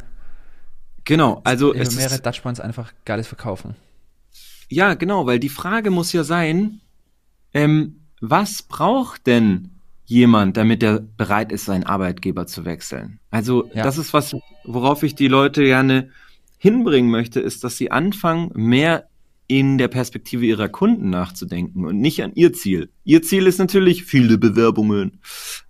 genau, 1.05 1.41
also 1.45 1.73
es 1.73 1.95
mehrere 1.95 2.21
Touchpoints 2.21 2.59
einfach 2.59 2.91
geiles 3.05 3.27
verkaufen. 3.27 3.75
Ja, 4.69 4.93
genau, 4.93 5.25
weil 5.25 5.39
die 5.39 5.49
Frage 5.49 5.91
muss 5.91 6.11
ja 6.13 6.23
sein, 6.23 6.81
ähm, 7.53 8.01
was 8.19 8.63
braucht 8.63 9.27
denn 9.27 9.69
jemand, 10.05 10.57
damit 10.57 10.83
er 10.83 10.99
bereit 10.99 11.51
ist, 11.51 11.65
seinen 11.65 11.85
Arbeitgeber 11.85 12.47
zu 12.47 12.65
wechseln? 12.65 13.19
Also 13.31 13.69
Ja. 13.73 13.83
das 13.83 13.97
ist 13.97 14.13
was, 14.13 14.35
worauf 14.65 15.03
ich 15.03 15.15
die 15.15 15.27
Leute 15.27 15.63
gerne 15.63 16.09
hinbringen 16.57 17.11
möchte, 17.11 17.39
ist, 17.39 17.63
dass 17.63 17.77
sie 17.77 17.91
anfangen, 17.91 18.51
mehr 18.55 19.07
in 19.59 19.77
der 19.77 19.87
Perspektive 19.87 20.47
ihrer 20.47 20.67
Kunden 20.67 21.11
nachzudenken 21.11 21.85
und 21.85 22.01
nicht 22.01 22.23
an 22.23 22.31
ihr 22.33 22.53
Ziel. 22.53 22.89
Ihr 23.03 23.21
Ziel 23.21 23.45
ist 23.45 23.59
natürlich 23.59 24.03
viele 24.03 24.39
Bewerbungen, 24.39 25.19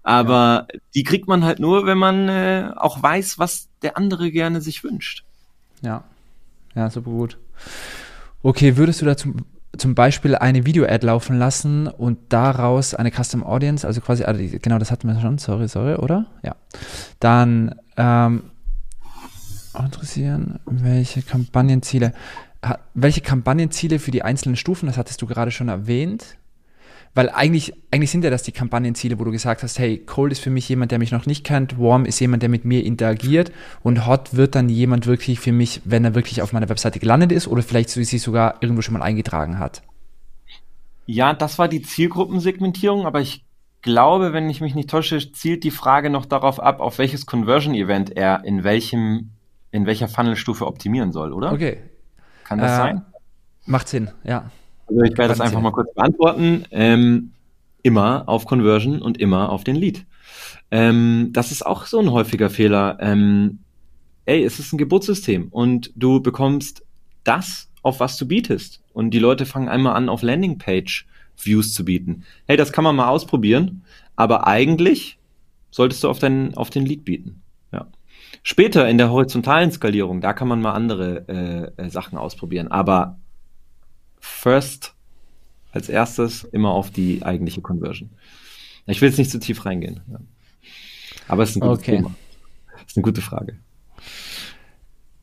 aber 0.04 0.68
die 0.96 1.04
kriegt 1.04 1.28
man 1.28 1.44
halt 1.44 1.60
nur, 1.60 1.86
wenn 1.86 1.98
man 1.98 2.30
äh, 2.30 2.70
auch 2.78 3.04
weiß, 3.04 3.40
was 3.40 3.68
der 3.82 3.98
andere 3.98 4.32
gerne 4.32 4.62
sich 4.62 4.86
wünscht. 4.86 5.26
Ja. 5.82 6.06
Ja, 6.76 6.90
super 6.90 7.12
gut. 7.12 7.38
Okay, 8.42 8.78
würdest 8.78 9.02
du 9.02 9.06
da 9.06 9.18
zum, 9.18 9.96
Beispiel 9.96 10.36
eine 10.36 10.66
Video-Ad 10.66 11.06
laufen 11.06 11.38
lassen 11.38 11.88
und 11.88 12.20
daraus 12.30 12.94
eine 12.94 13.12
Custom 13.12 13.44
Audience, 13.44 13.86
also 13.86 14.00
quasi, 14.00 14.24
ah, 14.24 14.32
genau, 14.32 14.80
das 14.80 14.92
hatten 14.92 15.10
wir 15.10 15.20
schon, 15.20 15.40
sorry, 15.40 15.68
sorry, 15.68 15.96
oder? 15.96 16.28
Ja. 16.42 16.56
Dann 17.20 17.76
ähm, 17.98 18.44
interessieren, 19.78 20.62
welche 20.66 21.22
Kampagnenziele, 21.22 22.14
welche 22.94 23.22
Kampagnenziele 23.22 24.00
für 24.00 24.12
die 24.12 24.24
einzelnen 24.24 24.56
Stufen, 24.56 24.88
das 24.88 24.98
hattest 24.98 25.22
du 25.22 25.28
gerade 25.28 25.52
schon 25.52 25.70
erwähnt. 25.70 26.38
Weil 27.16 27.30
eigentlich, 27.30 27.74
eigentlich 27.92 28.10
sind 28.10 28.24
ja 28.24 28.32
das 28.32 28.42
die 28.42 28.52
Kampagnenziele, 28.52 29.20
wo 29.20 29.24
du 29.24 29.32
gesagt 29.32 29.62
hast, 29.62 29.78
hey, 29.78 30.00
Cold 30.00 30.32
ist 30.32 30.40
für 30.40 30.50
mich 30.50 30.68
jemand, 30.68 30.92
der 30.92 30.98
mich 30.98 31.12
noch 31.12 31.28
nicht 31.28 31.44
kennt, 31.44 31.78
Warm 31.78 32.06
ist 32.06 32.20
jemand, 32.20 32.42
der 32.42 32.50
mit 32.50 32.66
mir 32.66 32.84
interagiert 32.84 33.52
und 33.84 34.08
Hot 34.08 34.36
wird 34.36 34.56
dann 34.56 34.68
jemand 34.68 35.06
wirklich 35.06 35.40
für 35.40 35.52
mich, 35.52 35.82
wenn 35.86 36.06
er 36.06 36.16
wirklich 36.16 36.42
auf 36.42 36.54
meiner 36.54 36.70
Webseite 36.70 37.00
gelandet 37.00 37.32
ist 37.32 37.48
oder 37.48 37.62
vielleicht 37.62 37.90
so- 37.92 38.02
sich 38.02 38.22
sogar 38.22 38.56
irgendwo 38.62 38.82
schon 38.82 38.94
mal 38.94 39.04
eingetragen 39.04 39.60
hat. 39.60 39.84
Ja, 41.06 41.34
das 41.34 41.60
war 41.60 41.68
die 41.68 41.84
Zielgruppensegmentierung, 41.84 43.06
aber 43.06 43.22
ich 43.22 43.46
glaube, 43.84 44.34
wenn 44.34 44.50
ich 44.50 44.60
mich 44.62 44.74
nicht 44.74 44.90
täusche, 44.90 45.32
zielt 45.34 45.64
die 45.64 45.72
Frage 45.72 46.10
noch 46.10 46.26
darauf 46.26 46.60
ab, 46.60 46.80
auf 46.80 46.98
welches 46.98 47.28
Conversion-Event 47.28 48.18
er 48.18 48.44
in 48.44 48.64
welchem, 48.64 49.30
in 49.70 49.86
welcher 49.86 50.08
Funnelstufe 50.08 50.66
optimieren 50.66 51.12
soll, 51.12 51.32
oder? 51.32 51.52
Okay, 51.52 51.78
Kann 52.44 52.60
das 52.60 52.72
Äh, 52.72 52.76
sein? 52.76 53.02
macht 53.66 53.88
Sinn, 53.88 54.10
ja. 54.24 54.52
Also 54.88 55.02
ich 55.04 55.18
werde 55.18 55.30
das 55.30 55.42
einfach 55.42 55.54
sein. 55.56 55.64
mal 55.64 55.72
kurz 55.72 55.94
beantworten. 55.94 56.66
Ähm, 56.72 57.32
immer 57.82 58.24
auf 58.28 58.46
Conversion 58.46 59.02
und 59.02 59.20
immer 59.20 59.50
auf 59.50 59.64
den 59.64 59.76
Lead. 59.76 60.06
Ähm, 60.72 61.30
das 61.34 61.52
ist 61.52 61.66
auch 61.66 61.86
so 61.86 62.00
ein 62.00 62.12
häufiger 62.12 62.50
Fehler. 62.50 62.98
Ähm, 63.02 63.60
ey, 64.26 64.44
es 64.44 64.60
ist 64.60 64.74
ein 64.74 64.78
Geburtssystem 64.78 65.48
und 65.50 65.92
du 65.96 66.22
bekommst 66.22 66.84
das, 67.24 67.70
auf 67.82 68.00
was 68.00 68.18
du 68.18 68.26
bietest. 68.28 68.82
Und 68.94 69.12
die 69.12 69.20
Leute 69.20 69.46
fangen 69.46 69.70
einmal 69.70 69.96
an, 69.96 70.10
auf 70.10 70.22
Landingpage-Views 70.22 71.74
zu 71.74 71.86
bieten. 71.86 72.24
Hey, 72.48 72.58
das 72.58 72.72
kann 72.72 72.84
man 72.84 72.96
mal 72.96 73.10
ausprobieren, 73.10 73.84
aber 74.16 74.48
eigentlich 74.48 75.18
solltest 75.72 76.04
du 76.04 76.10
auf, 76.10 76.20
deinen, 76.20 76.56
auf 76.56 76.70
den 76.70 76.86
Lead 76.86 77.04
bieten. 77.06 77.42
Später 78.42 78.88
in 78.90 78.98
der 78.98 79.12
horizontalen 79.12 79.72
Skalierung, 79.72 80.22
da 80.22 80.34
kann 80.34 80.48
man 80.48 80.62
mal 80.62 80.74
andere 80.74 81.72
äh, 81.78 81.90
Sachen 81.90 82.18
ausprobieren. 82.18 82.70
Aber 82.70 83.18
first, 84.20 84.94
als 85.72 85.90
erstes, 85.90 86.44
immer 86.44 86.72
auf 86.72 86.90
die 86.92 87.24
eigentliche 87.24 87.62
Conversion. 87.62 88.10
Ich 88.86 89.02
will 89.02 89.10
jetzt 89.10 89.18
nicht 89.18 89.32
zu 89.32 89.40
tief 89.40 89.66
reingehen. 89.66 90.02
Ja. 90.12 90.20
Aber 91.28 91.44
es 91.44 91.52
ist 91.52 91.58
ein 91.58 91.62
gutes 91.62 91.80
Okay. 91.80 91.96
Thema. 91.98 92.16
Das 92.74 92.92
ist 92.92 92.98
eine 92.98 93.04
gute 93.04 93.22
Frage. 93.22 93.58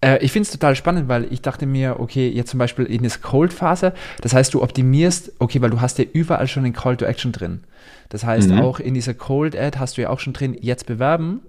Äh, 0.01 0.25
ich 0.25 0.33
finde 0.33 0.47
es 0.47 0.53
total 0.53 0.75
spannend, 0.77 1.09
weil 1.09 1.31
ich 1.31 1.43
dachte 1.43 1.67
mir, 1.67 2.01
okay, 2.01 2.29
jetzt 2.29 2.51
zum 2.51 2.59
Beispiel 2.59 2.87
in 2.87 3.03
der 3.03 3.11
Cold-Phase, 3.21 3.93
das 4.23 4.33
heißt, 4.33 4.55
du 4.55 4.63
optimierst, 4.63 5.33
okay, 5.41 5.61
weil 5.61 5.71
du 5.71 5.81
hast 5.81 5.99
ja 5.99 6.05
überall 6.11 6.49
schon 6.49 6.65
den 6.65 6.73
Call 6.73 6.97
to 6.97 7.05
Action 7.05 7.33
drin. 7.33 7.65
Das 8.09 8.25
heißt, 8.25 8.49
Mhm. 8.51 8.61
auch 8.61 8.81
in 8.81 8.95
dieser 8.95 9.13
Cold-Ad 9.15 9.79
hast 9.79 9.99
du 9.99 10.03
ja 10.03 10.09
auch 10.11 10.21
schon 10.21 10.33
drin, 10.33 10.57
jetzt 10.59 10.87
bewerben. 10.87 11.43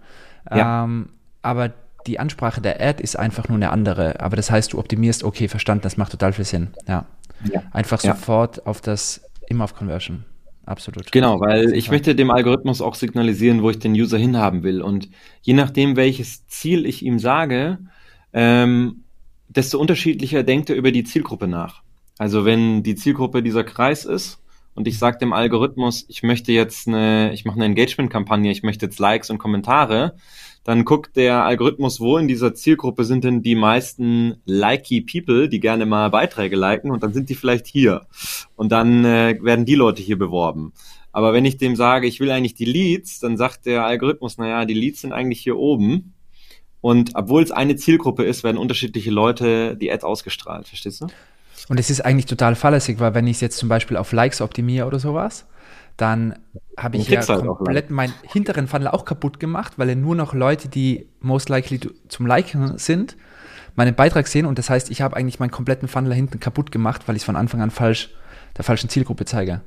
Ja. 0.50 0.84
Ähm, 0.84 1.10
aber 1.42 1.74
die 2.08 2.20
Ansprache 2.20 2.62
der 2.62 2.82
Ad 2.82 3.02
ist 3.04 3.18
einfach 3.18 3.48
nur 3.48 3.58
eine 3.58 3.70
andere. 3.72 4.20
Aber 4.22 4.36
das 4.36 4.50
heißt, 4.50 4.74
du 4.74 4.80
optimierst, 4.80 5.24
okay, 5.24 5.48
verstanden, 5.48 5.84
das 5.84 5.98
macht 5.98 6.12
total 6.12 6.34
viel 6.34 6.46
Sinn. 6.46 6.70
Ja. 6.88 7.06
Ja. 7.52 7.64
Einfach 7.72 8.02
Ja. 8.04 8.16
sofort 8.16 8.66
auf 8.66 8.82
das, 8.82 9.22
immer 9.48 9.64
auf 9.66 9.76
Conversion. 9.76 10.26
Absolut. 10.66 11.12
Genau, 11.12 11.40
weil 11.40 11.74
ich 11.74 11.90
möchte 11.92 12.16
dem 12.16 12.32
Algorithmus 12.32 12.82
auch 12.82 12.96
signalisieren, 12.96 13.62
wo 13.62 13.70
ich 13.70 13.80
den 13.80 13.94
User 13.94 14.18
hinhaben 14.18 14.64
will. 14.64 14.82
Und 14.82 15.10
je 15.42 15.54
nachdem, 15.54 15.96
welches 15.96 16.48
Ziel 16.48 16.86
ich 16.86 17.04
ihm 17.04 17.20
sage, 17.20 17.80
ähm, 18.34 19.04
desto 19.50 19.80
unterschiedlicher 19.80 20.44
denkt 20.44 20.70
er 20.70 20.76
über 20.76 20.92
die 20.92 21.04
Zielgruppe 21.04 21.48
nach. 21.48 21.82
Also 22.18 22.46
wenn 22.46 22.84
die 22.84 22.96
Zielgruppe 22.96 23.42
dieser 23.44 23.64
Kreis 23.64 24.06
ist 24.06 24.40
und 24.76 24.88
ich 24.88 24.98
sage 25.00 25.18
dem 25.18 25.34
Algorithmus, 25.34 26.06
ich 26.08 26.24
möchte 26.24 26.52
jetzt 26.52 26.88
eine, 26.88 27.34
ich 27.34 27.44
mache 27.44 27.56
eine 27.56 27.66
Engagement-Kampagne, 27.66 28.52
ich 28.52 28.64
möchte 28.64 28.86
jetzt 28.86 29.00
Likes 29.00 29.30
und 29.30 29.40
Kommentare, 29.40 30.16
dann 30.64 30.86
guckt 30.86 31.16
der 31.16 31.44
Algorithmus, 31.44 32.00
wo 32.00 32.18
in 32.18 32.28
dieser 32.28 32.54
Zielgruppe 32.54 33.04
sind 33.04 33.24
denn 33.24 33.42
die 33.42 33.56
meisten 33.56 34.42
likey 34.46 35.02
People, 35.02 35.50
die 35.50 35.60
gerne 35.60 35.86
mal 35.86 36.10
Beiträge 36.10 36.56
liken 36.56 36.92
und 36.92 37.02
dann 37.02 37.14
sind 37.14 37.30
die 37.30 37.36
vielleicht 37.36 37.66
hier. 37.66 38.06
Und 38.56 38.72
dann 38.72 39.04
äh, 39.04 39.40
werden 39.42 39.66
die 39.66 39.76
Leute 39.76 40.04
hier 40.04 40.20
beworben. 40.20 40.74
Aber 41.12 41.34
wenn 41.34 41.46
ich 41.46 41.58
dem 41.58 41.76
sage, 41.76 42.08
ich 42.08 42.20
will 42.20 42.32
eigentlich 42.32 42.54
die 42.54 42.66
Leads, 42.66 43.20
dann 43.20 43.38
sagt 43.38 43.66
der 43.66 43.86
Algorithmus, 43.86 44.38
naja, 44.38 44.66
die 44.66 44.74
Leads 44.74 45.02
sind 45.02 45.14
eigentlich 45.14 45.42
hier 45.42 45.58
oben. 45.58 46.14
Und 46.80 47.12
obwohl 47.16 47.44
es 47.44 47.52
eine 47.52 47.76
Zielgruppe 47.76 48.24
ist, 48.24 48.44
werden 48.44 48.58
unterschiedliche 48.58 49.12
Leute 49.12 49.76
die 49.76 49.92
Ads 49.92 50.04
ausgestrahlt. 50.04 50.68
Verstehst 50.68 51.02
du? 51.02 51.08
Und 51.70 51.80
es 51.80 51.90
ist 51.90 52.02
eigentlich 52.02 52.26
total 52.26 52.56
fahrlässig, 52.56 53.00
weil 53.00 53.14
wenn 53.14 53.28
ich 53.28 53.38
es 53.38 53.42
jetzt 53.42 53.58
zum 53.58 53.70
Beispiel 53.70 53.98
auf 53.98 54.12
Likes 54.12 54.42
optimiere 54.42 54.88
oder 54.88 55.00
sowas, 55.00 55.46
dann 56.02 56.36
habe 56.78 56.98
ich 56.98 57.08
ja 57.08 57.26
halt 57.26 57.46
komplett 57.46 57.92
meinen 57.92 58.14
hinteren 58.24 58.68
Funnel 58.68 58.88
auch 58.88 59.06
kaputt 59.06 59.40
gemacht, 59.40 59.74
weil 59.78 59.90
er 59.90 59.96
nur 59.96 60.16
noch 60.16 60.34
Leute, 60.34 60.68
die 60.68 61.08
most 61.20 61.48
likely 61.50 61.80
zum 62.08 62.26
Liken 62.26 62.78
sind, 62.80 63.16
meinen 63.76 63.94
Beitrag 63.94 64.28
sehen 64.28 64.46
und 64.48 64.58
das 64.58 64.70
heißt, 64.70 64.90
ich 64.90 65.02
habe 65.02 65.16
eigentlich 65.16 65.40
meinen 65.40 65.52
kompletten 65.52 65.88
Funnel 65.88 66.14
hinten 66.14 66.40
kaputt 66.40 66.72
gemacht, 66.72 67.04
weil 67.06 67.16
ich 67.16 67.22
es 67.22 67.26
von 67.26 67.36
Anfang 67.36 67.62
an 67.62 67.70
falsch 67.70 68.10
der 68.58 68.64
falschen 68.64 68.90
Zielgruppe 68.90 69.26
zeige. 69.26 69.62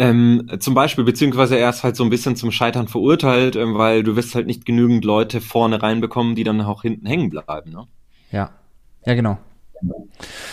Ähm, 0.00 0.48
zum 0.60 0.74
Beispiel, 0.74 1.04
beziehungsweise 1.04 1.58
er 1.58 1.70
ist 1.70 1.84
halt 1.84 1.96
so 1.96 2.04
ein 2.04 2.10
bisschen 2.10 2.36
zum 2.36 2.50
Scheitern 2.50 2.88
verurteilt, 2.88 3.56
ähm, 3.56 3.76
weil 3.76 4.02
du 4.02 4.16
wirst 4.16 4.34
halt 4.34 4.46
nicht 4.46 4.64
genügend 4.64 5.04
Leute 5.04 5.40
vorne 5.40 5.82
reinbekommen, 5.82 6.34
die 6.34 6.44
dann 6.44 6.60
auch 6.60 6.82
hinten 6.82 7.06
hängen 7.06 7.30
bleiben. 7.30 7.72
Ne? 7.72 7.84
Ja. 8.30 8.50
Ja, 9.04 9.14
genau. 9.14 9.38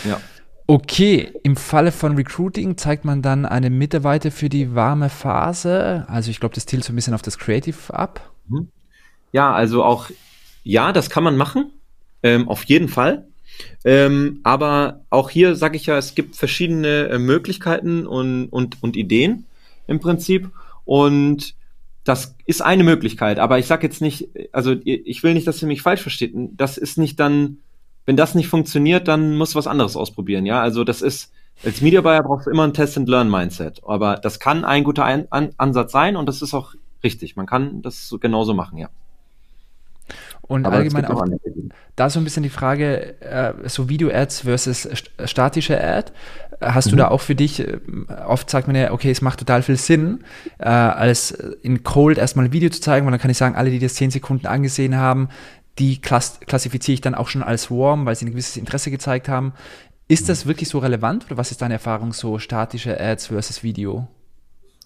Ja. 0.04 0.20
Okay, 0.68 1.30
im 1.44 1.54
Falle 1.54 1.92
von 1.92 2.16
Recruiting 2.16 2.76
zeigt 2.76 3.04
man 3.04 3.22
dann 3.22 3.46
eine 3.46 3.70
Mitarbeiter 3.70 4.32
für 4.32 4.48
die 4.48 4.74
warme 4.74 5.10
Phase. 5.10 6.04
Also 6.08 6.30
ich 6.30 6.40
glaube, 6.40 6.56
das 6.56 6.66
zielt 6.66 6.82
so 6.82 6.92
ein 6.92 6.96
bisschen 6.96 7.14
auf 7.14 7.22
das 7.22 7.38
Creative 7.38 7.94
ab. 7.94 8.32
Ja, 9.32 9.52
also 9.52 9.84
auch, 9.84 10.10
ja, 10.64 10.92
das 10.92 11.08
kann 11.08 11.22
man 11.22 11.36
machen, 11.36 11.70
ähm, 12.22 12.48
auf 12.48 12.64
jeden 12.64 12.88
Fall. 12.88 13.28
Ähm, 13.84 14.40
aber 14.42 15.04
auch 15.08 15.30
hier 15.30 15.54
sage 15.54 15.76
ich 15.76 15.86
ja, 15.86 15.96
es 15.98 16.14
gibt 16.14 16.34
verschiedene 16.36 17.08
äh, 17.08 17.18
Möglichkeiten 17.18 18.06
und, 18.06 18.46
und, 18.48 18.82
und 18.82 18.96
Ideen 18.96 19.46
im 19.86 20.00
Prinzip. 20.00 20.50
Und 20.84 21.54
das 22.02 22.34
ist 22.44 22.60
eine 22.62 22.84
Möglichkeit. 22.84 23.38
Aber 23.38 23.58
ich 23.58 23.66
sage 23.66 23.86
jetzt 23.86 24.00
nicht, 24.00 24.28
also 24.52 24.74
ich 24.84 25.22
will 25.22 25.34
nicht, 25.34 25.46
dass 25.46 25.62
ihr 25.62 25.68
mich 25.68 25.82
falsch 25.82 26.02
versteht. 26.02 26.32
Das 26.34 26.76
ist 26.76 26.98
nicht 26.98 27.18
dann, 27.20 27.58
wenn 28.06 28.16
das 28.16 28.34
nicht 28.34 28.48
funktioniert, 28.48 29.06
dann 29.08 29.36
muss 29.36 29.54
was 29.54 29.66
anderes 29.66 29.96
ausprobieren. 29.96 30.46
Ja, 30.46 30.62
also 30.62 30.84
das 30.84 31.02
ist, 31.02 31.32
als 31.64 31.80
Media 31.80 32.00
Buyer 32.00 32.22
brauchst 32.22 32.46
du 32.46 32.50
immer 32.50 32.64
ein 32.64 32.72
Test-and-Learn-Mindset. 32.74 33.82
Aber 33.86 34.16
das 34.16 34.38
kann 34.40 34.64
ein 34.64 34.84
guter 34.84 35.04
ein 35.04 35.26
An 35.30 35.50
Ansatz 35.58 35.92
sein 35.92 36.16
und 36.16 36.26
das 36.26 36.40
ist 36.42 36.54
auch 36.54 36.74
richtig. 37.04 37.36
Man 37.36 37.46
kann 37.46 37.82
das 37.82 38.08
so 38.08 38.18
genauso 38.18 38.54
machen, 38.54 38.78
ja. 38.78 38.88
Und 40.42 40.64
Aber 40.64 40.76
allgemein 40.76 41.04
auch 41.06 41.26
Ideen. 41.26 41.72
da 41.96 42.08
so 42.08 42.20
ein 42.20 42.24
bisschen 42.24 42.44
die 42.44 42.48
Frage, 42.50 43.20
äh, 43.20 43.68
so 43.68 43.88
Video-Ads 43.88 44.42
versus 44.42 44.82
st 44.82 45.10
statische 45.24 45.82
Ad. 45.82 46.12
Hast 46.60 46.86
Mhm. 46.86 46.90
du 46.92 46.96
da 46.98 47.08
auch 47.08 47.20
für 47.20 47.34
dich, 47.34 47.58
äh, 47.58 47.78
oft 48.24 48.48
sagt 48.48 48.68
man 48.68 48.76
ja, 48.76 48.92
okay, 48.92 49.10
es 49.10 49.20
macht 49.22 49.40
total 49.40 49.62
viel 49.62 49.76
Sinn, 49.76 50.22
äh, 50.58 50.68
als 50.68 51.32
in 51.32 51.82
Cold 51.82 52.18
erstmal 52.18 52.44
ein 52.44 52.52
Video 52.52 52.70
zu 52.70 52.80
zeigen, 52.80 53.04
weil 53.06 53.10
dann 53.10 53.20
kann 53.20 53.30
ich 53.32 53.36
sagen, 53.38 53.56
alle, 53.56 53.70
die 53.70 53.80
das 53.80 53.94
10 53.94 54.12
Sekunden 54.12 54.46
angesehen 54.46 54.94
haben, 54.96 55.28
die 55.78 56.00
klass 56.00 56.40
klassifiziere 56.40 56.94
ich 56.94 57.00
dann 57.00 57.14
auch 57.14 57.28
schon 57.28 57.42
als 57.42 57.70
warm, 57.70 58.06
weil 58.06 58.16
sie 58.16 58.26
ein 58.26 58.30
gewisses 58.30 58.56
Interesse 58.56 58.90
gezeigt 58.90 59.28
haben. 59.28 59.52
Ist 60.08 60.28
das 60.28 60.46
wirklich 60.46 60.68
so 60.68 60.78
relevant 60.78 61.26
oder 61.26 61.36
was 61.36 61.50
ist 61.50 61.62
deine 61.62 61.74
Erfahrung 61.74 62.12
so 62.12 62.38
statische 62.38 63.00
Ads 63.00 63.26
versus 63.28 63.62
Video? 63.62 64.08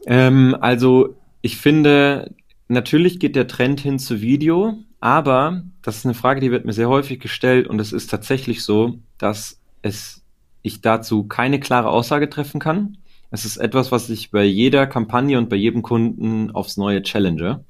Ähm, 0.07 0.57
also 0.61 1.17
ich 1.43 1.59
finde, 1.59 2.35
natürlich 2.69 3.21
geht 3.21 3.37
der 3.37 3.47
Trend 3.47 3.81
hin 3.81 3.99
zu 3.99 4.21
Video, 4.21 4.79
aber 5.01 5.63
das 5.83 5.99
ist 5.99 6.07
eine 6.07 6.15
Frage, 6.15 6.41
die 6.41 6.51
wird 6.51 6.65
mir 6.65 6.73
sehr 6.73 6.89
häufig 6.89 7.21
gestellt 7.21 7.67
und 7.67 7.79
es 7.81 7.93
ist 7.93 8.11
tatsächlich 8.11 8.65
so, 8.65 8.99
dass 9.19 9.61
es 9.83 10.23
ich 10.63 10.81
dazu 10.81 11.25
keine 11.25 11.61
klare 11.61 11.89
Aussage 11.89 12.29
treffen 12.29 12.61
kann. 12.61 12.99
Es 13.31 13.45
ist 13.45 13.57
etwas, 13.57 13.93
was 13.93 14.11
ich 14.11 14.31
bei 14.31 14.45
jeder 14.45 14.87
Kampagne 14.87 15.39
und 15.39 15.49
bei 15.49 15.57
jedem 15.57 15.83
Kunden 15.83 16.51
aufs 16.51 16.77
neue 16.77 17.03
challenge. 17.03 17.65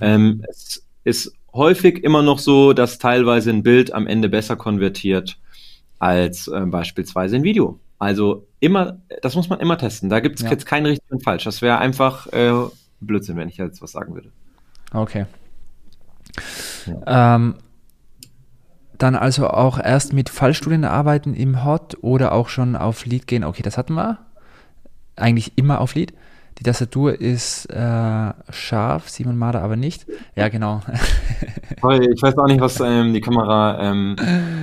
Ähm, 0.00 0.44
es 0.48 0.86
ist 1.04 1.34
häufig 1.52 2.02
immer 2.04 2.22
noch 2.22 2.38
so, 2.38 2.72
dass 2.72 2.98
teilweise 2.98 3.50
ein 3.50 3.62
Bild 3.62 3.92
am 3.92 4.06
Ende 4.06 4.28
besser 4.28 4.56
konvertiert 4.56 5.38
als 5.98 6.48
äh, 6.48 6.60
beispielsweise 6.66 7.36
ein 7.36 7.42
Video. 7.42 7.78
Also 7.98 8.46
immer, 8.60 8.98
das 9.22 9.36
muss 9.36 9.48
man 9.50 9.60
immer 9.60 9.76
testen. 9.76 10.08
Da 10.08 10.20
gibt 10.20 10.38
es 10.38 10.44
Ja. 10.44 10.50
jetzt 10.50 10.64
kein 10.64 10.86
richtig 10.86 11.10
und 11.10 11.22
falsch. 11.22 11.44
Das 11.44 11.60
wäre 11.60 11.78
einfach 11.78 12.26
äh, 12.28 12.52
Blödsinn, 13.00 13.36
wenn 13.36 13.48
ich 13.48 13.58
jetzt 13.58 13.82
was 13.82 13.92
sagen 13.92 14.14
würde. 14.14 14.30
Okay. 14.92 15.26
Ähm, 17.06 17.54
dann 18.96 19.16
also 19.16 19.48
auch 19.48 19.78
erst 19.78 20.12
mit 20.12 20.28
Fallstudien 20.30 20.84
arbeiten 20.84 21.34
im 21.34 21.64
Hot 21.64 21.96
oder 22.02 22.32
auch 22.32 22.48
schon 22.48 22.76
auf 22.76 23.04
Lead 23.06 23.26
gehen. 23.26 23.44
Okay, 23.44 23.62
das 23.62 23.76
hatten 23.78 23.94
wir. 23.94 24.18
Eigentlich 25.16 25.56
immer 25.56 25.80
auf 25.80 25.94
Lead. 25.94 26.12
Die 26.60 26.64
Tastatur 26.64 27.18
ist 27.18 27.70
äh, 27.70 28.32
scharf, 28.50 29.08
Simon 29.08 29.38
Marder 29.38 29.62
aber 29.62 29.76
nicht. 29.76 30.06
Ja, 30.36 30.48
genau. 30.48 30.82
Sorry, 31.80 32.10
ich 32.12 32.22
weiß 32.22 32.36
auch 32.36 32.48
nicht, 32.48 32.60
was 32.60 32.78
ähm, 32.80 33.14
die 33.14 33.22
Kamera. 33.22 33.80
Ähm, 33.80 34.14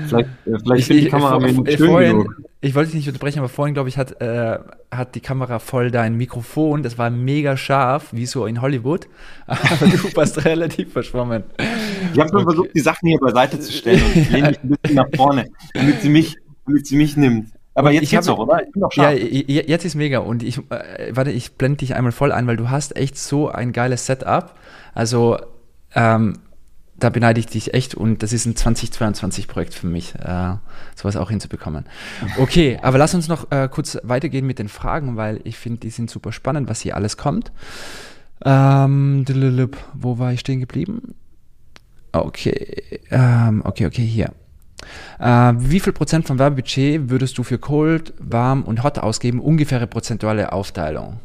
vielleicht 0.07 0.29
äh, 0.45 0.59
vielleicht 0.59 0.91
Ich, 0.91 0.95
die 0.95 1.05
ich, 1.05 1.09
Kamera 1.09 1.39
mir 1.39 1.55
vor, 1.55 1.63
nicht 1.63 1.77
schön 1.79 1.87
vorhin, 1.87 2.11
genug. 2.19 2.35
ich 2.61 2.75
wollte 2.75 2.91
dich 2.91 2.97
nicht 2.97 3.07
unterbrechen, 3.07 3.39
aber 3.39 3.49
vorhin, 3.49 3.73
glaube 3.73 3.89
ich, 3.89 3.97
hat, 3.97 4.21
äh, 4.21 4.59
hat 4.91 5.15
die 5.15 5.21
Kamera 5.21 5.57
voll 5.57 5.89
dein 5.89 6.15
Mikrofon. 6.17 6.83
Das 6.83 6.99
war 6.99 7.09
mega 7.09 7.57
scharf, 7.57 8.09
wie 8.11 8.27
so 8.27 8.45
in 8.45 8.61
Hollywood. 8.61 9.07
Aber 9.47 9.87
du 9.87 9.97
warst 10.15 10.45
relativ 10.45 10.93
verschwommen. 10.93 11.45
Ich 12.13 12.19
habe 12.19 12.31
nur 12.31 12.43
versucht, 12.43 12.75
die 12.75 12.79
Sachen 12.79 13.09
hier 13.09 13.17
beiseite 13.17 13.59
zu 13.59 13.71
stellen 13.71 14.03
und 14.03 14.15
ich 14.17 14.29
lehne 14.29 14.49
mich 14.49 14.59
ein 14.63 14.69
bisschen 14.69 14.95
nach 14.97 15.07
vorne, 15.15 15.47
damit 15.73 16.01
sie 16.03 16.09
mich, 16.09 16.37
damit 16.67 16.85
sie 16.85 16.95
mich 16.95 17.17
nimmt. 17.17 17.56
Aber 17.77 17.89
Und 17.89 17.93
jetzt 17.93 18.09
geht's 18.09 18.27
habe- 18.27 18.37
doch, 18.37 18.47
oder? 18.47 18.65
Ich 18.65 18.71
bin 18.71 18.81
doch 18.81 18.91
Ja, 18.95 19.11
scharf. 19.11 19.19
jetzt 19.19 19.85
ist 19.85 19.93
mega. 19.93 20.17
Und 20.19 20.41
ich, 20.41 20.57
äh, 20.71 21.11
warte, 21.15 21.29
ich 21.29 21.53
blende 21.53 21.77
dich 21.77 21.93
einmal 21.93 22.11
voll 22.11 22.31
ein, 22.31 22.47
weil 22.47 22.57
du 22.57 22.71
hast 22.71 22.95
echt 22.97 23.17
so 23.19 23.49
ein 23.49 23.71
geiles 23.71 24.07
Setup. 24.07 24.55
Also, 24.95 25.37
ähm, 25.93 26.39
da 26.99 27.11
beneide 27.11 27.39
ich 27.39 27.45
dich 27.45 27.75
echt 27.75 27.93
und 27.93 28.23
das 28.23 28.33
ist 28.33 28.47
ein 28.47 28.55
2022-Projekt 28.55 29.75
für 29.75 29.85
mich, 29.85 30.15
äh, 30.15 30.55
sowas 30.95 31.15
auch 31.15 31.29
hinzubekommen. 31.29 31.85
Okay, 32.39 32.79
aber 32.81 32.97
lass 32.97 33.13
uns 33.13 33.27
noch 33.27 33.51
äh, 33.51 33.69
kurz 33.71 33.99
weitergehen 34.01 34.47
mit 34.47 34.57
den 34.57 34.69
Fragen, 34.69 35.15
weil 35.15 35.39
ich 35.43 35.57
finde, 35.57 35.81
die 35.81 35.91
sind 35.91 36.09
super 36.09 36.31
spannend, 36.31 36.67
was 36.69 36.81
hier 36.81 36.95
alles 36.95 37.15
kommt. 37.15 37.51
Ähm, 38.43 39.23
wo 39.93 40.17
war 40.17 40.33
ich 40.33 40.39
stehen 40.39 40.59
geblieben? 40.59 41.13
Okay, 42.11 42.99
ähm, 43.11 43.61
okay, 43.63 43.85
okay, 43.85 44.03
hier. 44.03 44.31
Äh, 45.19 45.53
wie 45.57 45.79
viel 45.79 45.93
Prozent 45.93 46.27
vom 46.27 46.39
Werbebudget 46.39 47.09
würdest 47.09 47.37
du 47.37 47.43
für 47.43 47.57
Cold, 47.57 48.13
Warm 48.19 48.63
und 48.63 48.83
Hot 48.83 48.99
ausgeben? 48.99 49.39
Ungefähre 49.39 49.87
prozentuale 49.87 50.51
Aufteilung. 50.51 51.19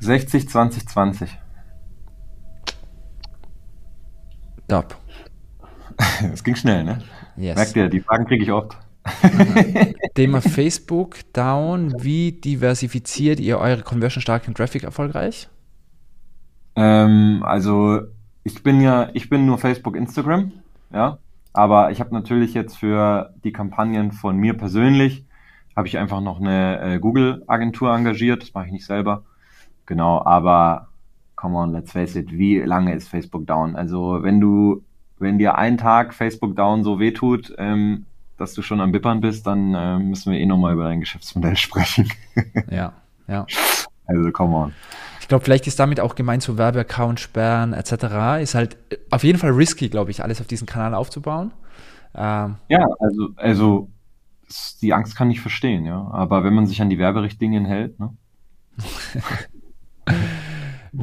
60, 0.00 0.48
20, 0.48 0.88
20. 0.88 1.38
Top. 4.68 4.96
Das 6.20 6.42
ging 6.42 6.56
schnell, 6.56 6.82
ne? 6.82 6.98
Yes. 7.36 7.56
Merkt 7.56 7.76
ihr, 7.76 7.88
die 7.88 8.00
Fragen 8.00 8.26
kriege 8.26 8.42
ich 8.42 8.50
oft. 8.50 8.76
Thema 10.14 10.40
Facebook 10.40 11.18
down. 11.32 11.94
Wie 11.98 12.32
diversifiziert 12.32 13.38
ihr 13.38 13.58
eure 13.58 13.82
conversion-starken 13.82 14.54
Traffic 14.54 14.82
erfolgreich? 14.82 15.48
Ähm, 16.76 17.42
also 17.44 18.00
ich 18.42 18.62
bin 18.62 18.80
ja, 18.80 19.10
ich 19.14 19.28
bin 19.28 19.46
nur 19.46 19.58
Facebook, 19.58 19.96
Instagram, 19.96 20.52
ja. 20.92 21.18
Aber 21.54 21.92
ich 21.92 22.00
habe 22.00 22.12
natürlich 22.12 22.52
jetzt 22.52 22.76
für 22.76 23.32
die 23.44 23.52
Kampagnen 23.52 24.10
von 24.12 24.36
mir 24.36 24.54
persönlich, 24.54 25.24
habe 25.76 25.88
ich 25.88 25.96
einfach 25.98 26.20
noch 26.20 26.40
eine 26.40 26.80
äh, 26.80 26.98
Google-Agentur 26.98 27.94
engagiert. 27.94 28.42
Das 28.42 28.52
mache 28.54 28.66
ich 28.66 28.72
nicht 28.72 28.86
selber. 28.86 29.22
Genau, 29.86 30.24
aber 30.24 30.88
come 31.36 31.56
on, 31.56 31.72
let's 31.72 31.92
face 31.92 32.16
it, 32.16 32.32
wie 32.32 32.58
lange 32.58 32.94
ist 32.94 33.08
Facebook 33.08 33.46
down? 33.46 33.76
Also 33.76 34.18
wenn 34.22 34.40
du, 34.40 34.82
wenn 35.18 35.38
dir 35.38 35.56
ein 35.56 35.78
Tag 35.78 36.12
Facebook 36.12 36.56
down 36.56 36.82
so 36.82 36.98
wehtut, 36.98 37.54
ähm, 37.58 38.06
dass 38.36 38.54
du 38.54 38.62
schon 38.62 38.80
am 38.80 38.92
Bippern 38.92 39.20
bist, 39.20 39.46
dann 39.46 39.74
äh, 39.74 39.98
müssen 39.98 40.32
wir 40.32 40.40
eh 40.40 40.46
nochmal 40.46 40.74
über 40.74 40.84
dein 40.84 41.00
Geschäftsmodell 41.00 41.56
sprechen. 41.56 42.08
Ja, 42.68 42.94
ja. 43.28 43.46
Also 44.06 44.30
come 44.30 44.54
on. 44.54 44.72
Ich 45.20 45.28
glaube, 45.28 45.44
vielleicht 45.44 45.66
ist 45.66 45.78
damit 45.78 46.00
auch 46.00 46.14
gemeint, 46.14 46.42
so 46.42 46.58
Werbeaccount 46.58 47.18
sperren 47.18 47.72
etc. 47.72 48.42
Ist 48.42 48.54
halt 48.54 48.76
äh, 48.90 48.96
auf 49.10 49.24
jeden 49.24 49.38
Fall 49.38 49.52
risky, 49.52 49.88
glaube 49.88 50.10
ich, 50.10 50.22
alles 50.22 50.40
auf 50.40 50.46
diesen 50.46 50.66
Kanal 50.66 50.94
aufzubauen. 50.94 51.52
Ähm, 52.14 52.56
Ja, 52.68 52.86
also, 53.00 53.30
also 53.36 53.88
die 54.82 54.92
Angst 54.92 55.16
kann 55.16 55.30
ich 55.30 55.40
verstehen, 55.40 55.86
ja. 55.86 56.08
Aber 56.12 56.44
wenn 56.44 56.54
man 56.54 56.66
sich 56.66 56.82
an 56.82 56.90
die 56.90 56.98
Werberichtlinien 56.98 57.64
hält, 57.64 57.98
ne? 57.98 58.10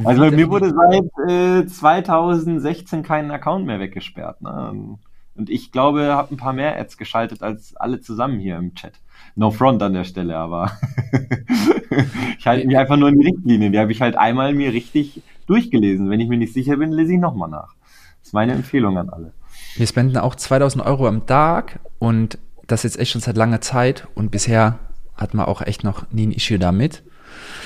Also 0.06 0.22
bei 0.22 0.32
mir 0.32 0.50
wurde 0.50 0.70
seit 0.74 1.30
äh, 1.30 1.68
2016 1.68 3.04
kein 3.04 3.30
Account 3.30 3.66
mehr 3.66 3.82
weggesperrt, 3.82 4.42
ne? 4.42 4.98
Und 5.36 5.50
ich 5.50 5.72
glaube, 5.72 6.14
habe 6.14 6.34
ein 6.34 6.38
paar 6.38 6.54
mehr 6.54 6.78
Ads 6.80 6.98
geschaltet 6.98 7.42
als 7.44 7.76
alle 7.76 8.00
zusammen 8.00 8.40
hier 8.40 8.58
im 8.58 8.74
Chat. 8.76 8.94
No 9.36 9.52
front 9.52 9.82
an 9.82 9.94
der 9.94 10.04
Stelle, 10.04 10.38
aber 10.38 10.72
ich 12.38 12.46
halte 12.46 12.68
mich 12.68 12.78
einfach 12.78 12.98
nur 12.98 13.10
an 13.10 13.18
die 13.18 13.26
Richtlinien. 13.26 13.72
Die 13.72 13.80
habe 13.80 13.92
ich 13.92 14.02
halt 14.02 14.16
einmal 14.16 14.54
mir 14.54 14.74
richtig 14.74 15.22
durchgelesen. 15.48 16.10
Wenn 16.10 16.20
ich 16.20 16.30
mir 16.30 16.38
nicht 16.38 16.54
sicher 16.54 16.78
bin, 16.78 16.92
lese 16.92 17.14
ich 17.14 17.20
nochmal 17.20 17.50
nach. 17.50 17.76
Das 18.20 18.28
ist 18.28 18.34
meine 18.34 18.54
Empfehlung 18.54 18.98
an 18.98 19.10
alle. 19.10 19.34
Wir 19.76 19.88
spenden 19.88 20.18
auch 20.18 20.36
2000 20.36 20.86
Euro 20.86 21.08
am 21.08 21.26
Tag 21.26 21.80
und 22.00 22.38
das 22.68 22.84
jetzt 22.84 23.00
echt 23.00 23.12
schon 23.12 23.22
seit 23.22 23.38
langer 23.38 23.62
Zeit 23.62 24.08
und 24.16 24.32
bisher 24.32 24.80
hat 25.16 25.34
man 25.34 25.46
auch 25.46 25.62
echt 25.62 25.84
noch 25.84 26.12
nie 26.12 26.28
ein 26.28 26.32
Issue 26.32 26.60
damit. 26.60 27.04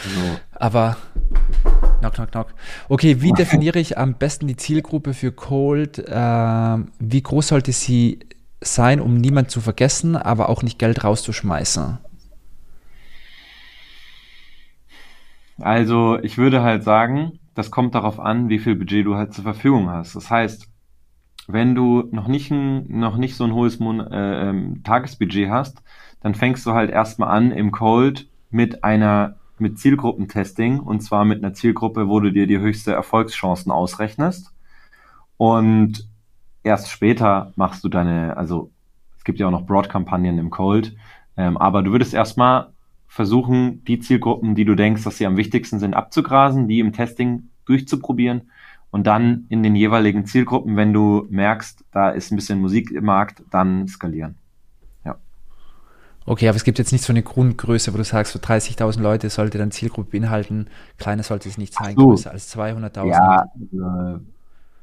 So. 0.03 0.39
Aber 0.51 0.97
knock, 1.99 2.13
knock, 2.13 2.31
knock. 2.31 2.47
Okay, 2.89 3.21
wie 3.21 3.31
definiere 3.37 3.79
ich 3.79 3.97
am 3.97 4.15
besten 4.15 4.47
die 4.47 4.55
Zielgruppe 4.55 5.13
für 5.13 5.31
Cold? 5.31 6.03
Ähm, 6.07 6.89
wie 6.99 7.21
groß 7.21 7.47
sollte 7.47 7.71
sie 7.71 8.19
sein, 8.61 8.99
um 8.99 9.15
niemand 9.15 9.51
zu 9.51 9.61
vergessen, 9.61 10.15
aber 10.15 10.49
auch 10.49 10.63
nicht 10.63 10.79
Geld 10.79 11.03
rauszuschmeißen? 11.03 11.97
Also 15.59 16.19
ich 16.19 16.37
würde 16.37 16.63
halt 16.63 16.83
sagen, 16.83 17.39
das 17.53 17.71
kommt 17.71 17.95
darauf 17.95 18.19
an, 18.19 18.49
wie 18.49 18.59
viel 18.59 18.75
Budget 18.75 19.05
du 19.05 19.15
halt 19.15 19.33
zur 19.33 19.43
Verfügung 19.43 19.89
hast. 19.89 20.15
Das 20.15 20.29
heißt, 20.29 20.67
wenn 21.47 21.75
du 21.75 22.03
noch 22.11 22.27
nicht, 22.27 22.51
ein, 22.51 22.99
noch 22.99 23.17
nicht 23.17 23.35
so 23.35 23.43
ein 23.43 23.53
hohes 23.53 23.79
Mon 23.79 23.99
äh, 23.99 24.49
ähm, 24.49 24.81
Tagesbudget 24.83 25.49
hast, 25.49 25.81
dann 26.21 26.35
fängst 26.35 26.65
du 26.65 26.73
halt 26.73 26.89
erstmal 26.89 27.29
an 27.29 27.51
im 27.51 27.71
Cold 27.71 28.27
mit 28.49 28.83
einer 28.83 29.35
mit 29.57 29.79
Zielgruppentesting 29.79 30.79
und 30.79 31.01
zwar 31.01 31.23
mit 31.23 31.43
einer 31.43 31.53
Zielgruppe, 31.53 32.09
wo 32.09 32.19
du 32.19 32.31
dir 32.31 32.45
die 32.45 32.59
höchste 32.59 32.91
Erfolgschancen 32.91 33.71
ausrechnest. 33.71 34.51
Und 35.37 36.07
erst 36.65 36.89
später 36.89 37.53
machst 37.55 37.83
du 37.83 37.89
deine, 37.89 38.35
also 38.35 38.71
es 39.17 39.23
gibt 39.23 39.39
ja 39.39 39.47
auch 39.47 39.51
noch 39.51 39.65
Broad-Kampagnen 39.65 40.37
im 40.37 40.49
Cold, 40.49 40.95
ähm, 41.37 41.57
aber 41.57 41.83
du 41.83 41.91
würdest 41.91 42.13
erstmal 42.13 42.67
versuchen, 43.07 43.83
die 43.85 43.99
Zielgruppen, 43.99 44.55
die 44.55 44.65
du 44.65 44.75
denkst, 44.75 45.03
dass 45.03 45.17
sie 45.17 45.25
am 45.25 45.37
wichtigsten 45.37 45.79
sind, 45.79 45.93
abzugrasen, 45.93 46.67
die 46.67 46.79
im 46.79 46.91
Testing 46.91 47.49
durchzuprobieren 47.65 48.49
und 48.91 49.07
dann 49.07 49.45
in 49.49 49.63
den 49.63 49.75
jeweiligen 49.75 50.25
Zielgruppen, 50.25 50.75
wenn 50.75 50.91
du 50.91 51.27
merkst, 51.29 51.85
da 51.91 52.09
ist 52.09 52.31
ein 52.31 52.35
bisschen 52.35 52.59
Musik 52.59 52.91
im 52.91 53.05
Markt, 53.05 53.43
dann 53.51 53.87
skalieren. 53.87 54.35
Okay, 56.27 56.47
aber 56.47 56.55
es 56.55 56.63
gibt 56.63 56.79
jetzt 56.79 56.91
nicht 56.91 57.03
so 57.03 57.13
eine 57.13 57.21
Grundgröße, 57.21 57.93
wo 57.93 57.97
du 57.97 58.03
sagst, 58.03 58.33
so 58.33 58.39
30.000 58.39 58.99
Leute 58.99 59.29
sollte 59.29 59.59
dann 59.59 59.69
Zielgruppe 59.69 60.09
beinhalten. 60.11 60.67
Kleiner 60.97 61.21
sollte 61.21 61.47
es 61.47 61.59
nicht 61.59 61.75
sein, 61.75 61.95
so. 61.95 62.07
größer 62.07 62.31
als 62.31 62.55
200.000. 62.55 63.07
Ja, 63.07 63.43
äh, 63.43 64.19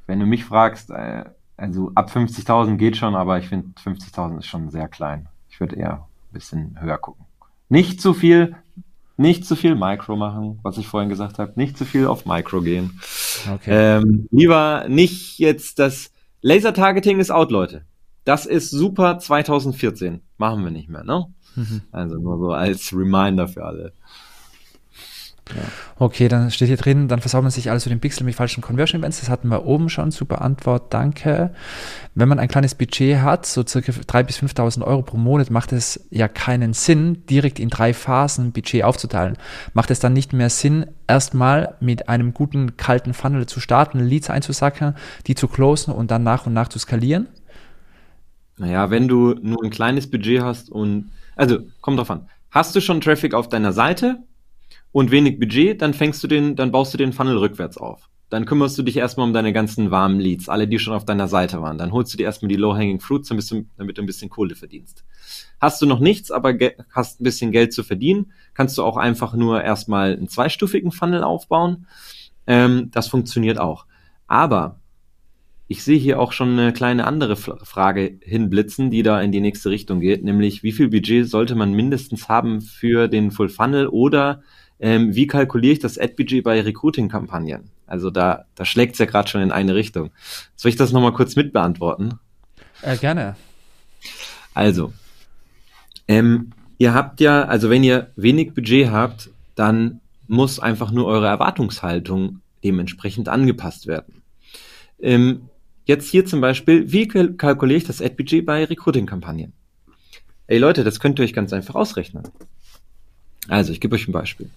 wenn 0.06 0.20
du 0.20 0.26
mich 0.26 0.44
fragst, 0.44 0.90
äh, 0.90 1.24
also 1.56 1.92
ab 1.94 2.10
50.000 2.10 2.76
geht 2.76 2.96
schon, 2.96 3.14
aber 3.14 3.38
ich 3.38 3.48
finde 3.48 3.68
50.000 3.84 4.38
ist 4.38 4.46
schon 4.46 4.70
sehr 4.70 4.88
klein. 4.88 5.28
Ich 5.50 5.60
würde 5.60 5.76
eher 5.76 5.94
ein 5.94 6.32
bisschen 6.32 6.80
höher 6.80 6.98
gucken. 6.98 7.24
Nicht 7.68 8.00
zu 8.00 8.14
viel, 8.14 8.56
nicht 9.16 9.46
zu 9.46 9.56
viel 9.56 9.74
Micro 9.74 10.16
machen, 10.16 10.58
was 10.62 10.78
ich 10.78 10.86
vorhin 10.86 11.08
gesagt 11.08 11.38
habe. 11.38 11.52
Nicht 11.56 11.78
zu 11.78 11.84
viel 11.84 12.06
auf 12.06 12.26
Micro 12.26 12.60
gehen. 12.60 13.00
Okay. 13.50 13.98
Ähm, 13.98 14.28
lieber 14.30 14.86
nicht 14.88 15.38
jetzt 15.38 15.78
das 15.78 16.10
Laser-Targeting 16.42 17.20
ist 17.20 17.30
out, 17.30 17.50
Leute. 17.50 17.84
Das 18.24 18.46
ist 18.46 18.70
super 18.70 19.18
2014. 19.18 20.20
Machen 20.38 20.64
wir 20.64 20.70
nicht 20.70 20.88
mehr, 20.88 21.04
ne? 21.04 21.26
Mhm. 21.54 21.82
Also 21.92 22.16
nur 22.16 22.38
so 22.38 22.52
als 22.52 22.92
Reminder 22.92 23.48
für 23.48 23.64
alle. 23.64 23.92
Okay, 25.98 26.28
dann 26.28 26.50
steht 26.50 26.68
hier 26.68 26.76
drin, 26.76 27.08
dann 27.08 27.20
versaut 27.20 27.42
man 27.42 27.50
sich 27.50 27.70
also 27.70 27.90
den 27.90 28.00
Pixel 28.00 28.24
mit 28.24 28.34
falschen 28.34 28.62
Conversion 28.62 29.00
Events. 29.00 29.20
Das 29.20 29.28
hatten 29.28 29.48
wir 29.48 29.66
oben 29.66 29.88
schon. 29.88 30.10
Super 30.10 30.40
Antwort, 30.42 30.92
danke. 30.94 31.52
Wenn 32.14 32.28
man 32.28 32.38
ein 32.38 32.48
kleines 32.48 32.74
Budget 32.74 33.20
hat, 33.20 33.46
so 33.46 33.64
circa 33.66 33.92
3.000 33.92 34.22
bis 34.24 34.38
5.000 34.38 34.82
Euro 34.82 35.02
pro 35.02 35.16
Monat, 35.16 35.50
macht 35.50 35.72
es 35.72 36.06
ja 36.10 36.28
keinen 36.28 36.72
Sinn, 36.72 37.24
direkt 37.26 37.58
in 37.58 37.70
drei 37.70 37.92
Phasen 37.92 38.52
Budget 38.52 38.84
aufzuteilen. 38.84 39.36
Macht 39.74 39.90
es 39.90 40.00
dann 40.00 40.12
nicht 40.12 40.32
mehr 40.32 40.50
Sinn, 40.50 40.86
erstmal 41.06 41.76
mit 41.80 42.08
einem 42.08 42.34
guten 42.34 42.76
kalten 42.76 43.14
Funnel 43.14 43.46
zu 43.46 43.60
starten, 43.60 44.00
Leads 44.00 44.30
einzusacken, 44.30 44.94
die 45.26 45.34
zu 45.34 45.48
closen 45.48 45.92
und 45.92 46.10
dann 46.10 46.22
nach 46.22 46.46
und 46.46 46.52
nach 46.52 46.68
zu 46.68 46.78
skalieren? 46.78 47.28
Naja, 48.58 48.90
wenn 48.90 49.08
du 49.08 49.34
nur 49.42 49.62
ein 49.62 49.70
kleines 49.70 50.10
Budget 50.10 50.42
hast 50.42 50.70
und, 50.70 51.10
also, 51.36 51.58
kommt 51.80 51.98
drauf 51.98 52.10
an. 52.10 52.28
Hast 52.50 52.76
du 52.76 52.80
schon 52.80 53.00
Traffic 53.00 53.34
auf 53.34 53.48
deiner 53.48 53.72
Seite 53.72 54.18
und 54.92 55.10
wenig 55.10 55.38
Budget, 55.40 55.82
dann 55.82 55.94
fängst 55.94 56.22
du 56.22 56.28
den, 56.28 56.54
dann 56.54 56.70
baust 56.70 56.94
du 56.94 56.98
den 56.98 57.12
Funnel 57.12 57.38
rückwärts 57.38 57.78
auf. 57.78 58.08
dann 58.32 58.46
kümmerst 58.46 58.78
du 58.78 58.82
dich 58.82 58.96
erstmal 58.96 59.26
um 59.26 59.34
deine 59.34 59.52
ganzen 59.52 59.90
warmen 59.90 60.18
Leads, 60.18 60.48
alle, 60.48 60.66
die 60.66 60.78
schon 60.78 60.94
auf 60.94 61.04
deiner 61.04 61.28
Seite 61.28 61.60
waren. 61.60 61.76
Dann 61.76 61.92
holst 61.92 62.14
du 62.14 62.16
dir 62.16 62.24
erstmal 62.24 62.48
die 62.48 62.56
Low-Hanging 62.56 62.98
Fruits, 62.98 63.28
damit 63.28 63.98
du 63.98 64.02
ein 64.02 64.06
bisschen 64.06 64.30
Kohle 64.30 64.54
verdienst. 64.54 65.04
Hast 65.60 65.82
du 65.82 65.86
noch 65.86 66.00
nichts, 66.00 66.30
aber 66.30 66.54
hast 66.94 67.20
ein 67.20 67.24
bisschen 67.24 67.52
Geld 67.52 67.74
zu 67.74 67.84
verdienen, 67.84 68.32
kannst 68.54 68.78
du 68.78 68.84
auch 68.84 68.96
einfach 68.96 69.34
nur 69.34 69.62
erstmal 69.62 70.14
einen 70.14 70.28
zweistufigen 70.28 70.92
Funnel 70.92 71.22
aufbauen. 71.22 71.86
Ähm, 72.46 72.90
das 72.90 73.08
funktioniert 73.08 73.60
auch. 73.60 73.84
Aber 74.28 74.80
ich 75.68 75.84
sehe 75.84 75.98
hier 75.98 76.18
auch 76.18 76.32
schon 76.32 76.58
eine 76.58 76.72
kleine 76.72 77.06
andere 77.06 77.36
Frage 77.36 78.18
hinblitzen, 78.22 78.90
die 78.90 79.02
da 79.02 79.20
in 79.20 79.30
die 79.30 79.40
nächste 79.40 79.68
Richtung 79.68 80.00
geht, 80.00 80.24
nämlich 80.24 80.62
wie 80.62 80.72
viel 80.72 80.88
Budget 80.88 81.28
sollte 81.28 81.54
man 81.54 81.74
mindestens 81.74 82.30
haben 82.30 82.62
für 82.62 83.08
den 83.08 83.30
Full 83.30 83.50
Funnel 83.50 83.88
oder 83.88 84.42
ähm, 84.82 85.14
wie 85.14 85.28
kalkuliere 85.28 85.74
ich 85.74 85.78
das 85.78 85.96
Ad-Budget 85.96 86.42
bei 86.42 86.60
Recruiting-Kampagnen? 86.60 87.70
Also 87.86 88.10
da, 88.10 88.46
da 88.56 88.64
schlägt 88.64 88.94
es 88.94 88.98
ja 88.98 89.06
gerade 89.06 89.28
schon 89.28 89.40
in 89.40 89.52
eine 89.52 89.76
Richtung. 89.76 90.10
Soll 90.56 90.70
ich 90.70 90.76
das 90.76 90.90
nochmal 90.90 91.12
kurz 91.12 91.36
mitbeantworten? 91.36 92.18
Äh, 92.82 92.96
gerne. 92.96 93.36
Also, 94.54 94.92
ähm, 96.08 96.50
ihr 96.78 96.94
habt 96.94 97.20
ja, 97.20 97.44
also 97.44 97.70
wenn 97.70 97.84
ihr 97.84 98.10
wenig 98.16 98.54
Budget 98.54 98.90
habt, 98.90 99.30
dann 99.54 100.00
muss 100.26 100.58
einfach 100.58 100.90
nur 100.90 101.06
eure 101.06 101.28
Erwartungshaltung 101.28 102.40
dementsprechend 102.64 103.28
angepasst 103.28 103.86
werden. 103.86 104.22
Ähm, 105.00 105.42
jetzt 105.84 106.08
hier 106.08 106.26
zum 106.26 106.40
Beispiel, 106.40 106.90
wie 106.90 107.06
kalkuliere 107.06 107.78
ich 107.78 107.84
das 107.84 108.02
Ad-Budget 108.02 108.44
bei 108.44 108.64
Recruiting-Kampagnen? 108.64 109.52
Ey 110.48 110.58
Leute, 110.58 110.82
das 110.82 110.98
könnt 110.98 111.20
ihr 111.20 111.24
euch 111.24 111.34
ganz 111.34 111.52
einfach 111.52 111.76
ausrechnen. 111.76 112.24
Also, 113.48 113.72
ich 113.72 113.80
gebe 113.80 113.94
euch 113.94 114.08
ein 114.08 114.12
Beispiel. 114.12 114.50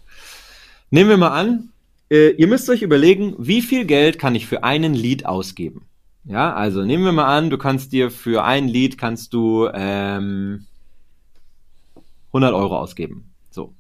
Nehmen 0.92 1.10
wir 1.10 1.18
mal 1.18 1.40
an, 1.40 1.70
äh, 2.10 2.30
ihr 2.32 2.48
müsst 2.48 2.70
euch 2.70 2.82
überlegen, 2.82 3.36
wie 3.38 3.62
viel 3.62 3.86
Geld 3.86 4.20
kann 4.20 4.36
ich 4.36 4.46
für 4.48 4.64
einen 4.64 4.94
Lead 4.94 5.26
ausgeben? 5.26 5.86
Ja, 6.24 6.54
also 6.54 6.84
nehmen 6.84 7.04
wir 7.04 7.12
mal 7.12 7.38
an, 7.38 7.50
du 7.50 7.58
kannst 7.58 7.92
dir 7.92 8.10
für 8.10 8.44
ein 8.44 8.68
Lead 8.68 8.98
kannst 8.98 9.34
du 9.34 9.70
ähm, 9.74 10.66
100 12.30 12.54
Euro 12.54 12.80
ausgeben. 12.80 13.32
So. 13.52 13.74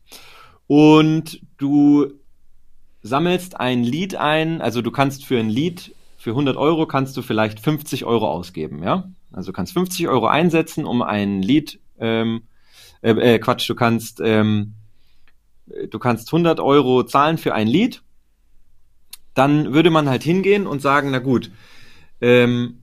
Und 0.67 1.41
du 1.57 2.13
sammelst 3.01 3.59
ein 3.59 3.83
Lead 3.83 4.15
ein, 4.15 4.61
also 4.61 4.81
du 4.81 4.91
kannst 4.91 5.25
für 5.25 5.39
ein 5.39 5.49
Lead 5.49 5.93
für 6.17 6.31
100 6.31 6.57
Euro 6.57 6.87
kannst 6.87 7.15
du 7.17 7.21
vielleicht 7.21 7.59
50 7.59 8.05
Euro 8.05 8.27
ausgeben, 8.27 8.81
ja? 8.81 9.07
Also 9.31 9.51
du 9.51 9.53
kannst 9.53 9.73
50 9.73 10.07
Euro 10.07 10.27
einsetzen, 10.27 10.85
um 10.85 11.03
ein 11.03 11.43
Lead, 11.43 11.79
ähm, 11.99 12.43
äh, 13.01 13.11
äh, 13.11 13.39
Quatsch, 13.39 13.69
du 13.69 13.75
kannst 13.75 14.21
ähm, 14.23 14.73
du 15.67 15.99
kannst 15.99 16.29
100 16.29 16.59
Euro 16.59 17.03
zahlen 17.03 17.37
für 17.37 17.53
ein 17.53 17.67
Lied, 17.67 18.01
dann 19.33 19.73
würde 19.73 19.89
man 19.89 20.09
halt 20.09 20.23
hingehen 20.23 20.67
und 20.67 20.81
sagen, 20.81 21.11
na 21.11 21.19
gut, 21.19 21.51
ähm, 22.21 22.81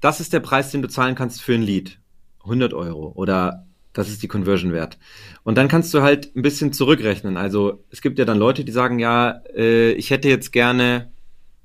das 0.00 0.20
ist 0.20 0.32
der 0.32 0.40
Preis, 0.40 0.70
den 0.70 0.82
du 0.82 0.88
zahlen 0.88 1.14
kannst 1.14 1.42
für 1.42 1.54
ein 1.54 1.62
Lied. 1.62 1.98
100 2.44 2.72
Euro 2.72 3.12
oder 3.14 3.66
das 3.92 4.08
ist 4.08 4.22
die 4.22 4.28
Conversion 4.28 4.72
wert. 4.72 4.98
Und 5.42 5.58
dann 5.58 5.68
kannst 5.68 5.92
du 5.92 6.02
halt 6.02 6.34
ein 6.36 6.42
bisschen 6.42 6.72
zurückrechnen. 6.72 7.36
Also 7.36 7.84
es 7.90 8.00
gibt 8.00 8.18
ja 8.18 8.24
dann 8.24 8.38
Leute, 8.38 8.64
die 8.64 8.72
sagen, 8.72 8.98
ja, 8.98 9.42
äh, 9.54 9.92
ich 9.92 10.10
hätte 10.10 10.28
jetzt 10.28 10.52
gerne, 10.52 11.10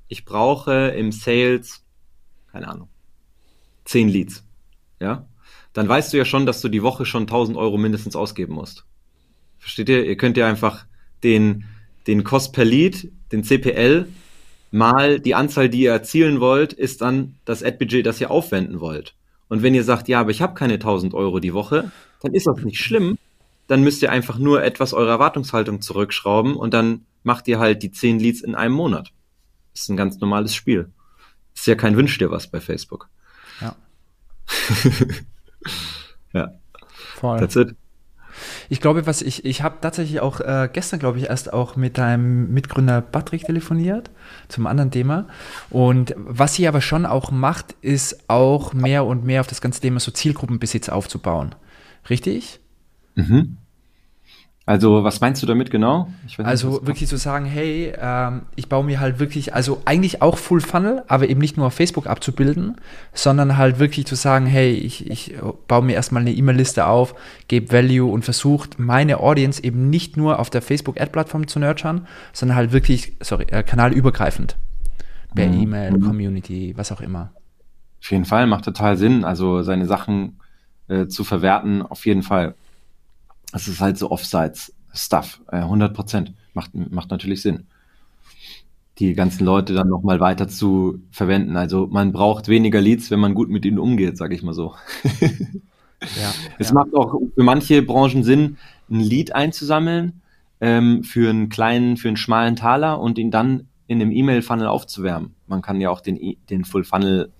ich 0.08 0.24
brauche 0.24 0.88
im 0.88 1.12
Sales, 1.12 1.84
keine 2.50 2.68
Ahnung, 2.68 2.88
10 3.84 4.08
Leads. 4.08 4.44
Ja, 5.00 5.28
dann 5.72 5.88
weißt 5.88 6.12
du 6.12 6.16
ja 6.16 6.24
schon, 6.24 6.46
dass 6.46 6.60
du 6.60 6.68
die 6.68 6.82
Woche 6.82 7.04
schon 7.04 7.22
1000 7.22 7.56
Euro 7.56 7.78
mindestens 7.78 8.16
ausgeben 8.16 8.54
musst. 8.54 8.86
Versteht 9.66 9.88
ihr? 9.88 10.06
Ihr 10.06 10.16
könnt 10.16 10.36
ja 10.36 10.46
einfach 10.46 10.86
den, 11.24 11.64
den 12.06 12.22
Cost 12.22 12.52
per 12.52 12.64
Lead, 12.64 13.10
den 13.32 13.42
CPL, 13.42 14.06
mal 14.70 15.18
die 15.18 15.34
Anzahl, 15.34 15.68
die 15.68 15.80
ihr 15.80 15.90
erzielen 15.90 16.38
wollt, 16.38 16.72
ist 16.72 17.00
dann 17.00 17.34
das 17.44 17.64
Ad-Budget, 17.64 18.06
das 18.06 18.20
ihr 18.20 18.30
aufwenden 18.30 18.78
wollt. 18.78 19.16
Und 19.48 19.64
wenn 19.64 19.74
ihr 19.74 19.82
sagt, 19.82 20.06
ja, 20.06 20.20
aber 20.20 20.30
ich 20.30 20.40
habe 20.40 20.54
keine 20.54 20.74
1000 20.74 21.14
Euro 21.14 21.40
die 21.40 21.52
Woche, 21.52 21.90
dann 22.22 22.32
ist 22.32 22.46
das 22.46 22.58
nicht 22.58 22.78
schlimm. 22.78 23.18
Dann 23.66 23.82
müsst 23.82 24.02
ihr 24.02 24.12
einfach 24.12 24.38
nur 24.38 24.62
etwas 24.62 24.92
eurer 24.92 25.10
Erwartungshaltung 25.10 25.80
zurückschrauben 25.80 26.54
und 26.54 26.72
dann 26.72 27.04
macht 27.24 27.48
ihr 27.48 27.58
halt 27.58 27.82
die 27.82 27.90
10 27.90 28.20
Leads 28.20 28.42
in 28.42 28.54
einem 28.54 28.74
Monat. 28.74 29.12
Das 29.74 29.82
ist 29.82 29.88
ein 29.88 29.96
ganz 29.96 30.20
normales 30.20 30.54
Spiel. 30.54 30.92
Ist 31.56 31.66
ja 31.66 31.74
kein 31.74 31.96
Wünsch 31.96 32.16
dir 32.18 32.30
was 32.30 32.46
bei 32.46 32.60
Facebook. 32.60 33.08
Ja. 33.60 33.74
ja. 36.32 36.52
Voll. 37.16 37.40
That's 37.40 37.56
it. 37.56 37.74
Ich 38.68 38.80
glaube, 38.80 39.06
was 39.06 39.22
ich, 39.22 39.44
ich 39.44 39.62
habe 39.62 39.76
tatsächlich 39.80 40.20
auch 40.20 40.40
äh, 40.40 40.68
gestern, 40.72 40.98
glaube 40.98 41.18
ich, 41.18 41.28
erst 41.28 41.52
auch 41.52 41.76
mit 41.76 41.98
deinem 41.98 42.52
Mitgründer 42.52 43.00
Patrick 43.00 43.44
telefoniert 43.44 44.10
zum 44.48 44.66
anderen 44.66 44.90
Thema. 44.90 45.26
Und 45.70 46.14
was 46.16 46.54
sie 46.54 46.66
aber 46.66 46.80
schon 46.80 47.06
auch 47.06 47.30
macht, 47.30 47.74
ist 47.82 48.28
auch 48.28 48.72
mehr 48.72 49.04
und 49.04 49.24
mehr 49.24 49.40
auf 49.40 49.46
das 49.46 49.60
ganze 49.60 49.80
Thema 49.80 50.00
so 50.00 50.10
Zielgruppenbesitz 50.10 50.88
aufzubauen. 50.88 51.54
Richtig? 52.08 52.60
Mhm. 53.14 53.58
Also, 54.68 55.04
was 55.04 55.20
meinst 55.20 55.40
du 55.40 55.46
damit 55.46 55.70
genau? 55.70 56.08
Nicht, 56.24 56.40
also 56.40 56.84
wirklich 56.84 57.08
zu 57.08 57.16
sagen, 57.16 57.44
hey, 57.44 57.92
ähm, 57.96 58.42
ich 58.56 58.68
baue 58.68 58.82
mir 58.82 58.98
halt 58.98 59.20
wirklich, 59.20 59.54
also 59.54 59.80
eigentlich 59.84 60.22
auch 60.22 60.36
Full 60.36 60.60
Funnel, 60.60 61.04
aber 61.06 61.28
eben 61.28 61.40
nicht 61.40 61.56
nur 61.56 61.68
auf 61.68 61.74
Facebook 61.74 62.08
abzubilden, 62.08 62.74
sondern 63.14 63.56
halt 63.56 63.78
wirklich 63.78 64.06
zu 64.06 64.16
sagen, 64.16 64.44
hey, 64.44 64.72
ich, 64.72 65.08
ich 65.08 65.36
baue 65.68 65.84
mir 65.84 65.92
erstmal 65.92 66.22
eine 66.22 66.32
E-Mail-Liste 66.32 66.84
auf, 66.86 67.14
gebe 67.46 67.72
Value 67.72 68.10
und 68.10 68.24
versucht 68.24 68.80
meine 68.80 69.20
Audience 69.20 69.62
eben 69.62 69.88
nicht 69.88 70.16
nur 70.16 70.40
auf 70.40 70.50
der 70.50 70.62
Facebook-Ad-Plattform 70.62 71.46
zu 71.46 71.60
nurturen, 71.60 72.08
sondern 72.32 72.56
halt 72.56 72.72
wirklich, 72.72 73.12
sorry, 73.20 73.44
äh, 73.44 73.62
kanalübergreifend. 73.62 74.56
Per 75.36 75.46
mhm. 75.46 75.62
E-Mail, 75.62 75.92
mhm. 75.92 76.00
Community, 76.00 76.74
was 76.76 76.90
auch 76.90 77.00
immer. 77.00 77.30
Auf 78.00 78.10
jeden 78.10 78.24
Fall, 78.24 78.48
macht 78.48 78.64
total 78.64 78.96
Sinn, 78.96 79.22
also 79.22 79.62
seine 79.62 79.86
Sachen 79.86 80.40
äh, 80.88 81.06
zu 81.06 81.22
verwerten, 81.22 81.82
auf 81.82 82.04
jeden 82.04 82.24
Fall. 82.24 82.56
Das 83.52 83.68
ist 83.68 83.80
halt 83.80 83.98
so 83.98 84.10
Offsites-Stuff. 84.10 85.40
Äh, 85.50 85.56
100 85.56 85.94
Prozent. 85.94 86.34
Macht, 86.54 86.74
macht 86.74 87.10
natürlich 87.10 87.42
Sinn. 87.42 87.66
Die 88.98 89.14
ganzen 89.14 89.44
Leute 89.44 89.74
dann 89.74 89.88
nochmal 89.88 90.20
weiter 90.20 90.48
zu 90.48 91.00
verwenden. 91.10 91.56
Also 91.56 91.86
man 91.86 92.12
braucht 92.12 92.48
weniger 92.48 92.80
Leads, 92.80 93.10
wenn 93.10 93.20
man 93.20 93.34
gut 93.34 93.50
mit 93.50 93.64
ihnen 93.64 93.78
umgeht, 93.78 94.16
sage 94.16 94.34
ich 94.34 94.42
mal 94.42 94.54
so. 94.54 94.74
ja, 96.00 96.32
es 96.58 96.68
ja. 96.68 96.74
macht 96.74 96.94
auch 96.94 97.20
für 97.34 97.42
manche 97.42 97.82
Branchen 97.82 98.24
Sinn, 98.24 98.56
ein 98.90 99.00
Lead 99.00 99.34
einzusammeln 99.34 100.22
ähm, 100.60 101.04
für 101.04 101.28
einen 101.28 101.48
kleinen, 101.48 101.96
für 101.96 102.08
einen 102.08 102.16
schmalen 102.16 102.56
Taler 102.56 103.00
und 103.00 103.18
ihn 103.18 103.30
dann 103.30 103.68
in 103.86 104.00
einem 104.00 104.12
E-Mail-Funnel 104.12 104.66
aufzuwärmen. 104.66 105.34
Man 105.46 105.62
kann 105.62 105.80
ja 105.80 105.90
auch 105.90 106.00
den, 106.00 106.16
e, 106.16 106.38
den 106.50 106.64
Full-Funnel 106.64 107.30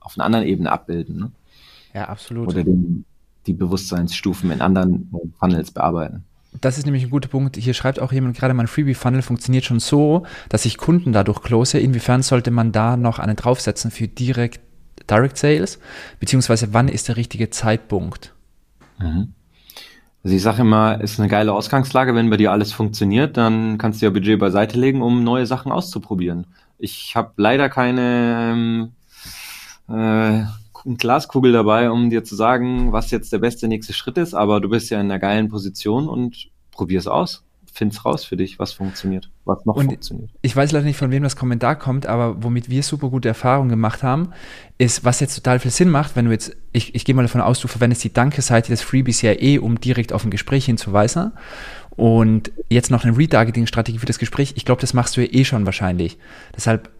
auf 0.00 0.16
einer 0.16 0.24
anderen 0.24 0.46
Ebene 0.46 0.70
abbilden. 0.70 1.18
Ne? 1.18 1.30
Ja, 1.94 2.08
absolut. 2.08 2.48
Oder 2.48 2.64
den, 2.64 3.04
die 3.46 3.52
Bewusstseinsstufen 3.52 4.50
in 4.50 4.60
anderen 4.60 5.10
Funnels 5.38 5.70
bearbeiten. 5.70 6.24
Das 6.60 6.78
ist 6.78 6.86
nämlich 6.86 7.04
ein 7.04 7.10
guter 7.10 7.28
Punkt. 7.28 7.56
Hier 7.56 7.74
schreibt 7.74 8.00
auch 8.00 8.12
jemand 8.12 8.36
gerade, 8.36 8.54
mein 8.54 8.66
Freebie-Funnel 8.66 9.22
funktioniert 9.22 9.64
schon 9.64 9.80
so, 9.80 10.24
dass 10.48 10.64
ich 10.64 10.78
Kunden 10.78 11.12
dadurch 11.12 11.42
close. 11.42 11.78
Inwiefern 11.78 12.22
sollte 12.22 12.50
man 12.50 12.72
da 12.72 12.96
noch 12.96 13.18
einen 13.18 13.36
draufsetzen 13.36 13.90
für 13.90 14.08
direkt 14.08 14.60
Direct 15.08 15.38
Sales? 15.38 15.78
Beziehungsweise 16.20 16.72
wann 16.72 16.88
ist 16.88 17.08
der 17.08 17.16
richtige 17.16 17.50
Zeitpunkt? 17.50 18.34
Mhm. 18.98 19.32
Also 20.24 20.36
ich 20.36 20.42
sage 20.42 20.62
immer, 20.62 21.00
ist 21.00 21.20
eine 21.20 21.28
geile 21.28 21.52
Ausgangslage, 21.52 22.14
wenn 22.14 22.28
bei 22.28 22.36
dir 22.36 22.52
alles 22.52 22.72
funktioniert, 22.72 23.36
dann 23.36 23.78
kannst 23.78 24.02
du 24.02 24.06
ja 24.06 24.10
Budget 24.10 24.38
beiseite 24.38 24.78
legen, 24.78 25.00
um 25.00 25.22
neue 25.22 25.46
Sachen 25.46 25.70
auszuprobieren. 25.70 26.46
Ich 26.76 27.14
habe 27.14 27.32
leider 27.36 27.68
keine 27.68 28.90
ähm, 29.88 29.96
äh, 29.96 30.44
Glaskugel 30.84 31.52
dabei, 31.52 31.90
um 31.90 32.10
dir 32.10 32.24
zu 32.24 32.36
sagen, 32.36 32.92
was 32.92 33.10
jetzt 33.10 33.32
der 33.32 33.38
beste 33.38 33.68
nächste 33.68 33.92
Schritt 33.92 34.18
ist, 34.18 34.34
aber 34.34 34.60
du 34.60 34.68
bist 34.68 34.90
ja 34.90 35.00
in 35.00 35.06
einer 35.06 35.18
geilen 35.18 35.48
Position 35.48 36.08
und 36.08 36.48
probier's 36.70 37.06
aus. 37.06 37.44
Find's 37.70 38.04
raus 38.04 38.24
für 38.24 38.36
dich, 38.36 38.58
was 38.58 38.72
funktioniert, 38.72 39.30
was 39.44 39.64
noch 39.64 39.76
und 39.76 39.86
funktioniert. 39.86 40.30
Ich 40.42 40.56
weiß 40.56 40.72
leider 40.72 40.84
nicht, 40.84 40.96
von 40.96 41.12
wem 41.12 41.22
das 41.22 41.36
Kommentar 41.36 41.76
kommt, 41.76 42.06
aber 42.06 42.42
womit 42.42 42.68
wir 42.68 42.82
super 42.82 43.08
gute 43.08 43.28
Erfahrungen 43.28 43.68
gemacht 43.68 44.02
haben, 44.02 44.30
ist, 44.78 45.04
was 45.04 45.20
jetzt 45.20 45.36
total 45.36 45.60
viel 45.60 45.70
Sinn 45.70 45.90
macht, 45.90 46.16
wenn 46.16 46.24
du 46.24 46.32
jetzt, 46.32 46.56
ich, 46.72 46.96
ich 46.96 47.04
gehe 47.04 47.14
mal 47.14 47.22
davon 47.22 47.40
aus, 47.40 47.60
du 47.60 47.68
verwendest 47.68 48.02
die 48.02 48.12
Danke-Seite 48.12 48.70
des 48.70 48.82
Freebies 48.82 49.22
ja 49.22 49.32
eh, 49.32 49.58
um 49.58 49.80
direkt 49.80 50.12
auf 50.12 50.24
ein 50.24 50.30
Gespräch 50.30 50.64
hinzuweisen. 50.64 51.32
Und 51.90 52.52
jetzt 52.68 52.90
noch 52.90 53.04
eine 53.04 53.16
Retargeting-Strategie 53.16 53.98
für 53.98 54.06
das 54.06 54.18
Gespräch. 54.18 54.54
Ich 54.56 54.64
glaube, 54.64 54.80
das 54.80 54.94
machst 54.94 55.16
du 55.16 55.20
ja 55.20 55.28
eh 55.30 55.44
schon 55.44 55.66
wahrscheinlich. 55.66 56.18
Deshalb 56.56 56.90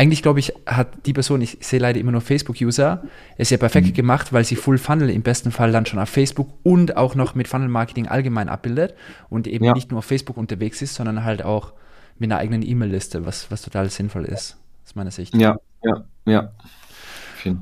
eigentlich 0.00 0.22
glaube 0.22 0.40
ich, 0.40 0.54
hat 0.64 1.04
die 1.04 1.12
Person, 1.12 1.42
ich 1.42 1.58
sehe 1.60 1.78
leider 1.78 2.00
immer 2.00 2.10
nur 2.10 2.22
Facebook-User, 2.22 3.02
es 3.36 3.50
ja 3.50 3.58
perfekt 3.58 3.88
mhm. 3.88 3.92
gemacht, 3.92 4.32
weil 4.32 4.44
sie 4.44 4.56
Full 4.56 4.78
Funnel 4.78 5.10
im 5.10 5.20
besten 5.20 5.52
Fall 5.52 5.72
dann 5.72 5.84
schon 5.84 5.98
auf 5.98 6.08
Facebook 6.08 6.48
und 6.62 6.96
auch 6.96 7.14
noch 7.14 7.34
mit 7.34 7.48
Funnel 7.48 7.68
Marketing 7.68 8.08
allgemein 8.08 8.48
abbildet 8.48 8.94
und 9.28 9.46
eben 9.46 9.66
ja. 9.66 9.74
nicht 9.74 9.90
nur 9.90 9.98
auf 9.98 10.06
Facebook 10.06 10.38
unterwegs 10.38 10.80
ist, 10.80 10.94
sondern 10.94 11.22
halt 11.22 11.44
auch 11.44 11.74
mit 12.18 12.32
einer 12.32 12.40
eigenen 12.40 12.66
E-Mail-Liste, 12.66 13.26
was, 13.26 13.50
was 13.50 13.60
total 13.60 13.90
sinnvoll 13.90 14.24
ist, 14.24 14.56
aus 14.86 14.94
meiner 14.94 15.10
Sicht. 15.10 15.34
Ja, 15.34 15.58
ja, 15.84 16.04
ja. 16.24 16.52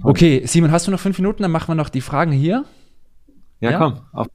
Okay, 0.05 0.43
Simon, 0.47 0.71
hast 0.71 0.87
du 0.87 0.93
noch 0.93 1.01
fünf 1.01 1.19
Minuten? 1.19 1.43
Dann 1.43 1.51
machen 1.51 1.69
wir 1.69 1.75
noch 1.75 1.89
die 1.89 2.01
Fragen 2.01 2.31
hier. 2.31 2.65
Ja, 3.59 3.73
ja? 3.73 3.79
komm. 3.79 4.01
Auf. 4.13 4.29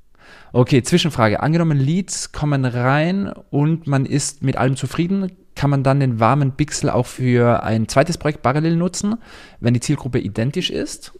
Okay, 0.52 0.84
Zwischenfrage. 0.84 1.42
Angenommen, 1.42 1.80
Leads 1.80 2.34
kommen 2.34 2.66
rein 2.66 3.32
und 3.50 3.88
man 3.88 4.06
ist 4.06 4.44
mit 4.44 4.58
allem 4.58 4.76
zufrieden, 4.76 5.32
kann 5.56 5.70
man 5.70 5.84
dann 5.84 6.00
den 6.00 6.20
warmen 6.20 6.54
Pixel 6.54 6.90
auch 6.90 7.06
für 7.06 7.64
ein 7.64 7.88
zweites 7.88 8.18
Projekt 8.18 8.42
parallel 8.42 8.76
nutzen, 8.76 9.16
wenn 9.60 9.74
die 9.74 9.80
Zielgruppe 9.80 10.20
identisch 10.20 10.70
ist? 10.70 11.14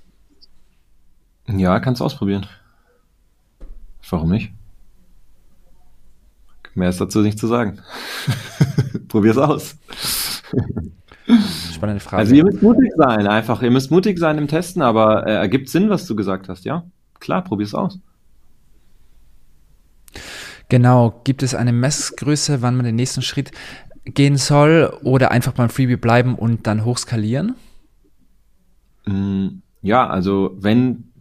Ja, 1.48 1.80
kannst 1.80 2.02
du 2.02 2.06
ausprobieren. 2.06 2.48
Warum 4.10 4.30
nicht? 4.30 4.52
Mehr 6.76 6.90
ist 6.90 7.00
dazu 7.00 7.22
nicht 7.22 7.38
zu 7.38 7.48
sagen. 7.48 7.80
Probier's 9.08 9.38
aus. 9.38 9.76
Spannende 11.74 12.00
Frage. 12.00 12.18
Also 12.18 12.36
ihr 12.36 12.44
müsst 12.44 12.62
mutig 12.62 12.92
sein, 12.98 13.28
einfach. 13.28 13.62
Ihr 13.62 13.72
müsst 13.72 13.92
mutig 13.92 14.18
sein 14.18 14.38
im 14.38 14.48
Testen, 14.48 14.82
aber 14.82 15.28
äh, 15.28 15.34
ergibt 15.34 15.70
Sinn, 15.70 15.90
was 15.90 16.06
du 16.06 16.16
gesagt 16.16 16.50
hast, 16.50 16.66
ja? 16.66 16.86
Klar, 17.20 17.44
probier's 17.44 17.74
aus. 17.74 18.00
Genau. 20.70 21.22
Gibt 21.24 21.44
es 21.44 21.54
eine 21.54 21.72
Messgröße, 21.72 22.62
wann 22.62 22.76
man 22.76 22.86
den 22.86 22.96
nächsten 22.96 23.22
Schritt 23.22 23.52
gehen 24.06 24.38
soll 24.38 24.94
oder 25.04 25.32
einfach 25.32 25.54
beim 25.54 25.70
Freebie 25.70 25.96
bleiben 25.98 26.36
und 26.36 26.68
dann 26.68 26.86
hochskalieren? 26.86 27.56
Mm, 29.06 29.62
Ja, 29.82 30.08
also 30.10 30.56
wenn 30.60 31.12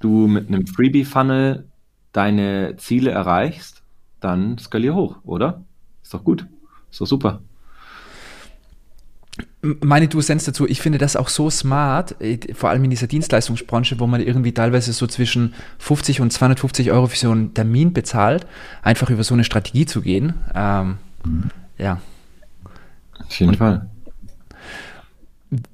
du 0.00 0.26
mit 0.28 0.48
einem 0.48 0.66
Freebie-Funnel 0.66 1.68
deine 2.12 2.76
Ziele 2.76 3.10
erreichst, 3.10 3.82
dann 4.20 4.58
skalier 4.58 4.94
hoch, 4.94 5.18
oder? 5.24 5.64
Ist 6.02 6.14
doch 6.14 6.24
gut. 6.24 6.46
Ist 6.90 7.00
doch 7.00 7.06
super. 7.06 7.40
Meine 9.62 10.08
Du 10.08 10.20
Cents 10.20 10.44
dazu, 10.44 10.68
ich 10.68 10.80
finde 10.82 10.98
das 10.98 11.16
auch 11.16 11.28
so 11.28 11.48
smart, 11.48 12.20
äh, 12.20 12.38
vor 12.52 12.68
allem 12.70 12.84
in 12.84 12.90
dieser 12.90 13.06
Dienstleistungsbranche, 13.06 13.98
wo 13.98 14.06
man 14.06 14.20
irgendwie 14.20 14.52
teilweise 14.52 14.92
so 14.92 15.06
zwischen 15.06 15.54
50 15.78 16.20
und 16.20 16.32
250 16.32 16.90
Euro 16.90 17.06
für 17.06 17.16
so 17.16 17.30
einen 17.30 17.54
Termin 17.54 17.92
bezahlt, 17.92 18.46
einfach 18.82 19.08
über 19.08 19.24
so 19.24 19.34
eine 19.34 19.44
Strategie 19.44 19.86
zu 19.86 20.02
gehen. 20.02 20.34
Ähm, 20.54 20.98
ja. 21.78 22.00
Auf 23.26 23.40
jeden 23.40 23.54
Fall. 23.54 23.88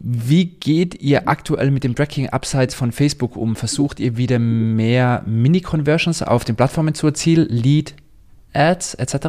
Wie 0.00 0.46
geht 0.46 1.00
ihr 1.00 1.28
aktuell 1.28 1.70
mit 1.70 1.84
dem 1.84 1.94
Tracking 1.94 2.28
abseits 2.30 2.74
von 2.74 2.90
Facebook 2.90 3.36
um? 3.36 3.54
Versucht 3.54 4.00
ihr 4.00 4.16
wieder 4.16 4.40
mehr 4.40 5.22
Mini-Conversions 5.24 6.22
auf 6.22 6.44
den 6.44 6.56
Plattformen 6.56 6.94
zu 6.94 7.06
erzielen, 7.06 7.46
Lead-Ads 7.48 8.94
etc.? 8.94 9.26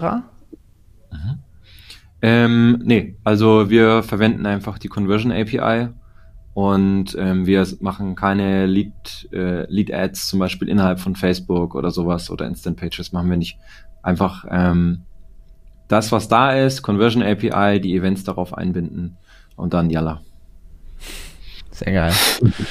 Ähm, 2.22 2.82
nee, 2.84 3.16
also 3.24 3.70
wir 3.70 4.02
verwenden 4.02 4.48
einfach 4.48 4.80
die 4.80 4.88
Conversion 4.88 5.32
API 5.32 5.90
und 6.54 7.16
ähm, 7.18 7.46
wir 7.46 7.66
machen 7.80 8.16
keine 8.16 8.66
Lead, 8.66 9.30
äh, 9.32 9.72
Lead 9.72 9.94
Ads 9.94 10.30
zum 10.30 10.40
Beispiel 10.40 10.68
innerhalb 10.68 11.00
von 11.00 11.16
Facebook 11.16 11.76
oder 11.76 11.92
sowas 11.92 12.30
oder 12.30 12.48
Instant 12.48 12.78
Pages 12.78 13.14
machen 13.14 13.30
wir 13.30 13.38
nicht. 13.38 13.58
Einfach 14.02 14.46
ähm, 14.50 15.04
das, 15.90 16.14
was 16.14 16.30
da 16.30 16.54
ist, 16.54 16.82
Conversion 16.82 17.22
API, 17.22 17.82
die 17.82 17.96
Events 17.96 18.24
darauf 18.24 18.54
einbinden 18.54 19.18
und 19.58 19.74
dann 19.74 19.90
yalla. 19.90 20.22
Sehr 21.72 21.94
geil. 21.94 22.14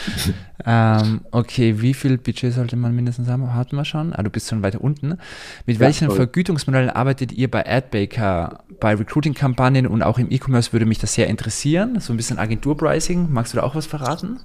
ähm, 0.67 1.23
okay, 1.31 1.81
wie 1.81 1.95
viel 1.95 2.19
Budget 2.19 2.53
sollte 2.53 2.77
man 2.77 2.95
mindestens 2.95 3.29
haben? 3.29 3.55
Hatten 3.55 3.77
wir 3.77 3.85
schon? 3.85 4.13
Ah, 4.13 4.23
du 4.23 4.31
bist 4.31 4.49
schon 4.49 4.63
weiter 4.63 4.83
unten. 4.83 5.19
Mit 5.67 5.77
Ja, 5.77 5.81
welchen. 5.81 6.11
Vergütungsmodellen 6.11 6.91
arbeitet 6.91 7.33
ihr 7.33 7.51
bei 7.51 7.67
AdBaker? 7.67 8.65
Bei 8.81 8.95
Recruiting-Kampagnen 8.95 9.87
und 9.87 10.03
auch 10.03 10.19
im 10.19 10.31
E-Commerce 10.31 10.73
würde 10.73 10.85
mich 10.87 10.99
das 10.99 11.15
sehr 11.15 11.27
interessieren. 11.27 12.01
So 12.01 12.13
ein 12.13 12.17
bisschen 12.17 12.39
Agentur-Pricing. 12.39 13.29
Magst 13.31 13.53
du 13.53 13.57
da 13.57 13.63
auch 13.65 13.75
was 13.75 13.87
verraten? 13.87 14.41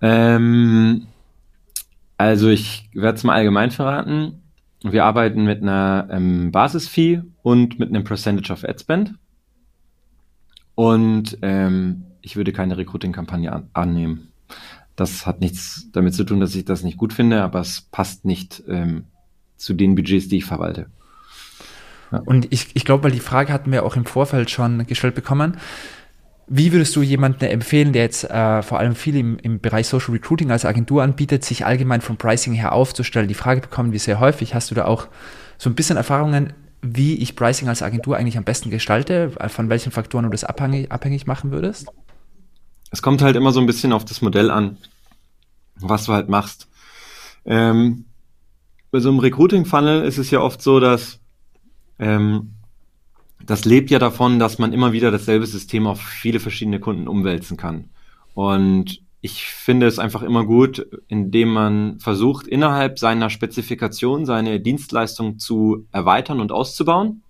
Ähm, 0.00 1.06
also 2.16 2.48
ich 2.48 2.88
werde 2.94 3.16
es 3.16 3.24
mal 3.24 3.34
allgemein 3.34 3.70
verraten. 3.70 4.42
Wir 4.82 5.04
arbeiten 5.04 5.44
mit 5.44 5.62
einer 5.62 6.08
ähm, 6.10 6.52
Basis-Fee 6.52 7.22
und 7.42 7.78
mit 7.78 7.88
einem 7.88 8.04
Percentage 8.04 8.52
of 8.52 8.64
Ad 8.64 8.78
Spend. 8.78 9.14
Und 10.74 11.38
ähm, 11.42 12.04
ich 12.22 12.36
würde 12.36 12.52
keine 12.52 12.76
Recruiting-Kampagne 12.76 13.52
an 13.52 13.68
annehmen. 13.72 14.28
Das 14.94 15.26
hat 15.26 15.40
nichts 15.40 15.88
damit 15.92 16.14
zu 16.14 16.24
tun, 16.24 16.40
dass 16.40 16.54
ich 16.54 16.64
das 16.64 16.82
nicht 16.82 16.96
gut 16.96 17.12
finde, 17.12 17.42
aber 17.42 17.60
es 17.60 17.82
passt 17.90 18.24
nicht 18.24 18.62
ähm, 18.68 19.04
zu 19.56 19.74
den 19.74 19.94
Budgets, 19.94 20.28
die 20.28 20.38
ich 20.38 20.44
verwalte. 20.44 20.86
Und 22.24 22.52
ich, 22.52 22.68
ich 22.74 22.84
glaube, 22.84 23.04
weil 23.04 23.10
die 23.10 23.20
Frage 23.20 23.52
hatten 23.52 23.70
wir 23.70 23.84
auch 23.84 23.96
im 23.96 24.06
Vorfeld 24.06 24.50
schon 24.50 24.86
gestellt 24.86 25.14
bekommen. 25.14 25.58
Wie 26.50 26.72
würdest 26.72 26.96
du 26.96 27.02
jemanden 27.02 27.44
empfehlen, 27.44 27.92
der 27.92 28.02
jetzt 28.02 28.24
äh, 28.24 28.62
vor 28.62 28.78
allem 28.78 28.94
viel 28.94 29.16
im, 29.16 29.38
im 29.38 29.60
Bereich 29.60 29.86
Social 29.86 30.12
Recruiting 30.12 30.50
als 30.50 30.64
Agentur 30.64 31.02
anbietet, 31.02 31.44
sich 31.44 31.66
allgemein 31.66 32.00
vom 32.00 32.16
Pricing 32.16 32.54
her 32.54 32.72
aufzustellen? 32.72 33.28
Die 33.28 33.34
Frage 33.34 33.60
bekommen 33.60 33.92
wir 33.92 34.00
sehr 34.00 34.18
häufig. 34.18 34.54
Hast 34.54 34.70
du 34.70 34.74
da 34.74 34.86
auch 34.86 35.08
so 35.58 35.68
ein 35.68 35.74
bisschen 35.74 35.98
Erfahrungen, 35.98 36.54
wie 36.80 37.16
ich 37.16 37.36
Pricing 37.36 37.68
als 37.68 37.82
Agentur 37.82 38.16
eigentlich 38.16 38.38
am 38.38 38.44
besten 38.44 38.70
gestalte? 38.70 39.30
Von 39.48 39.68
welchen 39.68 39.92
Faktoren 39.92 40.24
du 40.24 40.30
das 40.30 40.44
abhängig, 40.44 40.90
abhängig 40.90 41.26
machen 41.26 41.50
würdest? 41.50 41.88
Es 42.90 43.02
kommt 43.02 43.20
halt 43.20 43.36
immer 43.36 43.52
so 43.52 43.60
ein 43.60 43.66
bisschen 43.66 43.92
auf 43.92 44.06
das 44.06 44.22
Modell 44.22 44.50
an, 44.50 44.78
was 45.76 46.06
du 46.06 46.14
halt 46.14 46.30
machst. 46.30 46.66
Ähm, 47.44 48.06
bei 48.90 49.00
so 49.00 49.10
einem 49.10 49.18
Recruiting-Funnel 49.18 50.04
ist 50.04 50.16
es 50.16 50.30
ja 50.30 50.40
oft 50.40 50.62
so, 50.62 50.80
dass 50.80 51.20
ähm, 51.98 52.54
das 53.44 53.64
lebt 53.64 53.90
ja 53.90 53.98
davon, 53.98 54.38
dass 54.38 54.58
man 54.58 54.72
immer 54.72 54.92
wieder 54.92 55.10
dasselbe 55.10 55.46
System 55.46 55.86
auf 55.86 56.00
viele 56.00 56.40
verschiedene 56.40 56.80
Kunden 56.80 57.08
umwälzen 57.08 57.56
kann. 57.56 57.90
Und 58.34 59.00
ich 59.20 59.44
finde 59.46 59.86
es 59.86 59.98
einfach 59.98 60.22
immer 60.22 60.44
gut, 60.44 60.86
indem 61.08 61.48
man 61.48 61.98
versucht, 61.98 62.46
innerhalb 62.46 62.98
seiner 62.98 63.30
Spezifikation 63.30 64.26
seine 64.26 64.60
Dienstleistung 64.60 65.38
zu 65.38 65.86
erweitern 65.92 66.40
und 66.40 66.52
auszubauen. 66.52 67.22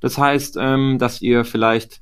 Das 0.00 0.18
heißt, 0.18 0.56
ähm, 0.60 0.98
dass 0.98 1.22
ihr 1.22 1.44
vielleicht 1.44 2.00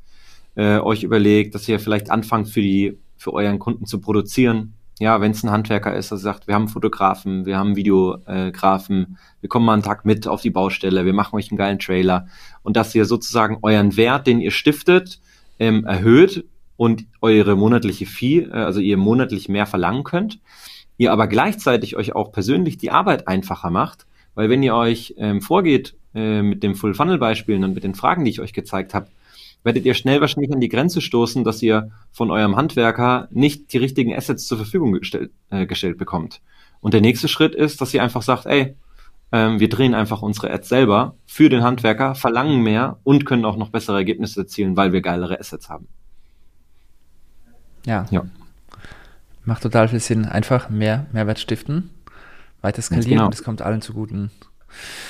äh, 0.56 0.78
euch 0.78 1.02
überlegt, 1.02 1.54
dass 1.54 1.68
ihr 1.68 1.80
vielleicht 1.80 2.10
anfangt 2.10 2.48
für 2.48 2.60
die 2.60 2.98
für 3.16 3.34
euren 3.34 3.58
Kunden 3.58 3.84
zu 3.84 4.00
produzieren. 4.00 4.74
Ja, 5.00 5.22
wenn 5.22 5.30
es 5.30 5.42
ein 5.42 5.50
Handwerker 5.50 5.96
ist, 5.96 6.10
der 6.10 6.18
sagt, 6.18 6.46
wir 6.46 6.54
haben 6.54 6.68
Fotografen, 6.68 7.46
wir 7.46 7.56
haben 7.56 7.74
Videografen, 7.74 9.16
wir 9.40 9.48
kommen 9.48 9.64
mal 9.64 9.72
einen 9.72 9.82
Tag 9.82 10.04
mit 10.04 10.28
auf 10.28 10.42
die 10.42 10.50
Baustelle, 10.50 11.06
wir 11.06 11.14
machen 11.14 11.36
euch 11.36 11.50
einen 11.50 11.56
geilen 11.56 11.78
Trailer. 11.78 12.26
Und 12.62 12.76
dass 12.76 12.94
ihr 12.94 13.06
sozusagen 13.06 13.56
euren 13.62 13.96
Wert, 13.96 14.26
den 14.26 14.42
ihr 14.42 14.50
stiftet, 14.50 15.18
ähm, 15.58 15.86
erhöht 15.86 16.44
und 16.76 17.06
eure 17.22 17.56
monatliche 17.56 18.04
Fee, 18.04 18.40
äh, 18.40 18.50
also 18.50 18.80
ihr 18.80 18.98
monatlich 18.98 19.48
mehr 19.48 19.64
verlangen 19.64 20.04
könnt, 20.04 20.38
ihr 20.98 21.12
aber 21.12 21.28
gleichzeitig 21.28 21.96
euch 21.96 22.14
auch 22.14 22.30
persönlich 22.30 22.76
die 22.76 22.90
Arbeit 22.90 23.26
einfacher 23.26 23.70
macht, 23.70 24.06
weil 24.34 24.50
wenn 24.50 24.62
ihr 24.62 24.74
euch 24.74 25.14
ähm, 25.16 25.40
vorgeht 25.40 25.96
äh, 26.14 26.42
mit 26.42 26.62
dem 26.62 26.74
Full-Funnel-Beispielen 26.74 27.64
und 27.64 27.72
mit 27.72 27.84
den 27.84 27.94
Fragen, 27.94 28.26
die 28.26 28.32
ich 28.32 28.42
euch 28.42 28.52
gezeigt 28.52 28.92
habe, 28.92 29.06
werdet 29.62 29.84
ihr 29.84 29.94
schnell 29.94 30.20
wahrscheinlich 30.20 30.52
an 30.52 30.60
die 30.60 30.68
Grenze 30.68 31.00
stoßen, 31.00 31.44
dass 31.44 31.62
ihr 31.62 31.90
von 32.12 32.30
eurem 32.30 32.56
Handwerker 32.56 33.28
nicht 33.30 33.72
die 33.72 33.78
richtigen 33.78 34.14
Assets 34.14 34.46
zur 34.46 34.58
Verfügung 34.58 34.92
gestellt, 34.92 35.30
äh, 35.50 35.66
gestellt 35.66 35.98
bekommt. 35.98 36.40
Und 36.80 36.94
der 36.94 37.00
nächste 37.00 37.28
Schritt 37.28 37.54
ist, 37.54 37.80
dass 37.80 37.92
ihr 37.92 38.02
einfach 38.02 38.22
sagt, 38.22 38.46
ey, 38.46 38.74
ähm, 39.32 39.60
wir 39.60 39.68
drehen 39.68 39.94
einfach 39.94 40.22
unsere 40.22 40.50
Ads 40.50 40.68
selber 40.68 41.14
für 41.26 41.48
den 41.48 41.62
Handwerker, 41.62 42.14
verlangen 42.14 42.62
mehr 42.62 42.98
und 43.04 43.26
können 43.26 43.44
auch 43.44 43.56
noch 43.56 43.70
bessere 43.70 43.98
Ergebnisse 43.98 44.40
erzielen, 44.40 44.76
weil 44.76 44.92
wir 44.92 45.02
geilere 45.02 45.38
Assets 45.38 45.68
haben. 45.68 45.88
Ja. 47.86 48.06
Ja. 48.10 48.24
Macht 49.44 49.62
total 49.62 49.88
viel 49.88 50.00
Sinn. 50.00 50.24
Einfach 50.24 50.68
mehr 50.68 51.06
Mehrwert 51.12 51.38
stiften, 51.38 51.90
weiter 52.60 52.82
skalieren 52.82 53.10
genau. 53.10 53.26
und 53.26 53.34
es 53.34 53.42
kommt 53.42 53.62
allen 53.62 53.82
zuguten. 53.82 54.30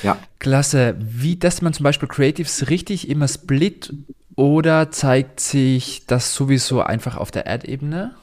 Ja. 0.02 0.18
Klasse. 0.38 0.96
Wie 0.98 1.38
testet 1.38 1.62
man 1.62 1.72
zum 1.72 1.84
Beispiel 1.84 2.08
Creatives 2.08 2.70
richtig 2.70 3.08
immer 3.08 3.28
split 3.28 3.92
oder 4.36 4.90
zeigt 4.90 5.40
sich 5.40 6.06
das 6.06 6.34
sowieso 6.34 6.82
einfach 6.82 7.16
auf 7.16 7.30
der 7.30 7.48
Ad-Ebene? 7.48 8.14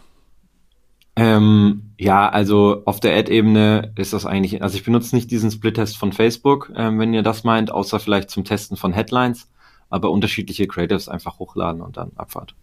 Ähm, 1.16 1.94
ja, 1.98 2.30
also 2.30 2.84
auf 2.86 3.00
der 3.00 3.18
Ad-Ebene 3.18 3.92
ist 3.96 4.14
das 4.14 4.26
eigentlich, 4.28 4.62
also 4.62 4.78
ich 4.78 4.84
benutze 4.84 5.16
nicht 5.16 5.32
diesen 5.32 5.50
Split-Test 5.50 5.98
von 5.98 6.14
Facebook, 6.14 6.72
ähm, 6.76 7.00
wenn 7.00 7.14
ihr 7.14 7.24
das 7.24 7.44
meint, 7.44 7.72
außer 7.72 8.00
vielleicht 8.00 8.30
zum 8.30 8.44
Testen 8.44 8.78
von 8.78 8.94
Headlines, 8.94 9.50
aber 9.90 10.12
unterschiedliche 10.12 10.68
Creatives 10.68 11.10
einfach 11.10 11.40
hochladen 11.40 11.82
und 11.82 11.98
dann 11.98 12.12
Abfahrt. 12.16 12.54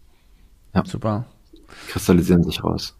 Ja. 0.73 0.85
Super. 0.85 1.25
Kristallisieren 1.89 2.43
sich 2.43 2.63
raus. 2.63 2.95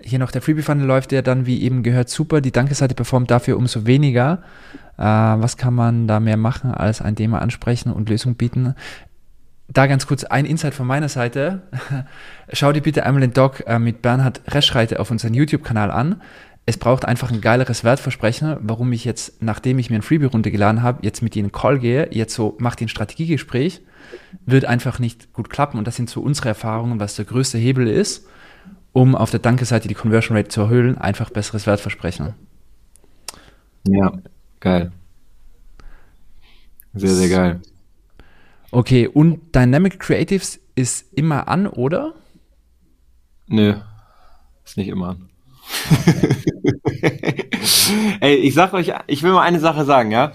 Hier 0.00 0.18
noch 0.18 0.30
der 0.30 0.42
Freebie-Funnel 0.42 0.86
läuft 0.86 1.12
ja 1.12 1.22
dann, 1.22 1.46
wie 1.46 1.62
eben 1.62 1.82
gehört, 1.82 2.08
super. 2.08 2.40
Die 2.40 2.52
Danke-Seite 2.52 2.94
performt 2.94 3.30
dafür 3.30 3.56
umso 3.56 3.86
weniger. 3.86 4.42
Äh, 4.96 5.02
was 5.02 5.56
kann 5.56 5.74
man 5.74 6.06
da 6.06 6.20
mehr 6.20 6.36
machen, 6.36 6.70
als 6.72 7.00
ein 7.00 7.16
Thema 7.16 7.40
ansprechen 7.40 7.90
und 7.92 8.08
Lösung 8.08 8.36
bieten? 8.36 8.74
Da 9.70 9.86
ganz 9.86 10.06
kurz 10.06 10.24
ein 10.24 10.46
Insight 10.46 10.72
von 10.72 10.86
meiner 10.86 11.10
Seite. 11.10 11.62
Schau 12.52 12.72
dir 12.72 12.80
bitte 12.80 13.04
einmal 13.04 13.20
den 13.20 13.34
Doc 13.34 13.64
äh, 13.66 13.78
mit 13.78 14.00
Bernhard 14.00 14.40
Reschreite 14.48 14.98
auf 14.98 15.10
unserem 15.10 15.34
YouTube-Kanal 15.34 15.90
an. 15.90 16.22
Es 16.64 16.78
braucht 16.78 17.04
einfach 17.04 17.30
ein 17.30 17.40
geileres 17.40 17.84
Wertversprechen, 17.84 18.56
warum 18.60 18.92
ich 18.92 19.04
jetzt, 19.04 19.42
nachdem 19.42 19.78
ich 19.78 19.90
mir 19.90 19.96
ein 19.96 20.02
Freebie 20.02 20.26
runtergeladen 20.26 20.82
habe, 20.82 21.00
jetzt 21.02 21.22
mit 21.22 21.36
ihnen 21.36 21.52
Call 21.52 21.78
gehe, 21.78 22.08
jetzt 22.12 22.34
so, 22.34 22.56
mach 22.58 22.74
den 22.74 22.88
Strategiegespräch, 22.88 23.82
wird 24.44 24.64
einfach 24.64 24.98
nicht 24.98 25.32
gut 25.32 25.50
klappen. 25.50 25.78
Und 25.78 25.86
das 25.86 25.96
sind 25.96 26.10
so 26.10 26.20
unsere 26.20 26.48
Erfahrungen, 26.48 26.98
was 27.00 27.16
der 27.16 27.24
größte 27.26 27.58
Hebel 27.58 27.86
ist, 27.86 28.26
um 28.92 29.14
auf 29.14 29.30
der 29.30 29.40
Danke-Seite 29.40 29.88
die 29.88 29.94
Conversion 29.94 30.36
Rate 30.36 30.48
zu 30.48 30.62
erhöhen, 30.62 30.98
einfach 30.98 31.30
besseres 31.30 31.66
Wertversprechen. 31.66 32.34
Ja, 33.86 34.12
geil. 34.60 34.92
Sehr, 36.94 37.14
sehr 37.14 37.28
geil. 37.28 37.60
Okay, 38.70 39.08
und 39.08 39.54
Dynamic 39.54 39.98
Creatives 39.98 40.60
ist 40.74 41.12
immer 41.14 41.48
an, 41.48 41.66
oder? 41.66 42.14
Nö, 43.46 43.76
ist 44.64 44.76
nicht 44.76 44.88
immer 44.88 45.10
an. 45.10 45.30
Ey, 48.20 48.36
ich 48.36 48.54
sag 48.54 48.72
euch, 48.74 48.92
ich 49.06 49.22
will 49.22 49.32
mal 49.32 49.42
eine 49.42 49.60
Sache 49.60 49.84
sagen, 49.84 50.10
ja. 50.10 50.32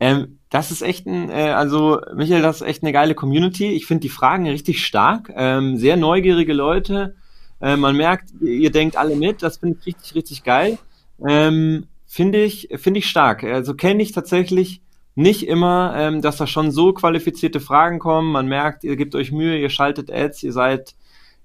Ähm, 0.00 0.38
das 0.50 0.70
ist 0.70 0.82
echt 0.82 1.06
ein, 1.06 1.30
äh, 1.30 1.50
also 1.50 2.00
Michael, 2.14 2.42
das 2.42 2.60
ist 2.60 2.66
echt 2.66 2.82
eine 2.82 2.92
geile 2.92 3.14
Community. 3.14 3.66
Ich 3.66 3.86
finde 3.86 4.02
die 4.02 4.08
Fragen 4.08 4.48
richtig 4.48 4.84
stark, 4.84 5.32
ähm, 5.34 5.76
sehr 5.76 5.96
neugierige 5.96 6.52
Leute. 6.52 7.16
Äh, 7.60 7.76
man 7.76 7.96
merkt, 7.96 8.30
ihr 8.40 8.70
denkt 8.70 8.96
alle 8.96 9.16
mit, 9.16 9.42
das 9.42 9.58
finde 9.58 9.78
ich 9.80 9.86
richtig, 9.86 10.14
richtig 10.14 10.44
geil. 10.44 10.78
Ähm, 11.26 11.86
finde 12.06 12.42
ich, 12.42 12.68
finde 12.76 12.98
ich 12.98 13.08
stark. 13.08 13.44
Also 13.44 13.74
kenne 13.74 14.02
ich 14.02 14.12
tatsächlich 14.12 14.82
nicht 15.16 15.48
immer, 15.48 15.94
ähm, 15.96 16.22
dass 16.22 16.36
da 16.36 16.46
schon 16.46 16.70
so 16.70 16.92
qualifizierte 16.92 17.58
Fragen 17.58 17.98
kommen. 17.98 18.30
Man 18.30 18.46
merkt, 18.46 18.84
ihr 18.84 18.96
gebt 18.96 19.14
euch 19.14 19.32
Mühe, 19.32 19.58
ihr 19.58 19.70
schaltet 19.70 20.12
Ads, 20.12 20.42
ihr 20.42 20.52
seid, 20.52 20.94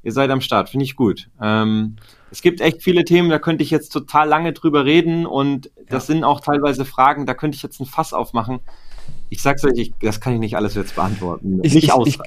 ihr 0.03 0.11
seid 0.11 0.29
am 0.29 0.41
Start. 0.41 0.69
Finde 0.69 0.83
ich 0.83 0.97
gut. 0.97 1.29
Ähm, 1.41 1.95
es 2.31 2.41
gibt 2.41 2.59
echt 2.59 2.83
viele 2.83 3.05
Themen, 3.05 3.29
da 3.29 3.39
könnte 3.39 3.63
ich 3.63 3.71
jetzt 3.71 3.89
total 3.89 4.27
lange 4.27 4.51
drüber 4.51 4.83
reden 4.85 5.25
und 5.25 5.71
das 5.89 6.07
ja. 6.07 6.13
sind 6.13 6.23
auch 6.25 6.41
teilweise 6.41 6.83
Fragen, 6.85 7.25
da 7.25 7.33
könnte 7.33 7.55
ich 7.55 7.63
jetzt 7.63 7.79
ein 7.79 7.85
Fass 7.85 8.13
aufmachen. 8.13 8.59
Ich 9.29 9.41
sag's 9.41 9.63
euch, 9.63 9.77
ich, 9.77 9.93
das 10.01 10.19
kann 10.19 10.33
ich 10.33 10.39
nicht 10.39 10.57
alles 10.57 10.75
jetzt 10.75 10.95
beantworten. 10.95 11.61
Ich, 11.63 11.73
nicht 11.73 11.89
ich, 11.89 12.07
ich, 12.07 12.19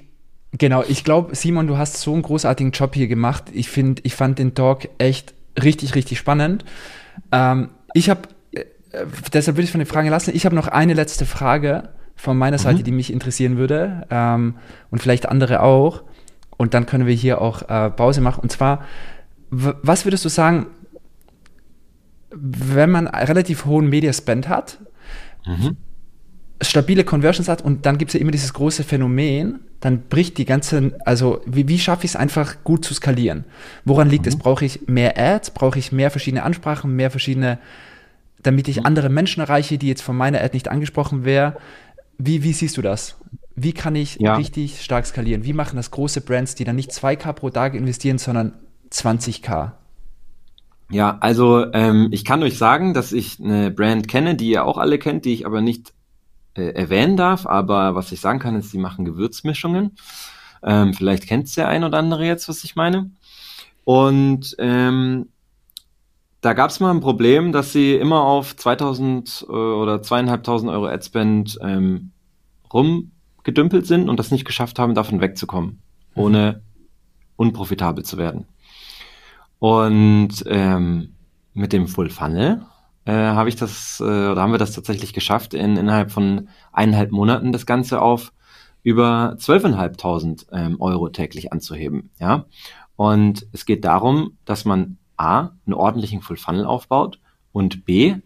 genau, 0.53 0.83
ich 0.87 1.05
glaube, 1.05 1.35
Simon, 1.37 1.67
du 1.67 1.77
hast 1.77 2.01
so 2.01 2.15
einen 2.15 2.23
großartigen 2.23 2.73
Job 2.73 2.95
hier 2.95 3.07
gemacht. 3.07 3.45
Ich 3.53 3.69
finde, 3.69 4.01
ich 4.05 4.15
fand 4.15 4.39
den 4.39 4.55
Talk 4.55 4.89
echt 4.97 5.35
richtig, 5.63 5.95
richtig 5.95 6.19
spannend. 6.19 6.65
Ähm, 7.33 7.69
ich 7.93 8.09
habe 8.09 8.23
äh, 8.95 9.07
deshalb 9.33 9.57
würde 9.57 9.65
ich 9.65 9.71
von 9.71 9.81
den 9.81 9.87
Fragen 9.87 10.09
lassen. 10.09 10.33
Ich 10.35 10.45
habe 10.45 10.55
noch 10.55 10.69
eine 10.69 10.95
letzte 10.95 11.27
Frage 11.27 11.91
von 12.17 12.37
meiner 12.39 12.59
Seite, 12.59 12.81
mhm. 12.81 12.85
die 12.85 12.93
mich 12.93 13.13
interessieren 13.13 13.57
würde 13.57 14.07
ähm, 14.11 14.55
und 14.91 15.01
vielleicht 15.03 15.27
andere 15.27 15.63
auch. 15.63 16.03
Und 16.57 16.75
dann 16.75 16.87
können 16.87 17.07
wir 17.07 17.15
hier 17.15 17.41
auch 17.41 17.63
äh, 17.69 17.91
Pause 17.91 18.21
machen. 18.21 18.41
Und 18.41 18.53
zwar, 18.53 18.85
was 19.51 20.05
würdest 20.05 20.25
du 20.25 20.29
sagen, 20.29 20.67
wenn 22.31 22.91
man 22.91 23.07
relativ 23.07 23.65
hohen 23.65 23.89
Media 23.89 24.13
Spend 24.13 24.49
hat, 24.49 24.79
mhm. 25.47 25.77
stabile 26.61 27.05
Conversions 27.05 27.49
hat 27.49 27.63
und 27.63 27.87
dann 27.87 27.99
gibt 27.99 28.11
es 28.11 28.15
ja 28.15 28.21
immer 28.21 28.33
dieses 28.33 28.53
große 28.55 28.85
Phänomen, 28.85 29.61
dann 29.81 30.03
bricht 30.09 30.39
die 30.39 30.45
ganze, 30.45 30.99
also 31.05 31.43
wie, 31.47 31.69
wie 31.69 31.79
schaffe 31.79 32.05
ich 32.05 32.13
es 32.13 32.17
einfach 32.17 32.65
gut 32.65 32.85
zu 32.85 32.95
skalieren? 32.95 33.45
Woran 33.85 34.09
liegt 34.09 34.25
mhm. 34.25 34.31
es? 34.31 34.37
Brauche 34.37 34.65
ich 34.65 34.89
mehr 34.89 35.19
Ads? 35.19 35.51
Brauche 35.51 35.79
ich 35.79 35.93
mehr 35.93 36.11
verschiedene 36.11 36.43
Ansprachen, 36.43 36.95
mehr 36.97 37.11
verschiedene 37.11 37.59
damit 38.45 38.69
ich 38.69 38.79
mhm. 38.81 38.87
andere 38.87 39.09
Menschen 39.09 39.41
erreiche, 39.41 39.77
die 39.79 39.89
jetzt 39.89 40.03
von 40.03 40.17
meiner 40.17 40.41
Ad 40.41 40.55
nicht 40.55 40.69
angesprochen 40.69 41.25
wären. 41.25 41.55
Wie, 42.17 42.45
wie 42.45 42.53
siehst 42.53 42.77
du 42.77 42.83
das? 42.83 43.17
Wie 43.57 43.73
kann 43.73 43.97
ich 43.97 44.17
ja. 44.21 44.37
richtig 44.37 44.83
stark 44.83 45.07
skalieren? 45.07 45.45
Wie 45.45 45.53
machen 45.53 45.77
das 45.77 45.91
große 45.91 46.21
Brands, 46.21 46.55
die 46.55 46.65
dann 46.65 46.77
nicht 46.77 46.91
2K 46.91 47.33
pro 47.33 47.51
Tag 47.51 47.75
investieren, 47.75 48.19
sondern 48.19 48.53
20K? 48.91 49.73
Ja, 50.91 51.17
also 51.21 51.73
ähm, 51.73 52.09
ich 52.13 52.25
kann 52.25 52.43
euch 52.43 52.59
sagen, 52.59 52.95
dass 52.95 53.13
ich 53.13 53.41
eine 53.41 53.71
Brand 53.71 54.07
kenne, 54.07 54.35
die 54.35 54.51
ihr 54.51 54.65
auch 54.65 54.79
alle 54.79 54.99
kennt, 54.99 55.25
die 55.25 55.33
ich 55.33 55.47
aber 55.47 55.61
nicht 55.61 55.93
äh, 56.55 56.69
erwähnen 56.75 57.17
darf. 57.17 57.47
Aber 57.47 57.95
was 57.95 58.13
ich 58.13 58.21
sagen 58.21 58.39
kann, 58.39 58.57
ist, 58.57 58.73
die 58.73 58.79
machen 58.79 59.05
Gewürzmischungen. 59.05 59.97
Ähm, 60.63 60.95
vielleicht 60.95 61.27
kennt 61.27 61.47
es 61.47 61.55
der 61.55 61.69
ein 61.69 61.85
oder 61.85 61.99
andere 61.99 62.27
jetzt, 62.27 62.49
was 62.49 62.65
ich 62.65 62.77
meine. 62.77 63.11
Und 63.85 64.55
ähm, 64.59 65.29
da 66.45 66.53
gab 66.53 66.69
es 66.69 66.79
mal 66.79 66.91
ein 66.91 67.01
Problem, 67.01 67.53
dass 67.53 67.73
sie 67.73 67.95
immer 67.95 68.23
auf 68.23 68.55
2000 68.55 69.47
äh, 69.49 69.53
oder 69.53 70.03
zweieinhalbtausend 70.03 70.71
Euro 70.71 70.87
Adspend 70.87 71.59
ähm, 71.63 72.11
rumgedümpelt 72.71 73.87
sind 73.87 74.11
und 74.11 74.19
das 74.19 74.31
nicht 74.31 74.45
geschafft 74.45 74.79
haben, 74.79 74.95
davon 74.95 75.23
wegzukommen, 75.23 75.81
mhm. 76.15 76.23
ohne 76.23 76.63
unprofitabel 77.37 78.05
zu 78.05 78.19
werden. 78.19 78.47
Und 79.59 80.45
ähm, 80.47 81.15
mit 81.55 81.73
dem 81.73 81.89
Full 81.89 82.11
Funnel 82.11 82.61
äh, 83.07 83.13
habe 83.13 83.49
ich 83.49 83.57
das 83.57 84.01
äh, 84.01 84.05
oder 84.05 84.43
haben 84.43 84.53
wir 84.53 84.59
das 84.59 84.73
tatsächlich 84.73 85.15
geschafft, 85.15 85.55
in, 85.55 85.79
innerhalb 85.79 86.11
von 86.11 86.49
eineinhalb 86.73 87.11
Monaten 87.11 87.53
das 87.53 87.65
Ganze 87.65 88.03
auf 88.03 88.35
über 88.83 89.37
12.500 89.39 90.47
ähm, 90.53 90.79
Euro 90.79 91.09
täglich 91.09 91.55
anzuheben. 91.55 92.11
Ja, 92.19 92.45
und 92.97 93.47
es 93.53 93.65
geht 93.65 93.87
darum, 93.87 94.37
dass 94.45 94.67
man 94.67 94.99
A, 95.17 95.51
einen 95.67 95.75
ordentlichen 95.75 96.21
Full 96.21 96.37
Funnel 96.37 96.67
aufbaut 96.67 97.19
und 97.53 97.85
B, 97.85 98.17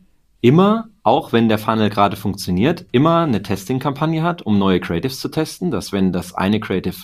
immer, 0.40 0.88
auch 1.02 1.32
wenn 1.32 1.48
der 1.48 1.58
Funnel 1.58 1.90
gerade 1.90 2.16
funktioniert, 2.16 2.86
immer 2.92 3.20
eine 3.20 3.42
Testing-Kampagne 3.42 4.22
hat, 4.22 4.42
um 4.42 4.58
neue 4.58 4.80
Creatives 4.80 5.20
zu 5.20 5.28
testen, 5.28 5.70
dass 5.70 5.92
wenn 5.92 6.12
das 6.12 6.34
eine 6.34 6.60
Creative 6.60 6.96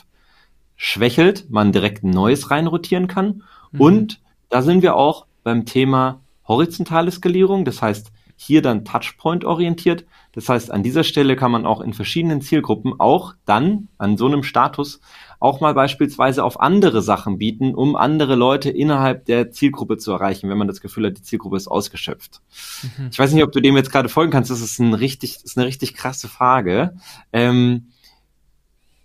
schwächelt, 0.77 1.51
man 1.51 1.73
direkt 1.73 2.05
ein 2.05 2.11
neues 2.11 2.51
reinrotieren 2.51 3.09
kann. 3.09 3.43
Mhm. 3.73 3.81
Und 3.81 4.21
da 4.49 4.63
sind 4.63 4.83
wir 4.83 4.97
auch 4.97 5.27
beim 5.43 5.67
Thema 5.67 6.21
horizontale 6.47 7.11
Skalierung, 7.11 7.65
das 7.65 7.83
heißt, 7.83 8.13
hier 8.37 8.63
dann 8.63 8.85
Touchpoint 8.85 9.45
orientiert. 9.45 10.05
Das 10.33 10.49
heißt, 10.49 10.71
an 10.71 10.83
dieser 10.83 11.05
Stelle 11.05 11.37
kann 11.37 11.53
man 11.53 11.67
auch 11.67 11.81
in 11.81 11.95
verschiedenen 11.95 12.41
Zielgruppen 12.41 12.99
auch 12.99 13.35
dann 13.45 13.89
an 13.99 14.17
so 14.17 14.27
einem 14.27 14.43
Status 14.43 15.01
auch 15.41 15.61
mal 15.61 15.75
beispielsweise 15.75 16.45
auf 16.45 16.61
andere 16.61 17.03
Sachen 17.03 17.39
bieten, 17.39 17.75
um 17.75 17.97
andere 17.97 18.35
Leute 18.35 18.71
innerhalb 18.71 19.25
der 19.27 19.51
Zielgruppe 19.51 19.99
zu 19.99 20.13
erreichen, 20.13 20.49
wenn 20.49 20.59
man 20.59 20.69
das 20.69 20.81
Gefühl 20.81 21.07
hat, 21.07 21.19
die 21.19 21.23
Zielgruppe 21.23 21.57
ist 21.57 21.69
ausgeschöpft. 21.69 22.41
Mhm. 22.83 23.09
Ich 23.11 23.19
weiß 23.19 23.33
nicht, 23.33 23.45
ob 23.45 23.53
du 23.53 23.61
dem 23.61 23.77
jetzt 23.77 23.93
gerade 23.93 24.09
folgen 24.09 24.33
kannst. 24.33 24.51
Das 24.51 24.61
ist, 24.61 24.79
ein 24.79 24.95
richtig, 24.95 25.45
ist 25.45 25.59
eine 25.59 25.67
richtig 25.67 25.95
krasse 25.95 26.29
Frage. 26.29 26.95
Ähm, 27.33 27.89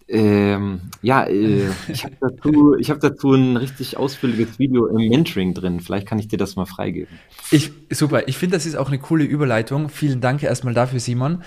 ähm, 0.09 0.81
ja, 1.03 1.23
äh, 1.25 1.69
ich 1.87 2.03
habe 2.03 2.15
dazu, 2.19 2.75
ich 2.75 2.89
hab 2.89 2.99
dazu 2.99 3.33
ein 3.33 3.57
richtig 3.57 3.97
ausführliches 3.97 4.57
Video 4.57 4.87
im 4.87 5.07
Mentoring 5.09 5.53
drin. 5.53 5.79
Vielleicht 5.79 6.07
kann 6.07 6.19
ich 6.19 6.27
dir 6.27 6.37
das 6.37 6.55
mal 6.55 6.65
freigeben. 6.65 7.19
Ich, 7.51 7.71
super, 7.91 8.27
ich 8.27 8.37
finde, 8.37 8.57
das 8.57 8.65
ist 8.65 8.75
auch 8.75 8.87
eine 8.87 8.99
coole 8.99 9.23
Überleitung. 9.23 9.89
Vielen 9.89 10.19
Dank 10.19 10.41
erstmal 10.41 10.73
dafür, 10.73 10.99
Simon. 10.99 11.43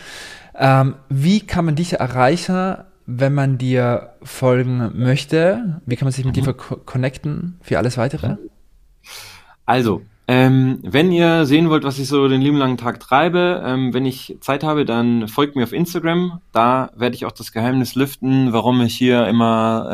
Ähm, 0.54 0.94
wie 1.08 1.40
kann 1.40 1.64
man 1.64 1.74
dich 1.74 1.94
erreichen, 1.94 2.76
wenn 3.06 3.34
man 3.34 3.58
dir 3.58 4.14
folgen 4.22 4.92
möchte? 4.94 5.80
Wie 5.86 5.96
kann 5.96 6.06
man 6.06 6.12
sich 6.12 6.24
mit 6.24 6.36
mhm. 6.36 6.44
dir 6.44 6.54
connecten 6.54 7.58
für 7.60 7.78
alles 7.78 7.98
weitere? 7.98 8.36
Also, 9.66 10.02
ähm, 10.28 10.78
wenn 10.82 11.10
ihr 11.10 11.46
sehen 11.46 11.68
wollt, 11.68 11.82
was 11.82 11.98
ich 11.98 12.06
so 12.06 12.28
den 12.28 12.40
lieben 12.40 12.56
langen 12.56 12.76
Tag 12.76 13.00
treibe, 13.00 13.62
ähm, 13.66 13.92
wenn 13.92 14.06
ich 14.06 14.36
Zeit 14.40 14.62
habe, 14.62 14.84
dann 14.84 15.26
folgt 15.26 15.56
mir 15.56 15.64
auf 15.64 15.72
Instagram. 15.72 16.40
Da 16.52 16.90
werde 16.96 17.16
ich 17.16 17.26
auch 17.26 17.32
das 17.32 17.52
Geheimnis 17.52 17.96
lüften, 17.96 18.52
warum 18.52 18.80
ich 18.82 18.96
hier 18.96 19.26
immer 19.26 19.88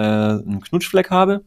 äh, 0.45 0.49
einen 0.49 0.61
Knutschfleck 0.61 1.11
habe. 1.11 1.45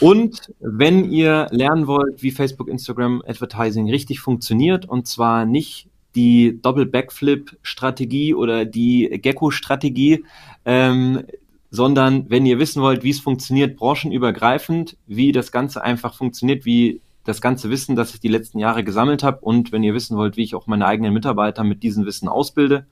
Und 0.00 0.54
wenn 0.60 1.10
ihr 1.12 1.48
lernen 1.50 1.86
wollt, 1.86 2.22
wie 2.22 2.30
Facebook, 2.30 2.68
Instagram 2.68 3.22
Advertising 3.26 3.90
richtig 3.90 4.20
funktioniert, 4.20 4.86
und 4.86 5.06
zwar 5.06 5.44
nicht 5.44 5.89
die 6.14 6.58
Doppel-Backflip-Strategie 6.60 8.34
oder 8.34 8.64
die 8.64 9.08
Gecko-Strategie, 9.22 10.24
ähm, 10.64 11.24
sondern 11.70 12.28
wenn 12.28 12.46
ihr 12.46 12.58
wissen 12.58 12.82
wollt, 12.82 13.04
wie 13.04 13.10
es 13.10 13.20
funktioniert, 13.20 13.76
branchenübergreifend, 13.76 14.96
wie 15.06 15.32
das 15.32 15.52
Ganze 15.52 15.82
einfach 15.82 16.14
funktioniert, 16.14 16.64
wie 16.64 17.00
das 17.24 17.40
ganze 17.40 17.70
Wissen, 17.70 17.96
das 17.96 18.14
ich 18.14 18.20
die 18.20 18.28
letzten 18.28 18.58
Jahre 18.58 18.82
gesammelt 18.82 19.22
habe 19.22 19.40
und 19.40 19.72
wenn 19.72 19.84
ihr 19.84 19.94
wissen 19.94 20.16
wollt, 20.16 20.36
wie 20.36 20.42
ich 20.42 20.54
auch 20.54 20.66
meine 20.66 20.86
eigenen 20.86 21.12
Mitarbeiter 21.12 21.64
mit 21.64 21.82
diesem 21.82 22.06
Wissen 22.06 22.28
ausbilde, 22.28 22.86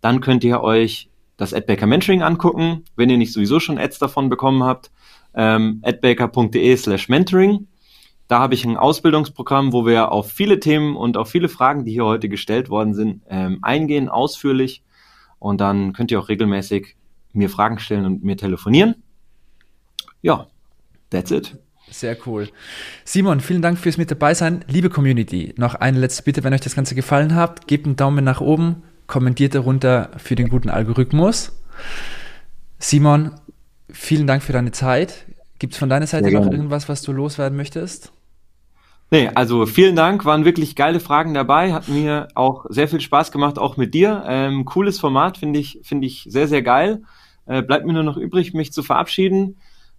dann 0.00 0.20
könnt 0.20 0.44
ihr 0.44 0.60
euch 0.60 1.08
das 1.36 1.54
AdBaker 1.54 1.86
Mentoring 1.86 2.22
angucken, 2.22 2.84
wenn 2.96 3.08
ihr 3.08 3.18
nicht 3.18 3.32
sowieso 3.32 3.60
schon 3.60 3.78
Ads 3.78 3.98
davon 3.98 4.28
bekommen 4.28 4.62
habt, 4.62 4.90
ähm, 5.34 5.80
adbaker.de 5.82 6.76
slash 6.76 7.08
mentoring. 7.08 7.66
Da 8.32 8.38
habe 8.38 8.54
ich 8.54 8.64
ein 8.64 8.78
Ausbildungsprogramm, 8.78 9.74
wo 9.74 9.84
wir 9.84 10.10
auf 10.10 10.32
viele 10.32 10.58
Themen 10.58 10.96
und 10.96 11.18
auf 11.18 11.28
viele 11.28 11.50
Fragen, 11.50 11.84
die 11.84 11.92
hier 11.92 12.06
heute 12.06 12.30
gestellt 12.30 12.70
worden 12.70 12.94
sind, 12.94 13.20
ähm, 13.28 13.58
eingehen, 13.60 14.08
ausführlich. 14.08 14.82
Und 15.38 15.60
dann 15.60 15.92
könnt 15.92 16.10
ihr 16.10 16.18
auch 16.18 16.30
regelmäßig 16.30 16.96
mir 17.34 17.50
Fragen 17.50 17.78
stellen 17.78 18.06
und 18.06 18.24
mir 18.24 18.38
telefonieren. 18.38 18.94
Ja, 20.22 20.46
that's 21.10 21.30
it. 21.30 21.58
Sehr 21.90 22.16
cool. 22.24 22.48
Simon, 23.04 23.40
vielen 23.40 23.60
Dank 23.60 23.78
fürs 23.78 23.98
mit 23.98 24.10
dabei 24.10 24.32
sein. 24.32 24.64
Liebe 24.66 24.88
Community, 24.88 25.52
noch 25.58 25.74
eine 25.74 25.98
letzte 25.98 26.22
Bitte, 26.22 26.42
wenn 26.42 26.54
euch 26.54 26.62
das 26.62 26.74
Ganze 26.74 26.94
gefallen 26.94 27.34
hat, 27.34 27.66
gebt 27.66 27.84
einen 27.84 27.96
Daumen 27.96 28.24
nach 28.24 28.40
oben, 28.40 28.82
kommentiert 29.08 29.54
darunter 29.54 30.08
für 30.16 30.36
den 30.36 30.48
guten 30.48 30.70
Algorithmus. 30.70 31.52
Simon, 32.78 33.32
vielen 33.90 34.26
Dank 34.26 34.42
für 34.42 34.54
deine 34.54 34.72
Zeit. 34.72 35.26
Gibt 35.58 35.74
es 35.74 35.78
von 35.78 35.90
deiner 35.90 36.06
Seite 36.06 36.32
noch 36.32 36.50
irgendwas, 36.50 36.88
was 36.88 37.02
du 37.02 37.12
loswerden 37.12 37.58
möchtest? 37.58 38.11
Nee, 39.12 39.28
also 39.34 39.66
vielen 39.66 39.94
Dank, 39.94 40.24
waren 40.24 40.46
wirklich 40.46 40.74
geile 40.74 40.98
Fragen 40.98 41.34
dabei, 41.34 41.74
hat 41.74 41.86
mir 41.86 42.28
auch 42.34 42.64
sehr 42.70 42.88
viel 42.88 43.02
Spaß 43.02 43.30
gemacht, 43.30 43.58
auch 43.58 43.76
mit 43.76 43.92
dir. 43.92 44.24
Ähm, 44.26 44.64
cooles 44.64 44.98
Format, 44.98 45.36
finde 45.36 45.58
ich, 45.58 45.80
finde 45.82 46.06
ich 46.06 46.24
sehr, 46.26 46.48
sehr 46.48 46.62
geil. 46.62 47.02
Äh, 47.44 47.60
bleibt 47.60 47.84
mir 47.84 47.92
nur 47.92 48.04
noch 48.04 48.16
übrig, 48.16 48.54
mich 48.54 48.72
zu 48.72 48.82
verabschieden. 48.82 49.58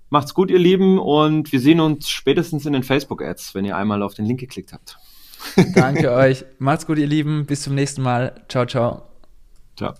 Macht's 0.09 0.33
gut, 0.33 0.49
ihr 0.49 0.57
Lieben, 0.57 0.97
und 0.97 1.51
wir 1.51 1.59
sehen 1.59 1.79
uns 1.79 2.09
spätestens 2.09 2.65
in 2.65 2.73
den 2.73 2.81
Facebook-Ads, 2.81 3.53
wenn 3.53 3.65
ihr 3.65 3.77
einmal 3.77 4.01
auf 4.01 4.15
den 4.15 4.25
Link 4.25 4.39
geklickt 4.39 4.73
habt. 4.73 4.97
Danke 5.75 6.11
euch. 6.11 6.43
Macht's 6.57 6.87
gut, 6.87 6.97
ihr 6.97 7.05
Lieben. 7.05 7.45
Bis 7.45 7.61
zum 7.61 7.75
nächsten 7.75 8.01
Mal. 8.01 8.43
Ciao, 8.49 8.65
ciao. 8.65 9.03
Ciao. 9.77 9.93